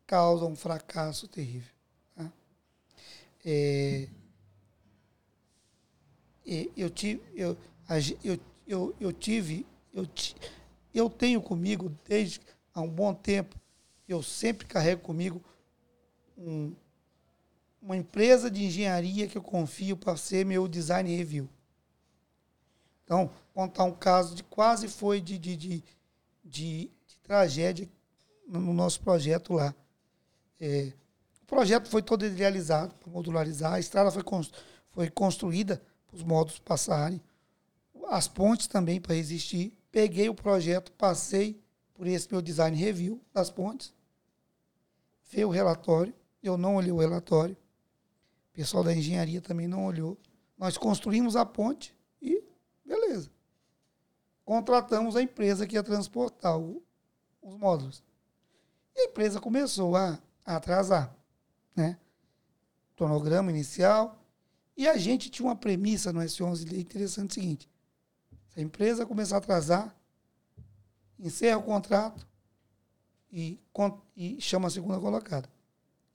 causa 0.05 0.45
um 0.45 0.57
fracasso 0.57 1.29
terrível. 1.29 1.73
Tá? 2.17 2.33
É, 3.47 4.09
é 6.45 6.69
eu 6.77 6.91
tive, 6.91 7.23
eu, 7.33 7.57
eu, 8.25 8.41
eu, 8.67 8.97
eu 8.99 9.13
tive, 9.13 9.65
eu, 9.95 10.05
eu 10.95 11.09
tenho 11.11 11.41
comigo 11.41 11.95
desde 12.07 12.41
há 12.75 12.81
um 12.81 12.89
bom 12.89 13.15
tempo, 13.15 13.57
eu 14.09 14.23
sempre 14.23 14.67
carrego 14.67 15.03
comigo 15.03 15.43
um, 16.37 16.75
uma 17.81 17.97
empresa 17.97 18.51
de 18.51 18.65
engenharia 18.65 19.27
que 19.27 19.37
eu 19.37 19.43
confio 19.43 19.97
para 19.97 20.17
ser 20.17 20.45
meu 20.45 20.67
design 20.67 21.15
review. 21.15 21.49
Então, 23.05 23.31
contar 23.55 23.85
um 23.85 23.95
caso 23.95 24.35
de 24.35 24.43
quase 24.43 24.89
foi 24.89 25.21
de, 25.21 25.39
de, 25.39 25.57
de, 25.57 25.85
de, 26.45 26.91
de 27.07 27.17
tragédia 27.23 27.89
no 28.47 28.73
nosso 28.73 29.01
projeto 29.01 29.55
lá. 29.55 29.75
É, 30.61 30.93
o 31.43 31.47
projeto 31.47 31.89
foi 31.89 32.03
todo 32.03 32.27
idealizado 32.27 32.95
para 32.95 33.11
modularizar, 33.11 33.75
a 33.75 33.81
estrada 33.81 34.11
foi, 34.11 34.23
foi 34.91 35.11
construída 35.11 35.81
para 36.07 36.17
os 36.17 36.23
módulos 36.23 36.59
passarem, 36.59 37.21
as 38.09 38.27
pontes 38.27 38.67
também 38.67 39.01
para 39.01 39.15
existir. 39.15 39.78
Peguei 39.91 40.29
o 40.29 40.35
projeto, 40.35 40.93
passei 40.93 41.61
por 41.95 42.07
esse 42.07 42.31
meu 42.31 42.41
design 42.41 42.77
review 42.77 43.21
das 43.33 43.51
pontes, 43.51 43.93
veio 45.31 45.49
o 45.49 45.51
relatório, 45.51 46.15
eu 46.43 46.57
não 46.57 46.77
olhei 46.77 46.93
o 46.93 46.99
relatório, 46.99 47.57
pessoal 48.59 48.83
da 48.83 48.93
engenharia 48.93 49.41
também 49.41 49.69
não 49.69 49.87
olhou. 49.87 50.19
Nós 50.59 50.77
construímos 50.77 51.37
a 51.37 51.47
ponte 51.47 51.95
e 52.21 52.43
beleza. 52.85 53.31
Contratamos 54.45 55.15
a 55.15 55.23
empresa 55.23 55.65
que 55.65 55.77
ia 55.77 55.83
transportar 55.83 56.59
o, 56.59 56.83
os 57.41 57.55
módulos. 57.55 58.03
E 58.97 59.03
a 59.03 59.05
empresa 59.05 59.41
começou 59.41 59.95
a, 59.95 60.19
a 60.45 60.57
atrasar, 60.57 61.17
né? 61.77 61.97
Cronograma 62.97 63.53
inicial. 63.53 64.21
E 64.77 64.89
a 64.89 64.97
gente 64.97 65.31
tinha 65.31 65.47
uma 65.47 65.55
premissa 65.55 66.13
no 66.13 66.19
S11 66.19 66.77
interessante 66.77 67.31
o 67.31 67.35
seguinte: 67.35 67.71
a 68.59 68.63
empresa 68.63 69.07
começar 69.07 69.37
a 69.37 69.39
atrasar, 69.39 69.97
encerra 71.19 71.59
o 71.59 71.63
contrato 71.63 72.27
e, 73.31 73.61
e 74.17 74.41
chama 74.41 74.67
a 74.67 74.71
segunda 74.71 74.99
colocada. 74.99 75.49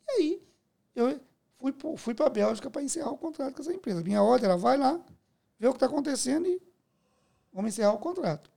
E 0.07 0.11
aí, 0.11 0.47
eu, 0.93 1.21
fui, 1.57 1.97
fui 1.97 2.13
para 2.13 2.27
a 2.27 2.29
Bélgica 2.29 2.69
para 2.69 2.83
encerrar 2.83 3.11
o 3.11 3.17
contrato 3.17 3.55
com 3.55 3.61
essa 3.61 3.73
empresa. 3.73 4.03
Minha 4.03 4.21
ordem 4.21 4.49
era, 4.49 4.57
vai 4.57 4.77
lá, 4.77 4.99
vê 5.57 5.67
o 5.67 5.71
que 5.71 5.77
está 5.77 5.85
acontecendo 5.85 6.45
e 6.45 6.61
vamos 7.53 7.69
encerrar 7.69 7.93
o 7.93 7.99
contrato. 7.99 8.51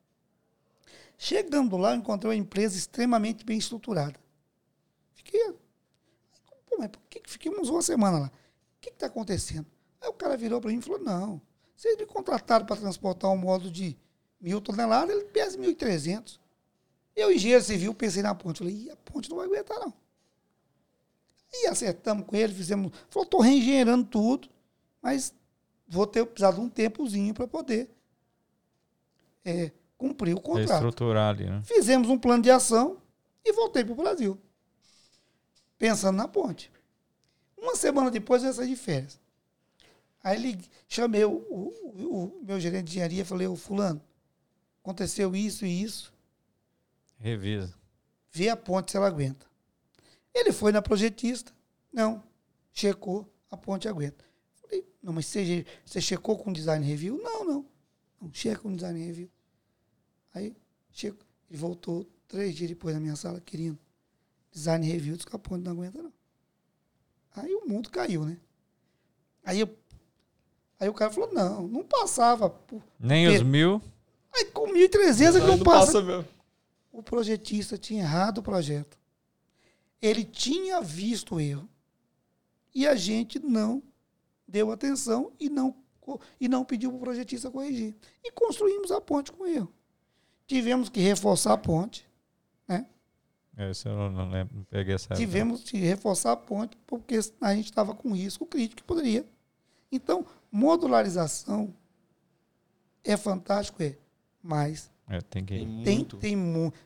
Chegando 1.16 1.76
lá, 1.76 1.92
eu 1.92 1.98
encontrei 1.98 2.30
uma 2.30 2.36
empresa 2.36 2.76
extremamente 2.76 3.44
bem 3.44 3.56
estruturada. 3.56 4.18
Fiquei. 5.14 5.52
Pô, 6.66 6.76
mas 6.78 6.88
por 6.88 7.00
que 7.08 7.22
ficamos 7.24 7.68
uma 7.68 7.82
semana 7.82 8.18
lá? 8.18 8.26
O 8.26 8.80
que 8.80 8.90
está 8.90 9.06
acontecendo? 9.06 9.66
Aí 10.00 10.08
o 10.08 10.12
cara 10.12 10.36
virou 10.36 10.60
para 10.60 10.70
mim 10.70 10.78
e 10.78 10.82
falou: 10.82 10.98
não, 10.98 11.40
vocês 11.76 11.96
me 11.98 12.06
contrataram 12.06 12.64
para 12.64 12.76
transportar 12.76 13.30
um 13.30 13.36
módulo 13.36 13.70
de 13.70 13.96
mil 14.40 14.60
toneladas, 14.60 15.14
ele 15.14 15.26
pesa 15.26 15.58
1.300. 15.58 16.38
Eu, 17.14 17.32
engenheiro 17.32 17.62
civil, 17.62 17.94
pensei 17.94 18.22
na 18.22 18.34
ponte. 18.34 18.58
Falei: 18.58 18.90
a 18.90 18.96
ponte 18.96 19.28
não 19.28 19.36
vai 19.36 19.46
aguentar, 19.46 19.78
não. 19.78 19.92
E 21.52 21.66
acertamos 21.68 22.26
com 22.26 22.34
ele, 22.34 22.52
fizemos. 22.52 22.92
Falou, 23.08 23.24
estou 23.24 23.40
reengenheirando 23.40 24.04
tudo, 24.04 24.48
mas 25.00 25.34
vou 25.86 26.06
ter 26.06 26.24
precisar 26.26 26.52
de 26.52 26.60
um 26.60 26.68
tempozinho 26.68 27.32
para 27.32 27.46
poder 27.46 27.90
é, 29.44 29.70
cumprir 29.96 30.34
o 30.34 30.40
contrato. 30.40 30.72
Estruturar 30.72 31.34
ali, 31.34 31.48
né? 31.48 31.62
Fizemos 31.64 32.08
um 32.08 32.18
plano 32.18 32.42
de 32.42 32.50
ação 32.50 32.98
e 33.44 33.52
voltei 33.52 33.84
para 33.84 33.92
o 33.92 33.96
Brasil. 33.96 34.38
Pensando 35.78 36.16
na 36.16 36.26
ponte. 36.26 36.70
Uma 37.56 37.76
semana 37.76 38.10
depois 38.10 38.42
eu 38.42 38.52
saí 38.52 38.68
de 38.68 38.76
férias. 38.76 39.18
Aí 40.26 40.44
ele, 40.44 40.64
chamei 40.88 41.24
o, 41.24 41.34
o, 41.34 42.24
o 42.24 42.44
meu 42.44 42.58
gerente 42.58 42.86
de 42.86 42.90
engenharia 42.90 43.22
e 43.22 43.24
falei, 43.24 43.46
ô 43.46 43.54
fulano, 43.54 44.02
aconteceu 44.82 45.36
isso 45.36 45.64
e 45.64 45.84
isso. 45.84 46.12
Revisa. 47.16 47.72
Vê 48.32 48.48
a 48.48 48.56
ponte 48.56 48.90
se 48.90 48.96
ela 48.96 49.06
aguenta. 49.06 49.46
Ele 50.34 50.50
foi 50.50 50.72
na 50.72 50.82
projetista, 50.82 51.52
não, 51.92 52.24
checou, 52.72 53.32
a 53.48 53.56
ponte 53.56 53.86
aguenta. 53.86 54.24
Falei, 54.56 54.84
não, 55.00 55.12
mas 55.12 55.26
você, 55.26 55.64
você 55.84 56.00
checou 56.00 56.36
com 56.36 56.52
design 56.52 56.84
review? 56.84 57.22
Não, 57.22 57.44
não, 57.44 57.66
não, 58.20 58.34
checa 58.34 58.62
com 58.62 58.74
design 58.74 58.98
review. 58.98 59.30
Aí, 60.34 60.56
checo, 60.90 61.24
ele 61.48 61.56
voltou 61.56 62.04
três 62.26 62.56
dias 62.56 62.70
depois 62.70 62.96
na 62.96 63.00
minha 63.00 63.14
sala, 63.14 63.40
querendo 63.40 63.78
design 64.50 64.84
review, 64.84 65.14
disse 65.14 65.28
que 65.28 65.36
a 65.36 65.38
ponte 65.38 65.62
não 65.62 65.70
aguenta, 65.70 66.02
não. 66.02 66.12
Aí 67.36 67.54
o 67.54 67.68
mundo 67.68 67.90
caiu, 67.90 68.24
né? 68.24 68.36
Aí, 69.44 69.60
eu, 69.60 69.68
aí 70.78 70.88
o 70.88 70.94
cara 70.94 71.10
falou, 71.10 71.32
não, 71.32 71.66
não 71.66 71.84
passava. 71.84 72.50
Por, 72.50 72.82
Nem 72.98 73.28
os 73.28 73.42
mil? 73.42 73.80
Aí 74.34 74.44
com 74.46 74.68
1.300 74.68 75.36
é 75.36 75.40
que 75.40 75.46
não, 75.46 75.56
não 75.56 75.64
passa. 75.64 76.02
passa 76.02 76.28
o 76.92 77.02
projetista 77.02 77.76
tinha 77.76 78.02
errado 78.02 78.38
o 78.38 78.42
projeto 78.42 78.96
ele 80.00 80.24
tinha 80.24 80.80
visto 80.80 81.36
o 81.36 81.40
erro. 81.40 81.68
E 82.74 82.86
a 82.86 82.94
gente 82.94 83.38
não 83.38 83.82
deu 84.46 84.70
atenção 84.70 85.32
e 85.40 85.48
não, 85.48 85.74
e 86.38 86.48
não 86.48 86.64
pediu 86.64 86.90
para 86.90 86.98
o 86.98 87.00
projetista 87.00 87.50
corrigir. 87.50 87.94
E 88.22 88.30
construímos 88.30 88.92
a 88.92 89.00
ponte 89.00 89.32
com 89.32 89.46
erro. 89.46 89.72
Tivemos 90.46 90.88
que 90.88 91.00
reforçar 91.00 91.54
a 91.54 91.58
ponte. 91.58 92.06
Né? 92.68 92.86
Esse 93.56 93.88
eu 93.88 94.10
não, 94.10 94.30
lembro, 94.30 94.56
não 94.56 94.64
peguei 94.64 94.94
essa 94.94 95.14
Tivemos 95.14 95.64
que 95.64 95.78
reforçar 95.78 96.32
a 96.32 96.36
ponte 96.36 96.76
porque 96.86 97.18
a 97.40 97.54
gente 97.54 97.66
estava 97.66 97.94
com 97.94 98.14
risco 98.14 98.44
crítico 98.46 98.82
que 98.82 98.86
poderia. 98.86 99.26
Então, 99.90 100.26
modularização 100.50 101.74
é 103.04 103.16
fantástico, 103.16 103.82
é, 103.82 103.96
mas 104.42 104.90
é, 105.08 105.20
tem 105.20 105.44
que 105.44 105.54
tem, 105.84 106.04
tem 106.04 106.36
muito. 106.36 106.76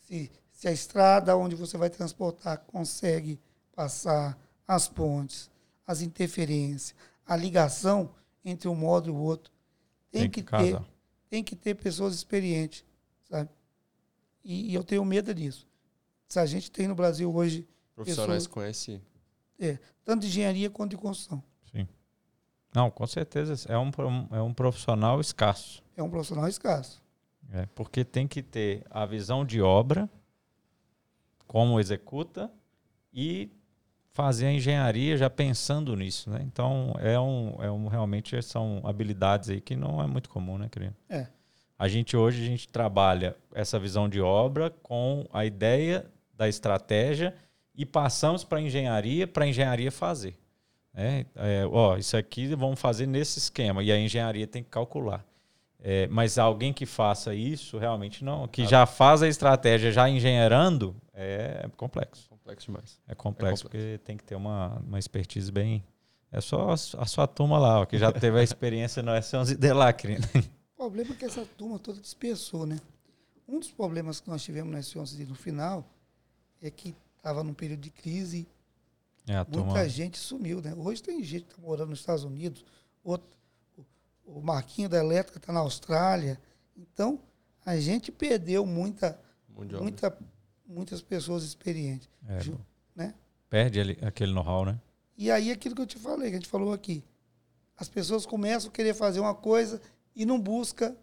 Se, 0.00 0.30
se 0.52 0.68
a 0.68 0.72
estrada 0.72 1.36
onde 1.36 1.56
você 1.56 1.76
vai 1.76 1.90
transportar 1.90 2.58
consegue 2.66 3.40
passar 3.74 4.38
as 4.66 4.88
pontes, 4.88 5.50
as 5.86 6.00
interferências, 6.00 6.94
a 7.26 7.36
ligação 7.36 8.14
entre 8.44 8.68
um 8.68 8.74
módulo 8.74 9.16
e 9.16 9.20
o 9.20 9.22
outro, 9.22 9.52
tem, 10.10 10.22
tem 10.22 10.30
que, 10.30 10.42
que 10.42 10.56
ter, 10.56 10.82
tem 11.28 11.44
que 11.44 11.56
ter 11.56 11.74
pessoas 11.74 12.14
experientes, 12.14 12.84
sabe? 13.28 13.50
E, 14.44 14.70
e, 14.70 14.74
eu 14.74 14.84
tenho 14.84 15.04
medo 15.04 15.34
disso. 15.34 15.66
Se 16.28 16.38
a 16.38 16.46
gente 16.46 16.70
tem 16.70 16.86
no 16.86 16.94
Brasil 16.94 17.34
hoje 17.34 17.66
profissionais 17.94 18.46
com 18.46 18.62
esse, 18.62 19.00
é, 19.58 19.78
tanto 20.04 20.20
de 20.22 20.28
engenharia 20.28 20.70
quanto 20.70 20.90
de 20.90 20.96
construção. 20.98 21.42
Não, 22.74 22.90
com 22.90 23.06
certeza 23.06 23.72
é 23.72 23.78
um, 23.78 23.90
é 24.32 24.42
um 24.42 24.52
profissional 24.52 25.20
escasso. 25.20 25.82
É 25.96 26.02
um 26.02 26.10
profissional 26.10 26.48
escasso. 26.48 27.00
É, 27.52 27.66
porque 27.74 28.04
tem 28.04 28.26
que 28.26 28.42
ter 28.42 28.84
a 28.90 29.06
visão 29.06 29.44
de 29.44 29.62
obra 29.62 30.10
como 31.46 31.78
executa 31.78 32.50
e 33.12 33.48
fazer 34.12 34.46
a 34.46 34.52
engenharia 34.52 35.16
já 35.16 35.30
pensando 35.30 35.94
nisso, 35.94 36.30
né? 36.30 36.40
Então 36.42 36.94
é 36.98 37.18
um, 37.18 37.62
é 37.62 37.70
um 37.70 37.86
realmente 37.86 38.40
são 38.42 38.80
habilidades 38.84 39.50
aí 39.50 39.60
que 39.60 39.76
não 39.76 40.02
é 40.02 40.06
muito 40.06 40.28
comum, 40.28 40.58
né, 40.58 40.68
querido? 40.68 40.96
É. 41.08 41.28
A 41.78 41.86
gente 41.86 42.16
hoje 42.16 42.42
a 42.42 42.46
gente 42.46 42.68
trabalha 42.68 43.36
essa 43.52 43.78
visão 43.78 44.08
de 44.08 44.20
obra 44.20 44.70
com 44.70 45.26
a 45.32 45.44
ideia 45.44 46.06
da 46.32 46.48
estratégia 46.48 47.34
e 47.74 47.84
passamos 47.84 48.42
para 48.42 48.58
a 48.58 48.62
engenharia, 48.62 49.26
para 49.26 49.44
a 49.44 49.48
engenharia 49.48 49.92
fazer. 49.92 50.36
É, 50.94 51.26
é, 51.34 51.66
ó, 51.66 51.96
isso 51.96 52.16
aqui 52.16 52.54
vamos 52.54 52.78
fazer 52.78 53.06
nesse 53.06 53.38
esquema 53.38 53.82
e 53.82 53.90
a 53.90 53.98
engenharia 53.98 54.46
tem 54.46 54.62
que 54.62 54.70
calcular. 54.70 55.24
É, 55.80 56.06
mas 56.06 56.38
alguém 56.38 56.72
que 56.72 56.86
faça 56.86 57.34
isso 57.34 57.76
realmente 57.76 58.24
não, 58.24 58.48
que 58.48 58.64
já 58.66 58.86
faz 58.86 59.22
a 59.22 59.28
estratégia 59.28 59.92
já 59.92 60.08
engenheirando 60.08 60.96
é 61.12 61.68
complexo. 61.76 62.28
Complexo 62.30 62.66
demais. 62.66 63.00
É 63.06 63.14
complexo, 63.14 63.64
porque 63.64 64.00
tem 64.04 64.16
que 64.16 64.24
ter 64.24 64.34
uma, 64.34 64.78
uma 64.86 64.98
expertise 64.98 65.50
bem. 65.50 65.84
É 66.32 66.40
só 66.40 66.70
a, 66.70 66.72
a 66.74 67.06
sua 67.06 67.26
turma 67.26 67.58
lá, 67.58 67.80
ó, 67.80 67.84
que 67.84 67.98
já 67.98 68.10
teve 68.10 68.38
a 68.38 68.42
experiência 68.44 69.02
no 69.02 69.12
S11D 69.12 69.74
lá, 69.74 69.92
querido. 69.92 70.26
O 70.74 70.76
problema 70.76 71.12
é 71.12 71.16
que 71.16 71.24
essa 71.24 71.44
turma 71.56 71.78
toda 71.78 72.00
dispersou, 72.00 72.66
né? 72.66 72.78
Um 73.46 73.58
dos 73.58 73.70
problemas 73.70 74.20
que 74.20 74.28
nós 74.28 74.42
tivemos 74.42 74.72
no 74.72 74.78
S11D 74.78 75.28
no 75.28 75.34
final 75.34 75.84
é 76.62 76.70
que 76.70 76.94
estava 77.16 77.44
num 77.44 77.54
período 77.54 77.80
de 77.80 77.90
crise 77.90 78.46
É, 79.26 79.36
a 79.36 79.44
muita 79.44 79.52
turma. 79.52 79.88
gente 79.88 80.18
sumiu, 80.18 80.60
né? 80.60 80.74
Hoje 80.74 81.02
tem 81.02 81.22
gente 81.22 81.44
que 81.44 81.52
está 81.52 81.62
morando 81.62 81.90
nos 81.90 82.00
Estados 82.00 82.24
Unidos, 82.24 82.64
outro, 83.02 83.28
o 84.24 84.40
Marquinho 84.40 84.88
da 84.88 84.98
Elétrica 84.98 85.38
está 85.38 85.52
na 85.52 85.60
Austrália. 85.60 86.38
Então, 86.76 87.18
a 87.64 87.76
gente 87.78 88.12
perdeu 88.12 88.66
muita, 88.66 89.18
muita, 89.48 90.16
muitas 90.66 91.00
pessoas 91.00 91.42
experientes. 91.42 92.08
É, 92.26 92.40
Ju- 92.40 92.60
né? 92.94 93.14
perde 93.48 93.80
ali, 93.80 93.98
aquele 94.02 94.32
know-how, 94.32 94.64
né? 94.64 94.80
E 95.16 95.30
aí, 95.30 95.50
aquilo 95.50 95.74
que 95.74 95.82
eu 95.82 95.86
te 95.86 95.98
falei, 95.98 96.30
que 96.30 96.36
a 96.36 96.40
gente 96.40 96.48
falou 96.48 96.72
aqui. 96.72 97.04
As 97.76 97.88
pessoas 97.88 98.26
começam 98.26 98.68
a 98.68 98.72
querer 98.72 98.94
fazer 98.94 99.20
uma 99.20 99.34
coisa 99.34 99.80
e 100.14 100.26
não 100.26 100.40
busca 100.40 100.96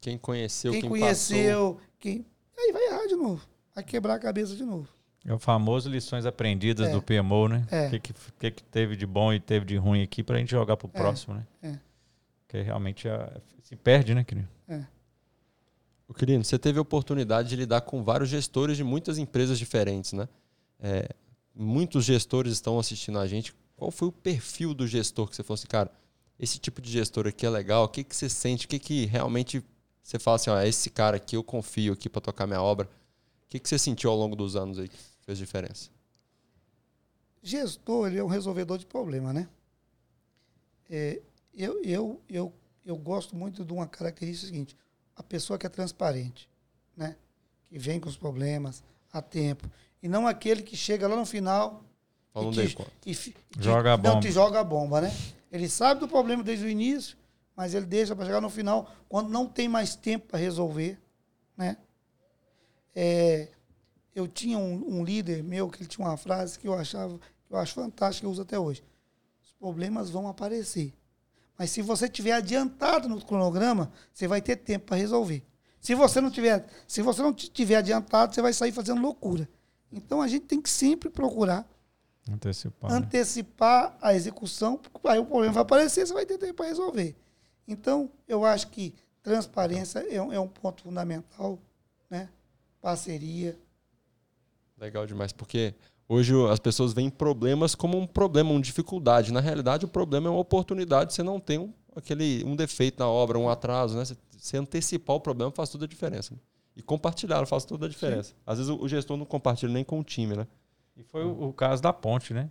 Quem 0.00 0.16
conheceu, 0.16 0.72
quem, 0.72 0.80
quem, 0.80 0.90
conheceu, 0.90 1.78
quem... 1.98 2.26
Aí 2.56 2.72
vai 2.72 2.86
errar 2.86 3.06
de 3.06 3.14
novo. 3.14 3.46
Vai 3.74 3.84
quebrar 3.84 4.14
a 4.14 4.18
cabeça 4.18 4.56
de 4.56 4.64
novo. 4.64 4.88
É 5.28 5.34
o 5.34 5.38
famoso 5.38 5.90
lições 5.90 6.24
aprendidas 6.24 6.88
É. 6.88 6.92
do 6.92 7.02
PMO, 7.02 7.48
né? 7.48 7.66
É. 7.70 7.86
O 7.86 7.90
que, 7.90 8.00
que, 8.00 8.14
que 8.38 8.50
que 8.50 8.62
teve 8.64 8.96
de 8.96 9.06
bom 9.06 9.32
e 9.32 9.38
teve 9.38 9.66
de 9.66 9.76
ruim 9.76 10.02
aqui 10.02 10.22
pra 10.22 10.38
gente 10.38 10.50
jogar 10.50 10.76
pro 10.76 10.88
É. 10.92 10.98
próximo, 10.98 11.34
né? 11.34 11.46
É. 11.62 11.78
Porque 12.46 12.62
realmente 12.62 13.06
a- 13.08 13.30
se 13.62 13.76
perde, 13.76 14.14
né, 14.14 14.24
querido? 14.24 14.48
Ô, 16.08 16.14
Quirino, 16.14 16.42
você 16.42 16.58
teve 16.58 16.78
a 16.78 16.82
oportunidade 16.82 17.50
de 17.50 17.56
lidar 17.56 17.82
com 17.82 18.02
vários 18.02 18.30
gestores 18.30 18.76
de 18.78 18.82
muitas 18.84 19.18
empresas 19.18 19.58
diferentes, 19.58 20.14
né? 20.14 20.26
É, 20.80 21.10
muitos 21.54 22.04
gestores 22.06 22.54
estão 22.54 22.78
assistindo 22.78 23.18
a 23.18 23.26
gente. 23.26 23.54
Qual 23.76 23.90
foi 23.90 24.08
o 24.08 24.12
perfil 24.12 24.72
do 24.72 24.86
gestor 24.86 25.28
que 25.28 25.36
você 25.36 25.42
falou 25.42 25.56
assim, 25.56 25.66
cara, 25.68 25.90
esse 26.38 26.58
tipo 26.58 26.80
de 26.80 26.90
gestor 26.90 27.26
aqui 27.26 27.44
é 27.44 27.50
legal? 27.50 27.84
O 27.84 27.88
que, 27.88 28.02
que 28.02 28.16
você 28.16 28.28
sente? 28.30 28.64
O 28.64 28.68
que, 28.70 28.78
que 28.78 29.04
realmente 29.04 29.62
você 30.02 30.18
fala 30.18 30.36
assim, 30.36 30.48
ó, 30.48 30.58
é 30.58 30.66
esse 30.66 30.88
cara 30.88 31.18
aqui 31.18 31.36
eu 31.36 31.44
confio 31.44 31.92
aqui 31.92 32.08
para 32.08 32.22
tocar 32.22 32.46
minha 32.46 32.62
obra? 32.62 32.86
O 32.86 33.50
que, 33.50 33.58
que 33.58 33.68
você 33.68 33.78
sentiu 33.78 34.10
ao 34.10 34.16
longo 34.16 34.34
dos 34.34 34.56
anos 34.56 34.78
aí 34.78 34.90
fez 35.28 35.36
diferença? 35.38 35.90
Gestor, 37.42 38.08
ele 38.08 38.18
é 38.18 38.24
um 38.24 38.28
resolvedor 38.28 38.78
de 38.78 38.86
problema, 38.86 39.30
né? 39.30 39.46
É, 40.88 41.20
eu, 41.54 41.82
eu, 41.84 42.20
eu, 42.28 42.52
eu 42.84 42.96
gosto 42.96 43.36
muito 43.36 43.62
de 43.62 43.70
uma 43.72 43.86
característica 43.86 44.46
seguinte: 44.50 44.74
a 45.14 45.22
pessoa 45.22 45.58
que 45.58 45.66
é 45.66 45.68
transparente, 45.68 46.48
né? 46.96 47.14
Que 47.68 47.78
vem 47.78 48.00
com 48.00 48.08
os 48.08 48.16
problemas 48.16 48.82
a 49.12 49.20
tempo. 49.20 49.70
E 50.02 50.08
não 50.08 50.26
aquele 50.26 50.62
que 50.62 50.76
chega 50.76 51.06
lá 51.06 51.14
no 51.14 51.26
final 51.26 51.84
não 52.34 52.50
e 52.50 52.54
te- 52.54 52.76
e 53.04 53.14
fi- 53.14 53.32
te- 53.32 53.62
Joga 53.62 53.92
a 53.92 53.96
não 53.98 54.14
bomba. 54.14 54.20
te 54.22 54.32
joga 54.32 54.60
a 54.60 54.64
bomba, 54.64 55.00
né? 55.02 55.10
Ele 55.52 55.68
sabe 55.68 56.00
do 56.00 56.08
problema 56.08 56.42
desde 56.42 56.64
o 56.64 56.68
início, 56.70 57.18
mas 57.54 57.74
ele 57.74 57.84
deixa 57.84 58.16
para 58.16 58.24
chegar 58.24 58.40
no 58.40 58.48
final 58.50 58.90
quando 59.10 59.28
não 59.28 59.46
tem 59.46 59.68
mais 59.68 59.94
tempo 59.94 60.26
para 60.28 60.38
resolver, 60.38 60.98
né? 61.56 61.76
É, 62.94 63.48
eu 64.18 64.26
tinha 64.26 64.58
um, 64.58 64.98
um 64.98 65.04
líder 65.04 65.42
meu 65.42 65.68
que 65.68 65.82
ele 65.82 65.88
tinha 65.88 66.06
uma 66.06 66.16
frase 66.16 66.58
que 66.58 66.66
eu 66.66 66.74
achava, 66.74 67.18
que 67.18 67.52
eu 67.52 67.56
acho 67.56 67.74
fantástica, 67.74 68.22
que 68.22 68.26
eu 68.26 68.30
uso 68.30 68.42
até 68.42 68.58
hoje. 68.58 68.82
Os 69.42 69.52
problemas 69.52 70.10
vão 70.10 70.26
aparecer. 70.26 70.92
Mas 71.56 71.70
se 71.70 71.82
você 71.82 72.08
tiver 72.08 72.32
adiantado 72.32 73.08
no 73.08 73.24
cronograma, 73.24 73.92
você 74.12 74.26
vai 74.26 74.40
ter 74.40 74.56
tempo 74.56 74.86
para 74.86 74.96
resolver. 74.96 75.44
Se 75.80 75.94
você 75.94 76.20
não 76.20 76.30
tiver, 76.30 76.66
se 76.86 77.02
você 77.02 77.22
não 77.22 77.32
tiver 77.32 77.76
adiantado, 77.76 78.34
você 78.34 78.42
vai 78.42 78.52
sair 78.52 78.72
fazendo 78.72 79.00
loucura. 79.00 79.48
Então 79.90 80.20
a 80.20 80.28
gente 80.28 80.46
tem 80.46 80.60
que 80.60 80.68
sempre 80.68 81.08
procurar 81.08 81.68
Antecipar. 82.30 82.90
né? 82.90 82.96
antecipar 82.96 83.96
a 84.00 84.14
execução, 84.14 84.76
porque 84.76 85.08
aí 85.08 85.18
o 85.18 85.24
problema 85.24 85.52
vai 85.54 85.62
aparecer, 85.62 86.06
você 86.06 86.12
vai 86.12 86.26
ter 86.26 86.38
tempo 86.38 86.54
para 86.54 86.66
resolver. 86.66 87.16
Então, 87.66 88.10
eu 88.26 88.44
acho 88.44 88.68
que 88.68 88.94
transparência 89.22 90.00
é 90.00 90.20
um, 90.20 90.32
é 90.32 90.40
um 90.40 90.48
ponto 90.48 90.82
fundamental, 90.82 91.58
né? 92.10 92.28
Parceria. 92.80 93.58
Legal 94.80 95.06
demais, 95.06 95.32
porque 95.32 95.74
hoje 96.08 96.32
as 96.50 96.58
pessoas 96.58 96.92
veem 96.92 97.10
problemas 97.10 97.74
como 97.74 97.98
um 97.98 98.06
problema, 98.06 98.50
uma 98.50 98.60
dificuldade. 98.60 99.32
Na 99.32 99.40
realidade, 99.40 99.84
o 99.84 99.88
problema 99.88 100.28
é 100.28 100.30
uma 100.30 100.40
oportunidade. 100.40 101.12
Você 101.12 101.22
não 101.22 101.40
tem 101.40 101.58
um, 101.58 101.72
aquele, 101.96 102.44
um 102.44 102.54
defeito 102.54 102.98
na 102.98 103.08
obra, 103.08 103.38
um 103.38 103.48
atraso. 103.48 103.96
Né? 103.96 104.04
Você, 104.04 104.56
antecipar 104.56 105.16
o 105.16 105.20
problema 105.20 105.50
faz 105.50 105.68
toda 105.68 105.84
a 105.84 105.88
diferença. 105.88 106.34
né? 106.34 106.40
E 106.76 106.82
compartilhar 106.82 107.44
faz 107.46 107.64
toda 107.64 107.86
a 107.86 107.88
diferença. 107.88 108.34
Às 108.46 108.58
vezes 108.58 108.70
o, 108.70 108.80
o 108.80 108.88
gestor 108.88 109.16
não 109.16 109.26
compartilha 109.26 109.72
nem 109.72 109.82
com 109.82 109.98
o 109.98 110.04
time, 110.04 110.36
né? 110.36 110.46
E 110.96 111.02
foi 111.02 111.24
o, 111.24 111.48
o 111.48 111.52
caso 111.52 111.82
da 111.82 111.92
ponte, 111.92 112.32
né? 112.32 112.48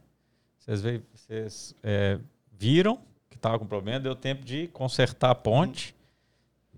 Vocês, 0.59 0.82
veio, 0.82 1.03
vocês 1.13 1.75
é, 1.82 2.19
viram 2.51 2.99
que 3.30 3.38
estava 3.38 3.57
com 3.57 3.65
problema, 3.65 4.01
deu 4.01 4.15
tempo 4.15 4.43
de 4.43 4.67
consertar 4.67 5.32
a 5.32 5.36
ponte. 5.36 5.95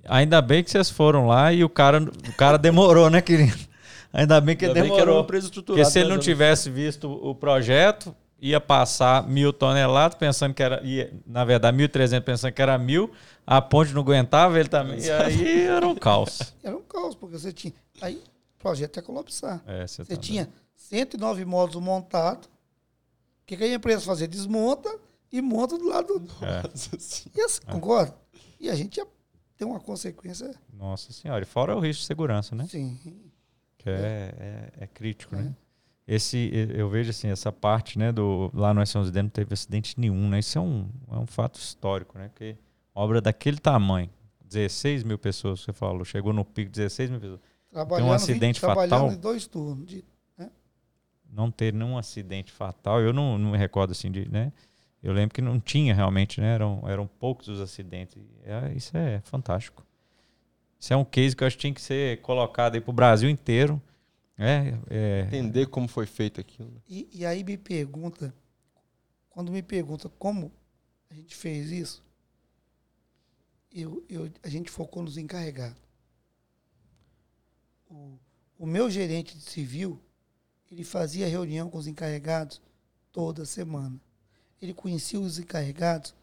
Ainda 0.06 0.42
bem 0.42 0.64
que 0.64 0.70
vocês 0.70 0.90
foram 0.90 1.26
lá 1.28 1.52
e 1.52 1.64
o 1.64 1.70
cara, 1.70 2.02
o 2.02 2.34
cara 2.38 2.58
demorou, 2.58 3.10
né, 3.10 3.22
querido? 3.22 3.69
Ainda 4.12 4.42
bem 4.42 4.56
que 4.58 4.66
Ainda 4.66 4.82
demorou. 4.82 5.22
empresa 5.22 5.46
estruturada. 5.48 5.82
Porque 5.84 5.92
se 5.92 6.00
ele 6.00 6.10
né, 6.10 6.16
não 6.16 6.22
tivesse 6.22 6.70
visto 6.70 7.10
o 7.12 7.36
projeto, 7.36 8.16
ia 8.42 8.60
passar 8.60 9.28
mil 9.28 9.54
toneladas, 9.54 10.18
pensando 10.18 10.54
que 10.54 10.64
era. 10.64 10.82
Ia, 10.84 11.14
na 11.28 11.46
verdade, 11.46 11.78
1.300 11.78 12.22
pensando 12.24 12.52
que 12.54 12.62
era 12.62 12.78
mil, 12.78 13.12
a 13.46 13.62
ponte 13.62 13.94
não 13.94 14.02
aguentava, 14.02 14.60
ele 14.60 14.70
também. 14.70 15.00
E 15.00 15.12
aí 15.12 15.62
era 15.68 15.88
um 15.88 15.96
caos. 15.96 16.54
Era 16.64 16.76
um 16.76 16.82
caos, 16.82 17.16
porque 17.16 17.38
você 17.38 17.52
tinha. 17.54 17.74
Aí 18.02 18.16
o 18.16 18.60
projeto 18.60 18.98
ia 18.98 19.04
colapsar. 19.04 19.62
É, 19.68 19.86
você 19.86 20.04
Você 20.04 20.16
tá 20.16 20.22
tinha 20.22 20.50
109 20.76 21.46
módulos 21.46 21.84
montados. 21.84 22.48
O 22.48 23.46
que, 23.46 23.58
que 23.58 23.64
a 23.64 23.74
empresa 23.74 24.02
fazia? 24.06 24.28
Desmonta 24.28 24.90
e 25.32 25.42
monta 25.42 25.78
do 25.78 25.88
lado. 25.88 26.20
do- 26.20 26.46
É. 26.46 26.64
E 27.36 27.42
assim, 27.42 27.62
concorda? 27.68 28.16
E 28.60 28.70
a 28.70 28.76
gente 28.76 28.98
ia 28.98 29.08
ter 29.58 29.66
uma 29.66 29.80
consequência, 29.80 30.54
Nossa 30.74 31.12
senhora. 31.14 31.44
E 31.44 31.46
fora 31.48 31.76
o 31.76 31.80
risco 31.80 32.02
de 32.02 32.08
segurança, 32.08 32.56
né? 32.56 32.66
sim. 32.70 32.98
Que 33.80 33.90
é, 33.90 34.34
é, 34.38 34.84
é 34.84 34.88
crítico, 34.88 35.36
né? 35.36 35.56
Esse, 36.08 36.50
eu 36.76 36.90
vejo 36.90 37.12
assim, 37.12 37.28
essa 37.30 37.52
parte, 37.52 38.00
né, 38.00 38.12
do 38.12 38.50
lá 38.54 38.74
no 38.74 38.82
S11D 38.82 39.22
não 39.22 39.30
teve 39.30 39.54
acidente 39.54 39.94
nenhum, 40.00 40.28
né? 40.28 40.40
Isso 40.40 40.58
é 40.58 40.62
um, 40.62 40.90
é 41.12 41.16
um 41.16 41.28
fato 41.28 41.60
histórico, 41.60 42.18
né? 42.18 42.30
Porque 42.30 42.58
obra 42.96 43.22
daquele 43.22 43.58
tamanho, 43.58 44.10
16 44.44 45.04
mil 45.04 45.20
pessoas, 45.20 45.62
você 45.62 45.72
falou, 45.72 46.04
chegou 46.04 46.34
no 46.34 46.44
pico 46.44 46.72
16 46.72 47.12
mil 47.12 47.20
pessoas. 47.20 47.40
Trabalhando, 47.72 48.12
acidente 48.12 48.60
trabalhando 48.60 48.90
fatal? 48.90 49.12
em 49.12 49.18
dois 49.18 49.46
turnos. 49.46 49.86
De, 49.88 50.04
Não 51.32 51.52
ter 51.52 51.72
nenhum 51.72 51.96
acidente 51.96 52.52
fatal, 52.52 53.00
eu 53.00 53.14
não, 53.14 53.38
não 53.38 53.52
me 53.52 53.58
recordo 53.58 53.92
assim 53.92 54.10
de, 54.12 54.28
né? 54.30 54.52
Eu 55.02 55.14
lembro 55.14 55.34
que 55.34 55.42
não 55.42 55.60
tinha 55.60 55.94
realmente, 55.94 56.42
né? 56.42 56.56
Eram, 56.56 56.84
eram 56.88 57.08
poucos 57.08 57.48
os 57.48 57.62
acidentes. 57.62 58.22
É, 58.44 58.74
isso 58.74 58.98
é 58.98 59.22
fantástico. 59.22 59.86
Isso 60.80 60.94
é 60.94 60.96
um 60.98 61.04
case 61.04 61.36
que 61.36 61.44
eu 61.44 61.48
acho 61.48 61.58
que 61.58 61.62
tinha 61.62 61.74
que 61.74 61.82
ser 61.82 62.22
colocado 62.22 62.76
aí 62.76 62.82
pro 62.82 62.94
Brasil 62.94 63.30
inteiro. 63.30 63.82
É, 64.38 64.74
é, 64.90 65.22
Entender 65.28 65.68
como 65.68 65.88
foi 65.88 66.06
feito 66.06 66.40
aquilo. 66.40 66.72
né? 66.72 66.80
E, 66.88 67.10
e 67.12 67.26
aí 67.26 67.44
me 67.44 67.58
pergunta, 67.58 68.34
quando 69.30 69.52
me 69.52 69.62
pergunta 69.62 70.08
como 70.08 70.50
a 71.10 71.14
gente 71.14 71.36
fez 71.36 71.72
isso, 71.72 72.02
eu, 73.72 74.04
eu, 74.08 74.32
a 74.42 74.48
gente 74.48 74.72
focou 74.72 75.04
nos 75.04 75.18
encarregados. 75.18 75.78
O, 77.90 78.18
o 78.58 78.66
meu 78.66 78.90
gerente 78.90 79.38
de 79.38 79.44
civil, 79.44 80.00
ele 80.72 80.86
fazia 80.86 81.28
reunião 81.28 81.70
com 81.70 81.78
os 81.78 81.88
encarregados 81.88 82.62
toda 83.12 83.46
semana. 83.46 84.00
Ele 84.62 84.74
conhecia 84.74 85.20
os 85.20 85.38
encarregados 85.38 86.16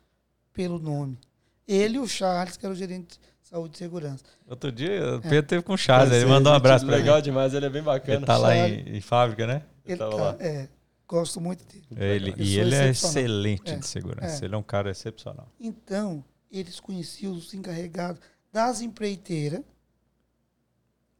pelo 0.53 0.79
nome. 0.79 1.19
Ele 1.67 1.97
e 1.97 2.01
o 2.01 2.07
Charles, 2.07 2.57
que 2.57 2.65
era 2.65 2.73
o 2.73 2.77
gerente 2.77 3.19
de 3.19 3.49
saúde 3.49 3.75
e 3.75 3.79
segurança. 3.79 4.25
Outro 4.47 4.71
dia 4.73 5.17
o 5.17 5.21
Pedro 5.21 5.43
teve 5.49 5.63
com 5.63 5.75
o 5.75 5.77
Charles, 5.79 6.07
ele 6.09 6.21
Parceiro, 6.21 6.31
mandou 6.31 6.53
um 6.53 6.57
abraço 6.57 6.87
pra 6.87 6.97
Legal 6.97 7.17
ele. 7.17 7.23
demais, 7.23 7.55
ele 7.55 7.67
é 7.67 7.71
bem 7.71 7.83
bacana. 7.83 8.19
Ele 8.19 8.27
tá 8.27 8.37
lá 8.37 8.57
em, 8.57 8.97
em 8.97 9.01
fábrica, 9.01 9.47
né? 9.47 9.63
Ele 9.85 9.97
tava 9.97 10.11
tá- 10.11 10.17
lá. 10.17 10.37
é, 10.41 10.69
gosto 11.09 11.41
muito 11.41 11.65
dele. 11.65 11.87
Ele, 11.97 12.31
Eu 12.31 12.37
e 12.39 12.59
ele 12.59 12.75
é 12.75 12.89
excelente 12.91 13.71
É, 13.73 13.77
de 13.79 13.87
segurança. 13.87 14.45
é. 14.45 14.47
Ele 14.47 14.55
é 14.55 14.59
um 14.59 14.63
cara 14.63 14.91
excepcional. 14.91 15.49
Então, 15.61 16.25
eles 16.51 16.79
conheciam 16.81 17.33
os 17.33 17.53
encarregados 17.55 18.21
das 18.53 18.81
empreiteiras 18.81 19.63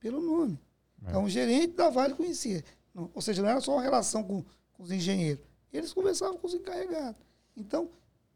pelo 0.01 0.21
nome. 0.21 0.59
É. 1.05 1.11
Então, 1.11 1.25
o 1.25 1.29
gerente 1.29 1.75
da 1.75 1.91
Vale 1.91 2.15
conhecia. 2.15 2.63
Ou 2.95 3.21
seja, 3.21 3.43
não 3.43 3.49
era 3.49 3.61
só 3.61 3.73
uma 3.73 3.83
relação 3.83 4.23
com, 4.23 4.45
com 4.73 4.83
os 4.83 4.91
engenheiros. 4.91 5.45
Eles 5.73 5.93
conversavam 5.93 6.39
com 6.39 6.47
os 6.47 6.55
encarregados. 6.55 7.17
Então, 7.57 7.91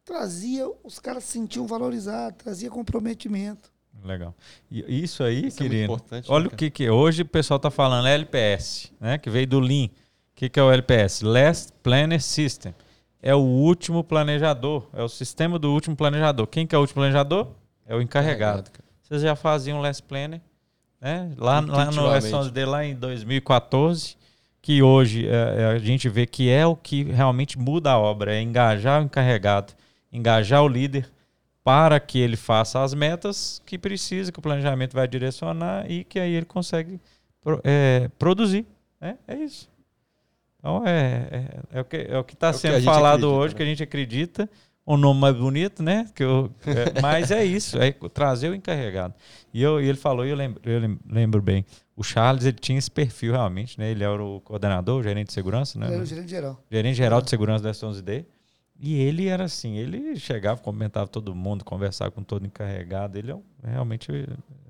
trazia, 0.04 0.66
os 0.82 0.98
caras 0.98 1.24
se 1.24 1.32
sentiam 1.32 1.66
valorizados, 1.66 2.38
trazia 2.42 2.70
comprometimento. 2.70 3.70
Legal. 4.04 4.34
E 4.70 5.02
isso 5.02 5.22
aí, 5.22 5.46
Isso 5.46 5.60
é 5.60 5.62
muito 5.62 5.72
querido. 5.72 5.84
importante, 5.92 6.30
olha 6.30 6.44
né, 6.44 6.50
o 6.52 6.56
que 6.56 6.70
que 6.70 6.88
hoje 6.88 7.22
o 7.22 7.26
pessoal 7.26 7.56
está 7.56 7.70
falando 7.70 8.08
LPS, 8.08 8.92
né? 8.98 9.18
Que 9.18 9.28
veio 9.28 9.46
do 9.46 9.60
Lean. 9.60 9.86
O 9.86 9.90
que 10.34 10.48
que 10.48 10.58
é 10.58 10.62
o 10.62 10.70
LPS? 10.70 11.22
Last 11.22 11.72
Planner 11.82 12.20
System. 12.20 12.74
É 13.22 13.34
o 13.34 13.40
último 13.40 14.02
planejador, 14.02 14.88
é 14.94 15.02
o 15.02 15.08
sistema 15.08 15.58
do 15.58 15.70
último 15.70 15.94
planejador. 15.94 16.46
Quem 16.46 16.66
que 16.66 16.74
é 16.74 16.78
o 16.78 16.80
último 16.80 16.94
planejador? 16.94 17.48
É 17.86 17.94
o 17.94 18.00
encarregado. 18.00 18.70
Vocês 19.02 19.20
já 19.20 19.36
faziam 19.36 19.80
Last 19.80 20.02
Planner, 20.04 20.40
né? 21.00 21.30
Lá, 21.36 21.60
lá 21.60 21.60
no 21.60 22.00
Intuitivamente. 22.00 22.28
S11D, 22.28 22.66
lá 22.66 22.84
em 22.84 22.94
2014, 22.94 24.16
que 24.62 24.82
hoje 24.82 25.26
é, 25.26 25.62
é, 25.62 25.64
a 25.66 25.78
gente 25.78 26.08
vê 26.08 26.26
que 26.26 26.48
é 26.48 26.66
o 26.66 26.76
que 26.76 27.04
realmente 27.04 27.58
muda 27.58 27.90
a 27.90 27.98
obra, 27.98 28.34
é 28.34 28.40
engajar 28.40 29.02
o 29.02 29.04
encarregado, 29.04 29.74
engajar 30.12 30.62
o 30.62 30.68
líder 30.68 31.10
para 31.62 32.00
que 32.00 32.18
ele 32.18 32.36
faça 32.36 32.82
as 32.82 32.94
metas 32.94 33.60
que 33.66 33.78
precisa, 33.78 34.32
que 34.32 34.38
o 34.38 34.42
planejamento 34.42 34.94
vai 34.94 35.06
direcionar 35.06 35.90
e 35.90 36.04
que 36.04 36.18
aí 36.18 36.32
ele 36.32 36.46
consegue 36.46 36.98
é, 37.64 38.10
produzir. 38.18 38.66
né? 39.00 39.18
É 39.28 39.34
isso. 39.36 39.68
Então 40.58 40.86
é, 40.86 41.28
é, 41.72 41.78
é 41.78 41.80
o 41.80 41.84
que 41.84 41.96
é 41.96 42.18
o 42.18 42.24
que 42.24 42.34
está 42.34 42.48
É 42.48 42.52
que 42.52 42.58
sendo 42.58 42.74
gente 42.76 42.84
falado 42.84 43.14
acredita, 43.14 43.28
hoje, 43.28 43.54
né? 43.54 43.56
que 43.56 43.62
a 43.62 43.66
gente 43.66 43.82
acredita. 43.82 44.50
O 44.84 44.96
nome 44.96 45.20
mais 45.20 45.36
bonito, 45.36 45.82
né? 45.82 46.06
Que 46.14 46.24
eu, 46.24 46.50
é, 46.66 46.98
mas 47.00 47.30
é 47.30 47.44
isso, 47.44 47.78
é 47.78 47.92
trazer 48.12 48.48
o 48.48 48.54
encarregado. 48.54 49.14
E, 49.54 49.62
eu, 49.62 49.80
e 49.80 49.86
ele 49.86 49.96
falou, 49.98 50.26
e 50.26 50.30
eu 50.30 50.36
lembro, 50.36 50.60
eu 50.68 50.80
lem- 50.80 50.98
lembro 51.08 51.40
bem, 51.40 51.64
o 51.94 52.02
Charles 52.02 52.44
ele 52.44 52.56
tinha 52.58 52.76
esse 52.78 52.90
perfil 52.90 53.32
realmente, 53.32 53.78
né? 53.78 53.90
Ele 53.90 54.02
era 54.02 54.20
o 54.24 54.40
coordenador, 54.40 54.98
o 54.98 55.02
gerente 55.02 55.28
de 55.28 55.32
segurança, 55.34 55.78
né? 55.78 55.86
Ele 55.86 55.94
era 55.94 56.02
o 56.02 56.06
gerente 56.06 56.30
geral. 56.30 56.64
gerente 56.70 56.96
geral 56.96 57.20
de 57.22 57.30
segurança 57.30 57.62
da 57.62 57.70
S11D. 57.70 58.24
E 58.80 58.94
ele 58.94 59.26
era 59.28 59.44
assim, 59.44 59.76
ele 59.76 60.16
chegava, 60.16 60.60
cumprimentava 60.60 61.06
todo 61.06 61.34
mundo, 61.34 61.62
conversava 61.64 62.10
com 62.10 62.22
todo 62.22 62.46
encarregado. 62.46 63.18
Ele 63.18 63.30
é 63.30 63.70
realmente 63.70 64.10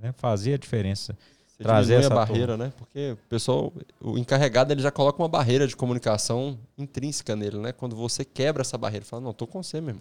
né, 0.02 0.12
fazia 0.16 0.56
a 0.56 0.58
diferença. 0.58 1.16
Você 1.46 1.62
Trazer 1.62 1.94
essa 2.00 2.12
a 2.12 2.16
barreira, 2.16 2.56
né? 2.56 2.72
Porque 2.76 3.12
o 3.12 3.16
pessoal, 3.28 3.72
o 4.00 4.18
encarregado, 4.18 4.72
ele 4.72 4.82
já 4.82 4.90
coloca 4.90 5.22
uma 5.22 5.28
barreira 5.28 5.66
de 5.66 5.76
comunicação 5.76 6.58
intrínseca 6.76 7.36
nele, 7.36 7.58
né? 7.58 7.70
Quando 7.70 7.94
você 7.94 8.24
quebra 8.24 8.62
essa 8.62 8.76
barreira, 8.76 9.04
fala, 9.04 9.22
não, 9.22 9.32
tô 9.32 9.46
com 9.46 9.62
você 9.62 9.80
mesmo. 9.80 10.00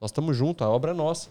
Nós 0.00 0.10
estamos 0.10 0.36
juntos, 0.36 0.66
a 0.66 0.70
obra 0.70 0.90
é 0.90 0.94
nossa. 0.94 1.30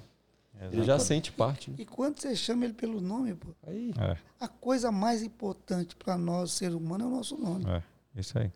Ele 0.71 0.83
já 0.83 0.97
sente 0.97 1.31
parte. 1.33 1.69
né? 1.69 1.75
E 1.79 1.85
quando 1.85 2.17
você 2.19 2.33
chama 2.35 2.63
ele 2.63 2.73
pelo 2.73 3.01
nome, 3.01 3.33
pô, 3.35 3.49
Aí, 3.67 3.91
É, 3.99 4.15
a 4.39 4.47
coisa 4.47 4.89
mais 4.91 5.21
importante 5.21 5.95
para 5.95 6.17
nós, 6.17 6.51
ser 6.51 6.73
humano, 6.73 7.03
é 7.03 7.07
o 7.07 7.11
nosso 7.11 7.35
nome. 7.37 7.65
é, 7.67 7.81
isso 8.15 8.39
aí. 8.39 8.49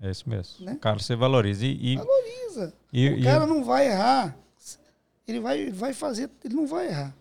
É 0.00 0.10
isso 0.10 0.28
mesmo. 0.28 0.64
Né? 0.66 0.72
O 0.74 0.78
cara 0.78 0.98
você 0.98 1.16
valoriza. 1.16 1.64
E, 1.64 1.92
e, 1.92 1.96
Valoriza. 1.96 2.74
e- 2.92 3.08
o 3.08 3.18
e- 3.18 3.22
cara 3.24 3.46
não 3.46 3.64
vai 3.64 3.88
errar. 3.88 4.36
Ele 5.26 5.40
vai, 5.40 5.70
vai 5.70 5.92
fazer, 5.92 6.30
ele 6.44 6.54
não 6.54 6.66
vai 6.66 6.86
errar. 6.88 7.14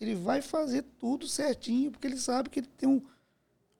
Ele 0.00 0.14
vai 0.16 0.42
fazer 0.42 0.84
tudo 0.98 1.28
certinho, 1.28 1.92
porque 1.92 2.06
ele 2.06 2.16
sabe 2.16 2.50
que 2.50 2.58
ele 2.60 2.66
tem 2.76 2.88
um, 2.88 3.00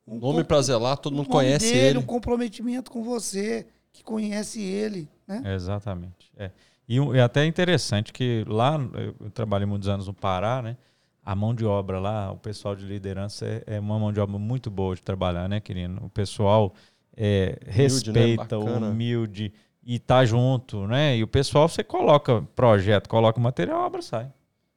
um 0.07 0.19
nome 0.19 0.45
pra 0.45 0.63
zelar, 0.63 0.97
todo 0.97 1.13
o 1.15 1.17
mundo 1.17 1.29
conhece 1.29 1.73
dele, 1.73 1.87
ele. 1.89 1.99
um 1.99 2.03
comprometimento 2.03 2.91
com 2.93 3.03
você, 3.03 3.67
que 3.93 4.05
conhece 4.05 4.61
ele, 4.63 5.09
né? 5.27 5.43
Exatamente. 5.55 6.31
É. 6.37 6.53
E, 6.89 7.01
um- 7.01 7.13
e 7.15 7.21
até 7.21 7.43
é 7.43 7.47
interessante 7.47 8.13
que 8.13 8.45
lá, 8.47 8.77
eu, 8.95 9.15
eu 9.19 9.31
trabalhei 9.31 9.67
muitos 9.67 9.89
anos 9.89 10.07
no 10.07 10.15
Pará, 10.15 10.63
né? 10.63 10.77
A 11.25 11.35
mão 11.35 11.53
de 11.55 11.65
obra 11.65 11.99
lá, 11.99 12.31
o 12.33 12.37
pessoal 12.37 12.77
de 12.77 12.85
liderança 12.85 13.45
é, 13.47 13.63
é 13.77 13.81
uma 13.81 13.99
mão 13.99 14.13
de 14.13 14.21
obra 14.21 14.39
muito 14.39 14.71
boa 14.71 14.95
de 14.95 15.03
trabalhar, 15.03 15.49
né, 15.49 15.59
querido? 15.61 16.05
O 16.05 16.11
pessoal 16.11 16.73
é, 17.17 17.59
respeita, 17.67 18.59
Bacana. 18.59 18.89
humilde 18.89 19.53
e 19.85 19.99
tá 19.99 20.25
junto, 20.25 20.87
né? 20.87 21.17
E 21.17 21.23
o 21.23 21.27
pessoal, 21.27 21.69
você 21.69 21.83
coloca 21.83 22.43
projeto, 22.55 23.09
coloca 23.09 23.41
material, 23.41 23.83
a 23.83 23.87
obra 23.87 24.03
sai. 24.03 24.31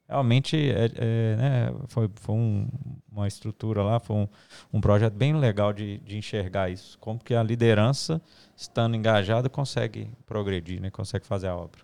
Realmente 0.07 0.55
é, 0.55 0.85
é, 0.95 1.35
né, 1.35 1.73
foi, 1.87 2.09
foi 2.15 2.35
um- 2.35 2.67
uma 3.11 3.27
estrutura 3.27 3.81
lá, 3.81 3.99
foi 3.99 4.15
um, 4.15 4.27
um 4.73 4.79
projeto 4.81 5.13
bem 5.13 5.35
legal 5.35 5.73
de, 5.73 5.97
de 5.99 6.17
enxergar 6.17 6.69
isso. 6.69 6.97
Como 6.99 7.19
que 7.19 7.33
a 7.33 7.41
liderança, 7.41 8.21
estando 8.55 8.95
engajada, 8.95 9.49
consegue 9.49 10.09
progredir, 10.25 10.79
né? 10.79 10.91
consegue 10.91 11.25
fazer 11.25 11.47
a 11.47 11.55
obra. 11.55 11.81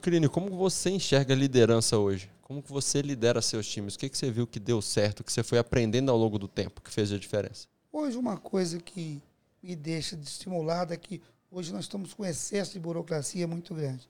Quirine, 0.00 0.28
como 0.28 0.50
você 0.50 0.90
enxerga 0.90 1.32
a 1.32 1.36
liderança 1.36 1.96
hoje? 1.96 2.30
Como 2.42 2.62
que 2.62 2.70
você 2.70 3.00
lidera 3.00 3.40
seus 3.40 3.66
times? 3.66 3.94
O 3.94 3.98
que, 3.98 4.08
que 4.10 4.16
você 4.18 4.30
viu 4.30 4.46
que 4.46 4.60
deu 4.60 4.82
certo, 4.82 5.24
que 5.24 5.32
você 5.32 5.42
foi 5.42 5.58
aprendendo 5.58 6.10
ao 6.12 6.18
longo 6.18 6.38
do 6.38 6.46
tempo, 6.46 6.82
que 6.82 6.90
fez 6.90 7.10
a 7.12 7.18
diferença? 7.18 7.66
Hoje, 7.96 8.18
uma 8.18 8.36
coisa 8.36 8.78
que 8.78 9.22
me 9.62 9.74
deixa 9.74 10.16
estimulado 10.16 10.92
é 10.92 10.98
que 10.98 11.22
hoje 11.50 11.72
nós 11.72 11.86
estamos 11.86 12.12
com 12.12 12.26
excesso 12.26 12.74
de 12.74 12.78
burocracia 12.78 13.48
muito 13.48 13.74
grande. 13.74 14.06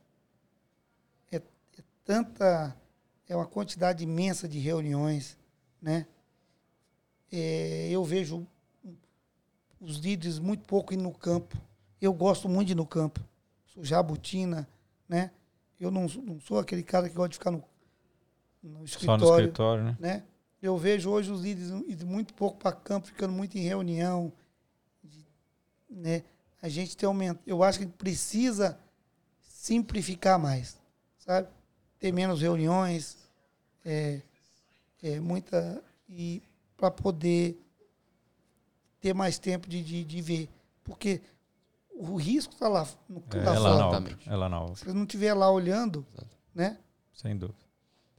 É, 1.30 1.36
é 1.36 1.42
tanta. 2.04 2.76
É 3.28 3.36
uma 3.36 3.46
quantidade 3.46 4.02
imensa 4.02 4.48
de 4.48 4.58
reuniões, 4.58 5.38
né? 5.80 6.04
É, 7.30 7.88
eu 7.88 8.02
vejo 8.04 8.44
os 9.80 9.98
líderes 9.98 10.40
muito 10.40 10.64
pouco 10.66 10.92
indo 10.92 11.04
no 11.04 11.12
campo. 11.12 11.56
Eu 12.00 12.12
gosto 12.12 12.48
muito 12.48 12.66
de 12.66 12.72
ir 12.72 12.76
no 12.76 12.86
campo. 12.86 13.20
Sou 13.66 13.84
jabutina, 13.84 14.68
né? 15.08 15.30
Eu 15.78 15.92
não, 15.92 16.08
sou- 16.08 16.24
não 16.24 16.40
sou 16.40 16.58
aquele 16.58 16.82
cara 16.82 17.08
que 17.08 17.14
gosta 17.14 17.28
de 17.28 17.38
ficar 17.38 17.52
no, 17.52 17.62
no 18.64 18.72
Só 18.72 18.78
no 18.78 18.84
escritório 18.84 19.44
escritório, 19.44 19.84
né? 19.84 19.96
né? 20.00 20.24
Eu 20.66 20.76
vejo 20.76 21.10
hoje 21.10 21.30
os 21.30 21.40
líderes 21.42 21.70
indo 21.70 22.06
muito 22.06 22.34
pouco 22.34 22.58
para 22.58 22.72
campo, 22.72 23.06
ficando 23.06 23.32
muito 23.32 23.56
em 23.56 23.62
reunião, 23.62 24.32
né? 25.88 26.24
A 26.60 26.68
gente 26.68 26.96
tem 26.96 27.06
aumento. 27.06 27.40
Eu 27.46 27.62
acho 27.62 27.78
que 27.78 27.86
precisa 27.86 28.78
simplificar 29.40 30.38
mais, 30.38 30.76
sabe? 31.18 31.48
Ter 31.98 32.12
menos 32.12 32.40
reuniões, 32.40 33.16
é, 33.84 34.20
é, 35.02 35.20
muita 35.20 35.82
e 36.08 36.42
para 36.76 36.90
poder 36.90 37.56
ter 39.00 39.14
mais 39.14 39.38
tempo 39.38 39.68
de, 39.68 39.82
de, 39.82 40.04
de 40.04 40.20
ver, 40.20 40.48
porque 40.82 41.20
o 41.94 42.16
risco 42.16 42.52
está 42.52 42.68
lá, 42.68 42.86
no, 43.08 43.22
É, 43.32 43.36
lá 43.36 43.52
é 43.52 43.56
fora. 43.56 43.60
na. 43.62 43.76
Exatamente. 43.76 44.28
É 44.28 44.36
lá 44.36 44.48
na 44.48 44.60
obra, 44.60 44.74
Se 44.74 44.84
você 44.84 44.92
não 44.92 45.04
estiver 45.04 45.32
lá 45.32 45.50
olhando, 45.50 46.04
né? 46.54 46.78
sem 47.12 47.36
dúvida. 47.36 47.65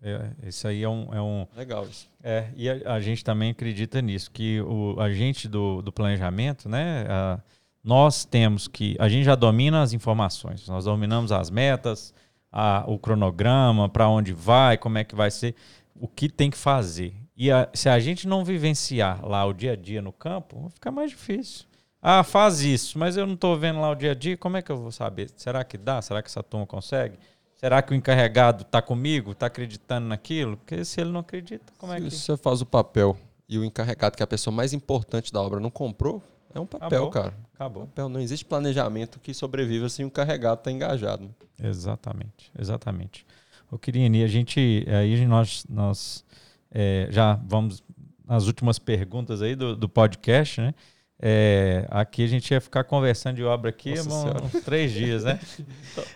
É, 0.02 0.30
isso 0.48 0.68
aí 0.68 0.84
é 0.84 0.90
um, 0.90 1.08
é 1.14 1.22
um, 1.22 1.48
Legal 1.56 1.86
isso. 1.86 2.08
É, 2.24 2.50
e 2.56 2.70
a, 2.70 2.94
a 2.94 3.00
gente 3.00 3.24
também 3.24 3.52
acredita 3.52 4.02
nisso, 4.02 4.30
que 4.32 4.62
o 4.62 5.00
agente 5.00 5.48
do, 5.48 5.82
do 5.82 5.92
planejamento, 5.92 6.70
né? 6.70 7.06
a- 7.10 7.40
nós 7.84 8.26
temos 8.26 8.68
que. 8.68 8.96
A 9.00 9.08
gente 9.08 9.24
já 9.24 9.34
domina 9.36 9.82
as 9.82 9.94
informações, 9.94 10.68
nós 10.68 10.86
dominamos 10.86 11.32
as 11.32 11.50
metas, 11.50 12.14
a- 12.52 12.84
o 12.88 13.00
cronograma, 13.00 13.88
para 13.90 14.08
onde 14.10 14.34
vai, 14.34 14.78
como 14.78 14.98
é 14.98 15.04
que 15.04 15.16
vai 15.16 15.32
ser, 15.32 15.56
o 15.96 16.08
que 16.08 16.30
tem 16.30 16.50
que 16.52 16.58
fazer. 16.58 17.14
E 17.36 17.50
a- 17.52 17.68
se 17.74 17.88
a 17.90 18.00
gente 18.00 18.28
não 18.28 18.44
vivenciar 18.44 19.26
lá 19.26 19.46
o 19.46 19.54
dia 19.54 19.72
a 19.74 19.76
dia 19.76 20.02
no 20.02 20.12
campo, 20.12 20.60
vai 20.62 20.70
ficar 20.72 20.92
mais 20.92 21.12
difícil. 21.12 21.66
Ah, 22.02 22.24
faz 22.24 22.62
isso, 22.62 23.00
mas 23.00 23.18
eu 23.18 23.26
não 23.26 23.34
estou 23.34 23.58
vendo 23.58 23.80
lá 23.82 23.90
o 23.90 23.96
dia 23.96 24.12
a 24.12 24.16
dia, 24.16 24.38
como 24.38 24.58
é 24.58 24.62
que 24.62 24.72
eu 24.72 24.78
vou 24.78 24.92
saber? 24.92 25.32
Será 25.36 25.64
que 25.64 25.78
dá? 25.78 26.02
Será 26.02 26.22
que 26.22 26.30
essa 26.30 26.44
turma 26.44 26.66
consegue? 26.68 27.18
Será 27.58 27.82
que 27.82 27.92
o 27.92 27.96
encarregado 27.96 28.62
está 28.62 28.82
comigo, 28.82 29.32
está 29.32 29.48
acreditando 29.48 30.08
naquilo? 30.08 30.58
Porque 30.58 30.86
se 30.86 31.02
ele 31.02 31.12
não 31.12 31.22
acredita, 31.22 31.74
como 31.78 31.92
é 31.92 32.00
que. 32.00 32.12
Se 32.12 32.20
você 32.20 32.38
faz 32.38 32.62
o 32.62 32.66
papel 32.66 33.18
e 33.50 33.58
o 33.58 33.66
encarregado, 33.66 34.16
que 34.16 34.22
é 34.22 34.26
a 34.26 34.28
pessoa 34.28 34.56
mais 34.56 34.74
importante 34.74 35.34
da 35.34 35.42
obra, 35.42 35.60
não 35.60 35.72
comprou, 35.72 36.22
é 36.54 36.60
um 36.60 36.66
papel, 36.66 36.88
Acabou. 36.88 37.10
cara. 37.10 37.34
Acabou. 37.56 37.88
Papel. 37.88 38.10
Não 38.10 38.20
existe 38.20 38.46
planejamento 38.46 39.20
que 39.20 39.34
sobreviva 39.34 39.90
sem 39.90 40.06
o 40.06 40.08
encarregado 40.08 40.60
estar 40.60 40.72
engajado. 40.72 41.24
né? 41.24 41.30
Exatamente, 41.70 42.52
exatamente. 42.58 43.26
O 43.72 43.78
Quirine, 43.78 44.24
a 44.24 44.28
gente 44.28 44.86
aí 44.88 45.26
nós, 45.26 45.66
nós 45.68 46.24
é, 46.72 47.08
já 47.10 47.40
vamos 47.48 47.84
nas 48.26 48.46
últimas 48.46 48.78
perguntas 48.78 49.42
aí 49.42 49.56
do, 49.56 49.76
do 49.76 49.90
podcast, 49.90 50.62
né? 50.62 50.74
É, 51.20 51.88
aqui 51.90 52.24
a 52.24 52.28
gente 52.28 52.52
ia 52.52 52.62
ficar 52.62 52.84
conversando 52.84 53.38
de 53.38 53.44
obra 53.44 53.72
aqui 53.72 53.94
uns, 53.94 54.06
uns 54.06 54.64
três 54.64 54.92
dias, 54.92 55.24
né? 55.24 55.40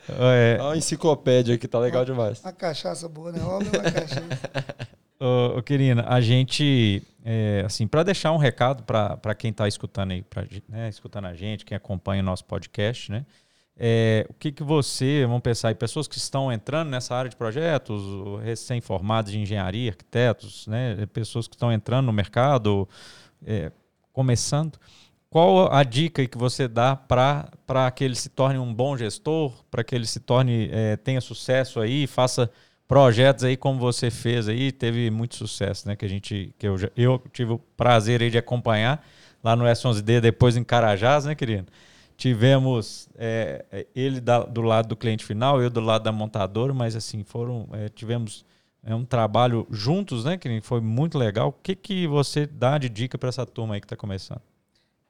É, 0.09 0.57
Olha 0.61 0.73
a 0.73 0.77
enciclopédia 0.77 1.55
aqui, 1.55 1.67
tá 1.67 1.79
legal 1.79 2.05
demais. 2.05 2.39
Uma 2.41 2.51
cachaça 2.51 3.09
boa, 3.09 3.31
né? 3.31 3.41
Obra 3.41 3.79
uma 3.79 3.91
cachaça. 3.91 4.21
Ô, 5.19 5.59
ô, 5.59 5.63
Quirina, 5.63 6.03
a 6.07 6.19
gente, 6.19 7.01
é, 7.23 7.63
assim, 7.65 7.87
para 7.87 8.03
deixar 8.03 8.31
um 8.31 8.37
recado 8.37 8.83
para 8.83 9.35
quem 9.35 9.51
está 9.51 9.67
escutando 9.67 10.11
aí, 10.11 10.23
pra, 10.23 10.45
né, 10.67 10.89
escutando 10.89 11.25
a 11.25 11.33
gente, 11.35 11.63
quem 11.63 11.77
acompanha 11.77 12.21
o 12.21 12.25
nosso 12.25 12.43
podcast, 12.45 13.11
né? 13.11 13.25
É, 13.77 14.25
o 14.29 14.33
que, 14.33 14.51
que 14.51 14.63
você, 14.63 15.23
vamos 15.25 15.41
pensar 15.41 15.69
aí, 15.69 15.75
pessoas 15.75 16.07
que 16.07 16.17
estão 16.17 16.51
entrando 16.51 16.89
nessa 16.89 17.15
área 17.15 17.29
de 17.29 17.35
projetos, 17.35 18.03
recém-formados 18.43 19.31
de 19.31 19.39
engenharia, 19.39 19.91
arquitetos, 19.91 20.67
né? 20.67 21.05
Pessoas 21.13 21.47
que 21.47 21.55
estão 21.55 21.71
entrando 21.71 22.07
no 22.07 22.13
mercado, 22.13 22.87
é, 23.45 23.71
começando. 24.11 24.77
Qual 25.29 25.71
a 25.71 25.83
dica 25.83 26.27
que 26.27 26.37
você 26.37 26.67
dá 26.67 26.95
para 26.95 27.91
que 27.95 28.03
ele 28.03 28.15
se 28.15 28.29
torne 28.29 28.59
um 28.59 28.73
bom 28.73 28.97
gestor, 28.97 29.53
para 29.71 29.83
que 29.83 29.95
ele 29.95 30.05
se 30.05 30.19
torne, 30.19 30.69
é, 30.71 30.97
tenha 30.97 31.21
sucesso 31.21 31.79
aí, 31.79 32.05
faça 32.05 32.51
projetos 32.87 33.45
aí 33.45 33.55
como 33.55 33.79
você 33.79 34.11
fez 34.11 34.49
aí, 34.49 34.71
teve 34.71 35.09
muito 35.09 35.35
sucesso, 35.35 35.87
né? 35.87 35.95
Que 35.95 36.03
a 36.03 36.09
gente, 36.09 36.53
que 36.59 36.67
eu, 36.67 36.75
eu 36.97 37.21
tive 37.31 37.53
o 37.53 37.59
prazer 37.77 38.21
aí 38.21 38.29
de 38.29 38.37
acompanhar 38.37 39.05
lá 39.41 39.55
no 39.55 39.63
S11D, 39.63 40.19
depois 40.19 40.57
em 40.57 40.63
Carajás, 40.63 41.25
né, 41.25 41.33
querido? 41.33 41.71
tivemos 42.21 43.09
é, 43.17 43.65
é, 43.71 43.87
ele 43.95 44.21
da, 44.21 44.43
do 44.43 44.61
lado 44.61 44.89
do 44.89 44.95
cliente 44.95 45.25
final, 45.25 45.59
eu 45.59 45.71
do 45.71 45.81
lado 45.81 46.03
da 46.03 46.11
montadora, 46.11 46.71
mas 46.71 46.95
assim, 46.95 47.23
foram, 47.23 47.67
é, 47.73 47.89
tivemos 47.89 48.45
é, 48.83 48.95
um 48.95 49.05
trabalho 49.05 49.67
juntos, 49.69 50.25
né, 50.25 50.37
que 50.37 50.61
foi 50.61 50.81
muito 50.81 51.17
legal. 51.17 51.49
O 51.49 51.53
que, 51.53 51.75
que 51.75 52.07
você 52.07 52.45
dá 52.45 52.77
de 52.77 52.89
dica 52.89 53.17
para 53.17 53.29
essa 53.29 53.45
turma 53.45 53.75
aí 53.75 53.81
que 53.81 53.85
está 53.85 53.95
começando? 53.95 54.41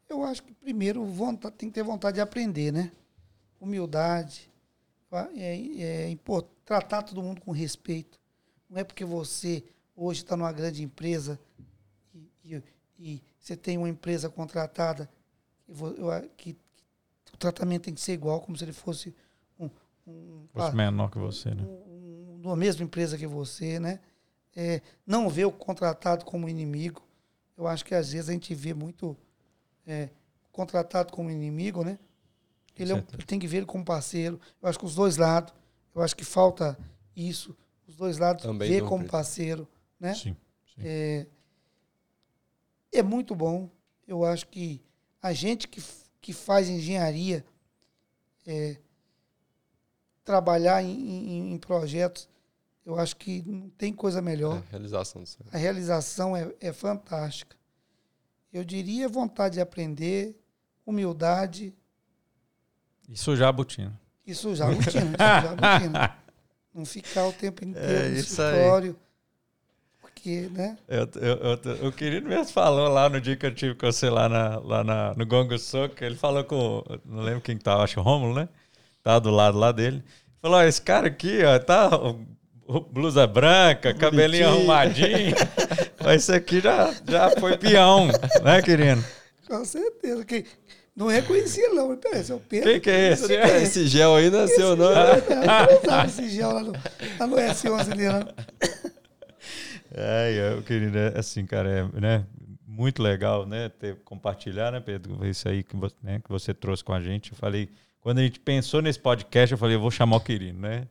Eu 0.10 0.24
acho 0.24 0.44
que 0.44 0.54
primeiro 0.54 1.06
vontade, 1.06 1.56
tem 1.56 1.70
que 1.70 1.76
ter 1.76 1.84
vontade 1.84 2.16
de 2.16 2.22
aprender, 2.22 2.74
né? 2.74 2.92
Humildade, 3.60 4.50
é, 5.36 6.10
é, 6.12 6.18
tratar 6.66 7.04
todo 7.04 7.24
mundo 7.24 7.42
com 7.42 7.52
respeito. 7.52 8.20
Não 8.70 8.80
é 8.80 8.84
porque 8.84 9.06
você 9.06 9.64
hoje 9.96 10.22
está 10.22 10.36
numa 10.36 10.52
grande 10.52 10.84
empresa 10.84 11.40
e, 12.14 12.30
e, 12.44 12.64
e, 13.00 13.22
você 13.40 13.56
tem 13.56 13.78
uma 13.78 13.90
empresa 13.90 14.30
contratada 14.30 15.10
que, 16.38 16.54
que, 16.54 17.34
o 17.34 17.38
tratamento 17.38 17.84
tem 17.84 17.94
que 17.94 18.02
ser 18.02 18.14
igual, 18.14 18.42
como 18.42 18.58
se 18.58 18.64
ele 18.64 18.74
fosse 18.74 19.16
um, 19.60 19.70
um 20.06 20.46
fosse 20.54 20.76
menor 20.76 21.10
que 21.10 21.18
você, 21.18 21.54
né? 21.54 21.64
Um, 21.64 21.91
um, 22.42 22.48
uma 22.48 22.56
mesma 22.56 22.84
empresa 22.84 23.18
que 23.18 23.28
você, 23.28 23.80
né? 23.80 24.00
É, 24.56 24.82
não 25.06 25.30
ver 25.30 25.46
o 25.46 25.52
contratado 25.52 26.26
como 26.26 26.50
inimigo. 26.50 27.02
Eu 27.58 27.68
acho 27.68 27.86
que 27.86 27.96
às 27.96 28.12
vezes 28.12 28.30
a 28.30 28.34
gente 28.34 28.54
vê 28.54 28.74
muito 28.74 29.16
é, 29.86 30.10
contratado 30.52 31.12
como 31.14 31.30
inimigo, 31.30 31.84
né? 31.84 31.98
Ele, 32.78 32.92
é 32.92 32.96
um, 32.96 33.02
tem 33.02 33.40
que 33.40 33.48
ver 33.48 33.58
ele 33.58 33.66
como 33.66 33.86
parceiro. 33.86 34.40
Eu 34.62 34.70
acho 34.70 34.80
que 34.80 34.86
os 34.86 34.96
dois 34.96 35.18
lados, 35.18 35.54
eu 35.94 36.02
acho 36.02 36.16
que 36.16 36.26
falta 36.26 36.78
isso. 37.16 37.56
Os 37.88 37.96
dois 37.96 38.18
lados 38.18 38.44
Também 38.44 38.70
ver 38.70 38.84
como 38.86 39.06
parceiro, 39.06 39.68
né? 40.00 40.14
Sim. 40.14 40.36
sim. 40.66 40.82
É, 40.84 41.26
é 42.92 43.04
muito 43.04 43.36
bom. 43.36 43.70
Eu 44.08 44.26
acho 44.26 44.48
que 44.48 44.82
a 45.22 45.34
gente 45.34 45.68
que, 45.68 45.82
que 46.20 46.34
faz 46.34 46.68
engenharia, 46.68 47.46
é, 48.46 48.78
trabalhar 50.24 50.82
em, 50.84 50.90
em, 50.90 51.54
em, 51.54 51.58
projetos, 51.58 52.28
eu 52.86 52.98
acho 52.98 53.16
que 53.16 53.44
não 53.46 53.70
tem 53.70 53.94
coisa 53.94 54.22
melhor. 54.22 54.58
É, 54.58 54.60
a 54.68 54.72
realização. 54.72 55.24
A 55.52 55.58
realização 55.58 56.36
é, 56.36 56.52
é 56.60 56.74
fantástica. 56.74 57.56
Eu 58.52 58.64
diria 58.64 59.08
vontade 59.08 59.56
de 59.56 59.62
aprender, 59.62 60.38
humildade. 60.86 61.74
E 63.08 63.16
sujar 63.16 63.50
a 63.50 63.52
botina. 63.52 64.00
E 64.26 64.34
sujar 64.34 64.70
a 64.70 64.74
botina. 64.74 65.12
sujar 65.12 65.46
a 65.46 65.56
botina. 65.56 66.18
Não 66.74 66.86
ficar 66.86 67.26
o 67.28 67.34
tempo 67.34 67.66
inteiro 67.66 68.06
é 68.06 68.10
no 68.10 68.18
escritório. 68.18 68.92
Aí. 68.98 69.12
Porque, 70.02 70.50
né? 70.52 70.78
Eu, 70.88 71.10
eu, 71.16 71.60
eu, 71.76 71.88
o 71.88 71.92
querido 71.92 72.28
mesmo 72.28 72.52
falou 72.54 72.88
lá 72.88 73.10
no 73.10 73.20
dia 73.20 73.36
que 73.36 73.46
eu 73.46 73.54
tive 73.54 73.76
com 73.76 73.86
você 73.86 74.10
lá, 74.10 74.30
na, 74.30 74.60
lá 74.60 74.84
na, 74.84 75.14
no 75.16 75.26
Gongo 75.26 75.58
Soco, 75.58 75.96
ele 76.04 76.16
falou 76.16 76.44
com. 76.44 76.84
Não 77.06 77.24
lembro 77.24 77.42
quem 77.42 77.58
tava, 77.58 77.84
acho 77.84 78.00
o 78.00 78.04
Rômulo, 78.04 78.34
né? 78.34 78.48
Tava 79.04 79.20
do 79.20 79.32
lado 79.32 79.58
lá 79.58 79.72
dele. 79.72 80.04
Falou: 80.42 80.62
esse 80.62 80.82
cara 80.82 81.08
aqui, 81.08 81.44
ó, 81.44 81.60
tá 81.60 81.90
blusa 82.80 83.28
branca, 83.28 83.94
cabelinho 83.94 84.48
arrumadinho. 84.48 85.36
Mas 86.04 86.24
isso 86.24 86.34
aqui 86.34 86.60
já, 86.60 86.94
já 87.08 87.32
foi 87.32 87.58
peão, 87.58 88.08
né, 88.44 88.62
querido? 88.62 89.04
Com 89.48 89.66
certeza. 89.66 90.24
Que 90.24 90.46
não 90.96 91.08
reconhecia, 91.08 91.70
não. 91.70 91.90
Mas 91.90 92.00
peraí, 92.00 92.22
esse 92.22 92.32
é 92.32 92.36
o 92.36 92.40
Pedro. 92.40 92.70
Quem 92.70 92.80
que 92.80 92.90
é 92.90 93.12
esse? 93.12 93.36
É, 93.36 93.64
esse 93.64 93.88
gel 93.88 94.16
aí 94.16 94.30
nasceu, 94.30 94.76
não? 94.76 94.94
Né? 94.94 95.24
Eu 95.30 95.70
não 95.70 95.82
usava 95.82 96.06
esse 96.08 96.30
gel 96.30 96.52
lá 96.52 96.64
no, 96.64 96.72
lá 97.20 97.28
no 97.28 97.36
S11 97.36 97.92
ali, 97.92 98.06
não. 98.06 98.28
É, 99.94 100.54
eu 100.56 100.64
querido, 100.64 100.98
é 100.98 101.18
assim, 101.18 101.46
cara, 101.46 101.70
é, 101.70 102.00
né? 102.00 102.26
Muito 102.66 103.04
legal, 103.04 103.46
né? 103.46 103.70
Ter, 103.70 103.98
compartilhar, 104.06 104.72
né, 104.72 104.80
Pedro? 104.80 105.26
Isso 105.26 105.48
aí 105.50 105.64
que 105.64 105.76
você, 105.76 105.96
né, 106.02 106.22
que 106.24 106.30
você 106.30 106.54
trouxe 106.54 106.84
com 106.84 106.94
a 106.94 107.02
gente. 107.02 107.32
Eu 107.32 107.38
falei, 107.38 107.70
quando 108.00 108.20
a 108.20 108.24
gente 108.24 108.40
pensou 108.40 108.82
nesse 108.82 109.00
podcast, 109.00 109.52
eu 109.52 109.58
falei, 109.58 109.76
eu 109.76 109.82
vou 109.82 109.92
chamar 109.92 110.18
o 110.18 110.22
querido, 110.22 110.60
né? 110.60 110.88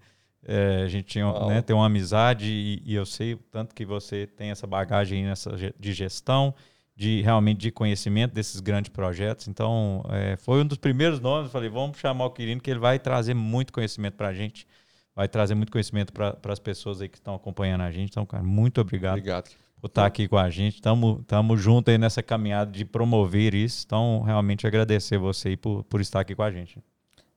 É, 0.47 0.83
a 0.85 0.89
gente 0.89 1.05
tinha, 1.05 1.31
né, 1.47 1.61
tem 1.61 1.77
uma 1.77 1.87
amizade 1.87 2.51
e, 2.51 2.83
e, 2.85 2.95
eu 2.95 3.05
sei 3.05 3.35
o 3.35 3.39
tanto 3.51 3.75
que 3.75 3.85
você 3.85 4.27
tem 4.27 4.51
essa 4.51 4.67
bagagem 4.67 5.25
nessa 5.25 5.55
de 5.79 5.93
gestão, 5.93 6.55
de 6.97 7.21
realmente 7.21 7.59
de 7.59 7.71
conhecimento 7.71 8.33
desses 8.33 8.61
grandes 8.61 8.89
projetos. 8.91 9.49
Então, 9.49 10.03
é, 10.09 10.37
foi 10.37 10.63
um 10.63 10.67
dos 10.67 10.79
primeiros 10.79 11.21
nomes. 11.21 11.47
Eu 11.47 11.51
falei, 11.51 11.69
vamos 11.69 11.99
chamar 11.99 12.27
o 12.27 12.31
Quirino, 12.31 12.61
que 12.61 12.71
ele 12.71 12.81
vai 12.81 12.99
trazer 12.99 13.35
muito 13.35 13.73
conhecimento 13.73 14.15
para 14.17 14.29
a 14.29 14.35
gente, 14.35 14.67
vai 15.15 15.29
trazer 15.29 15.55
muito 15.55 15.71
conhecimento 15.71 16.13
para 16.13 16.37
as 16.45 16.59
pessoas 16.59 17.01
aí 17.03 17.09
que 17.09 17.19
estão 17.19 17.35
acompanhando 17.35 17.83
a 17.83 17.91
gente. 17.91 18.11
Então, 18.11 18.25
cara, 18.25 18.43
muito 18.43 18.81
obrigado, 18.81 19.19
obrigado. 19.19 19.51
por 19.79 19.89
estar 19.89 20.07
aqui 20.07 20.27
com 20.27 20.39
a 20.39 20.49
gente. 20.49 20.77
Estamos 20.77 21.61
juntos 21.61 21.93
aí 21.93 21.99
nessa 21.99 22.23
caminhada 22.23 22.71
de 22.71 22.85
promover 22.87 23.55
isso. 23.55 23.83
Então, 23.87 24.23
realmente 24.23 24.67
agradecer 24.67 25.19
você 25.19 25.51
aí 25.51 25.57
por, 25.57 25.85
por 25.85 26.01
estar 26.01 26.21
aqui 26.21 26.35
com 26.35 26.43
a 26.43 26.51
gente. 26.51 26.79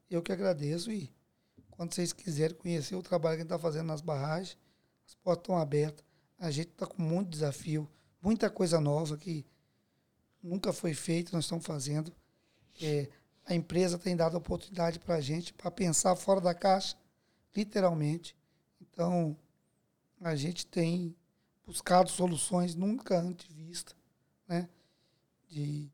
Eu 0.10 0.22
que 0.22 0.32
agradeço 0.32 0.90
e 0.92 1.10
quando 1.76 1.94
vocês 1.94 2.14
quiserem 2.14 2.56
conhecer 2.56 2.96
o 2.96 3.02
trabalho 3.02 3.36
que 3.36 3.42
a 3.42 3.44
gente 3.44 3.52
está 3.54 3.60
fazendo 3.60 3.88
nas 3.88 4.02
barragens, 4.02 4.58
as 5.08 5.16
portas 5.16 5.44
estão 5.44 5.58
abertas. 5.58 6.06
A 6.40 6.52
gente 6.52 6.70
está 6.70 6.86
com 6.86 7.02
muito 7.02 7.30
desafio, 7.30 7.90
muita 8.22 8.50
coisa 8.50 8.80
nova 8.80 9.18
que 9.18 9.46
nunca 10.42 10.72
foi 10.72 10.94
feita, 10.94 11.32
nós 11.34 11.46
estamos 11.46 11.66
fazendo. 11.66 12.14
É, 12.82 13.10
a 13.46 13.56
empresa 13.56 13.98
tem 13.98 14.16
dado 14.16 14.38
oportunidade 14.38 15.00
para 15.00 15.16
a 15.16 15.22
gente 15.22 15.54
para 15.54 15.72
pensar 15.72 16.16
fora 16.16 16.40
da 16.40 16.54
caixa, 16.54 16.96
literalmente. 17.56 18.36
Então, 18.82 19.36
a 20.22 20.36
gente 20.36 20.66
tem 20.68 21.16
buscado 21.66 22.10
soluções 22.10 22.76
nunca 22.76 23.20
antes 23.20 23.52
vistas, 23.52 23.96
né? 24.48 24.70
De 25.48 25.90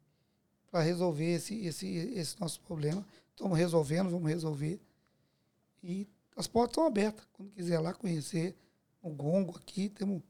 para 0.70 0.82
resolver 0.82 1.34
esse, 1.34 1.66
esse, 1.66 1.88
esse 1.88 2.40
nosso 2.40 2.60
problema. 2.62 3.04
Estamos 3.32 3.58
resolvendo, 3.58 4.10
vamos 4.10 4.30
resolver. 4.30 4.80
E 5.84 6.08
as 6.36 6.48
portas 6.48 6.72
estão 6.72 6.86
abertas. 6.86 7.26
Quando 7.34 7.52
quiser 7.52 7.80
lá 7.80 7.94
conhecer 7.94 8.56
o 9.02 9.10
Gongo 9.10 9.58
aqui, 9.58 9.90
temos. 9.90 10.22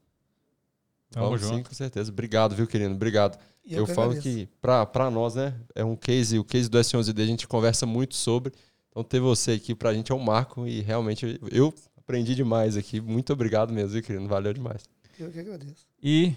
Tamo 1.11 1.37
junto. 1.37 1.55
Sim, 1.55 1.63
com 1.63 1.73
certeza. 1.73 2.11
Obrigado, 2.11 2.55
viu, 2.55 2.67
querido? 2.67 2.93
Obrigado. 2.93 3.39
eu, 3.65 3.79
eu 3.79 3.85
que 3.85 3.93
falo 3.93 4.11
agradeço. 4.11 4.47
que, 4.47 4.49
para 4.61 5.09
nós, 5.09 5.35
né, 5.35 5.55
é 5.73 5.83
um 5.83 5.95
case, 5.95 6.37
o 6.37 6.43
case 6.43 6.69
do 6.69 6.77
S11D 6.77 7.21
a 7.21 7.25
gente 7.25 7.47
conversa 7.47 7.85
muito 7.85 8.15
sobre. 8.15 8.53
Então, 8.89 9.03
ter 9.03 9.19
você 9.19 9.53
aqui 9.53 9.73
para 9.73 9.89
a 9.89 9.93
gente 9.93 10.11
é 10.11 10.15
um 10.15 10.19
marco 10.19 10.67
e 10.67 10.81
realmente 10.81 11.39
eu 11.51 11.73
aprendi 11.97 12.35
demais 12.35 12.75
aqui. 12.77 12.99
Muito 12.99 13.33
obrigado 13.33 13.71
mesmo, 13.71 13.91
viu, 13.91 14.03
querido? 14.03 14.27
Valeu 14.27 14.53
demais. 14.53 14.83
Eu 15.19 15.31
que 15.31 15.39
agradeço. 15.39 15.87
E 16.01 16.35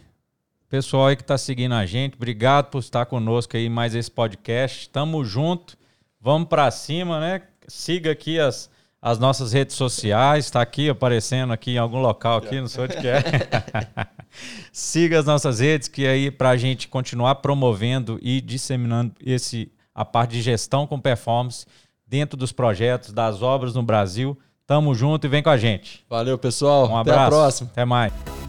pessoal 0.68 1.06
aí 1.06 1.16
que 1.16 1.22
está 1.22 1.36
seguindo 1.36 1.74
a 1.74 1.84
gente, 1.84 2.14
obrigado 2.14 2.70
por 2.70 2.78
estar 2.78 3.04
conosco 3.06 3.56
aí 3.56 3.68
mais 3.68 3.94
esse 3.94 4.10
podcast. 4.10 4.88
Tamo 4.88 5.24
junto. 5.24 5.78
Vamos 6.20 6.48
para 6.48 6.70
cima, 6.70 7.20
né? 7.20 7.42
Siga 7.68 8.12
aqui 8.12 8.38
as 8.38 8.70
as 9.02 9.18
nossas 9.18 9.52
redes 9.52 9.74
sociais, 9.74 10.44
está 10.44 10.62
aqui 10.62 10.88
aparecendo 10.88 11.52
aqui 11.52 11.72
em 11.72 11.78
algum 11.78 11.98
local 12.00 12.38
aqui, 12.38 12.60
não 12.60 12.68
sei 12.68 12.84
onde 12.84 12.96
que 12.98 13.08
é. 13.08 13.20
Siga 14.70 15.18
as 15.18 15.26
nossas 15.26 15.58
redes, 15.58 15.88
que 15.88 16.06
aí 16.06 16.30
para 16.30 16.50
a 16.50 16.56
gente 16.56 16.86
continuar 16.86 17.34
promovendo 17.36 18.16
e 18.22 18.40
disseminando 18.40 19.12
esse 19.20 19.72
a 19.92 20.04
parte 20.04 20.30
de 20.30 20.42
gestão 20.42 20.86
com 20.86 21.00
performance 21.00 21.66
dentro 22.06 22.36
dos 22.36 22.52
projetos, 22.52 23.12
das 23.12 23.42
obras 23.42 23.74
no 23.74 23.82
Brasil. 23.82 24.38
Tamo 24.66 24.94
junto 24.94 25.26
e 25.26 25.28
vem 25.28 25.42
com 25.42 25.50
a 25.50 25.56
gente. 25.56 26.04
Valeu, 26.08 26.38
pessoal. 26.38 26.88
Um 26.88 26.96
abraço. 26.96 27.18
Até 27.18 27.26
a 27.26 27.28
próxima. 27.28 27.70
Até 27.72 27.84
mais. 27.84 28.41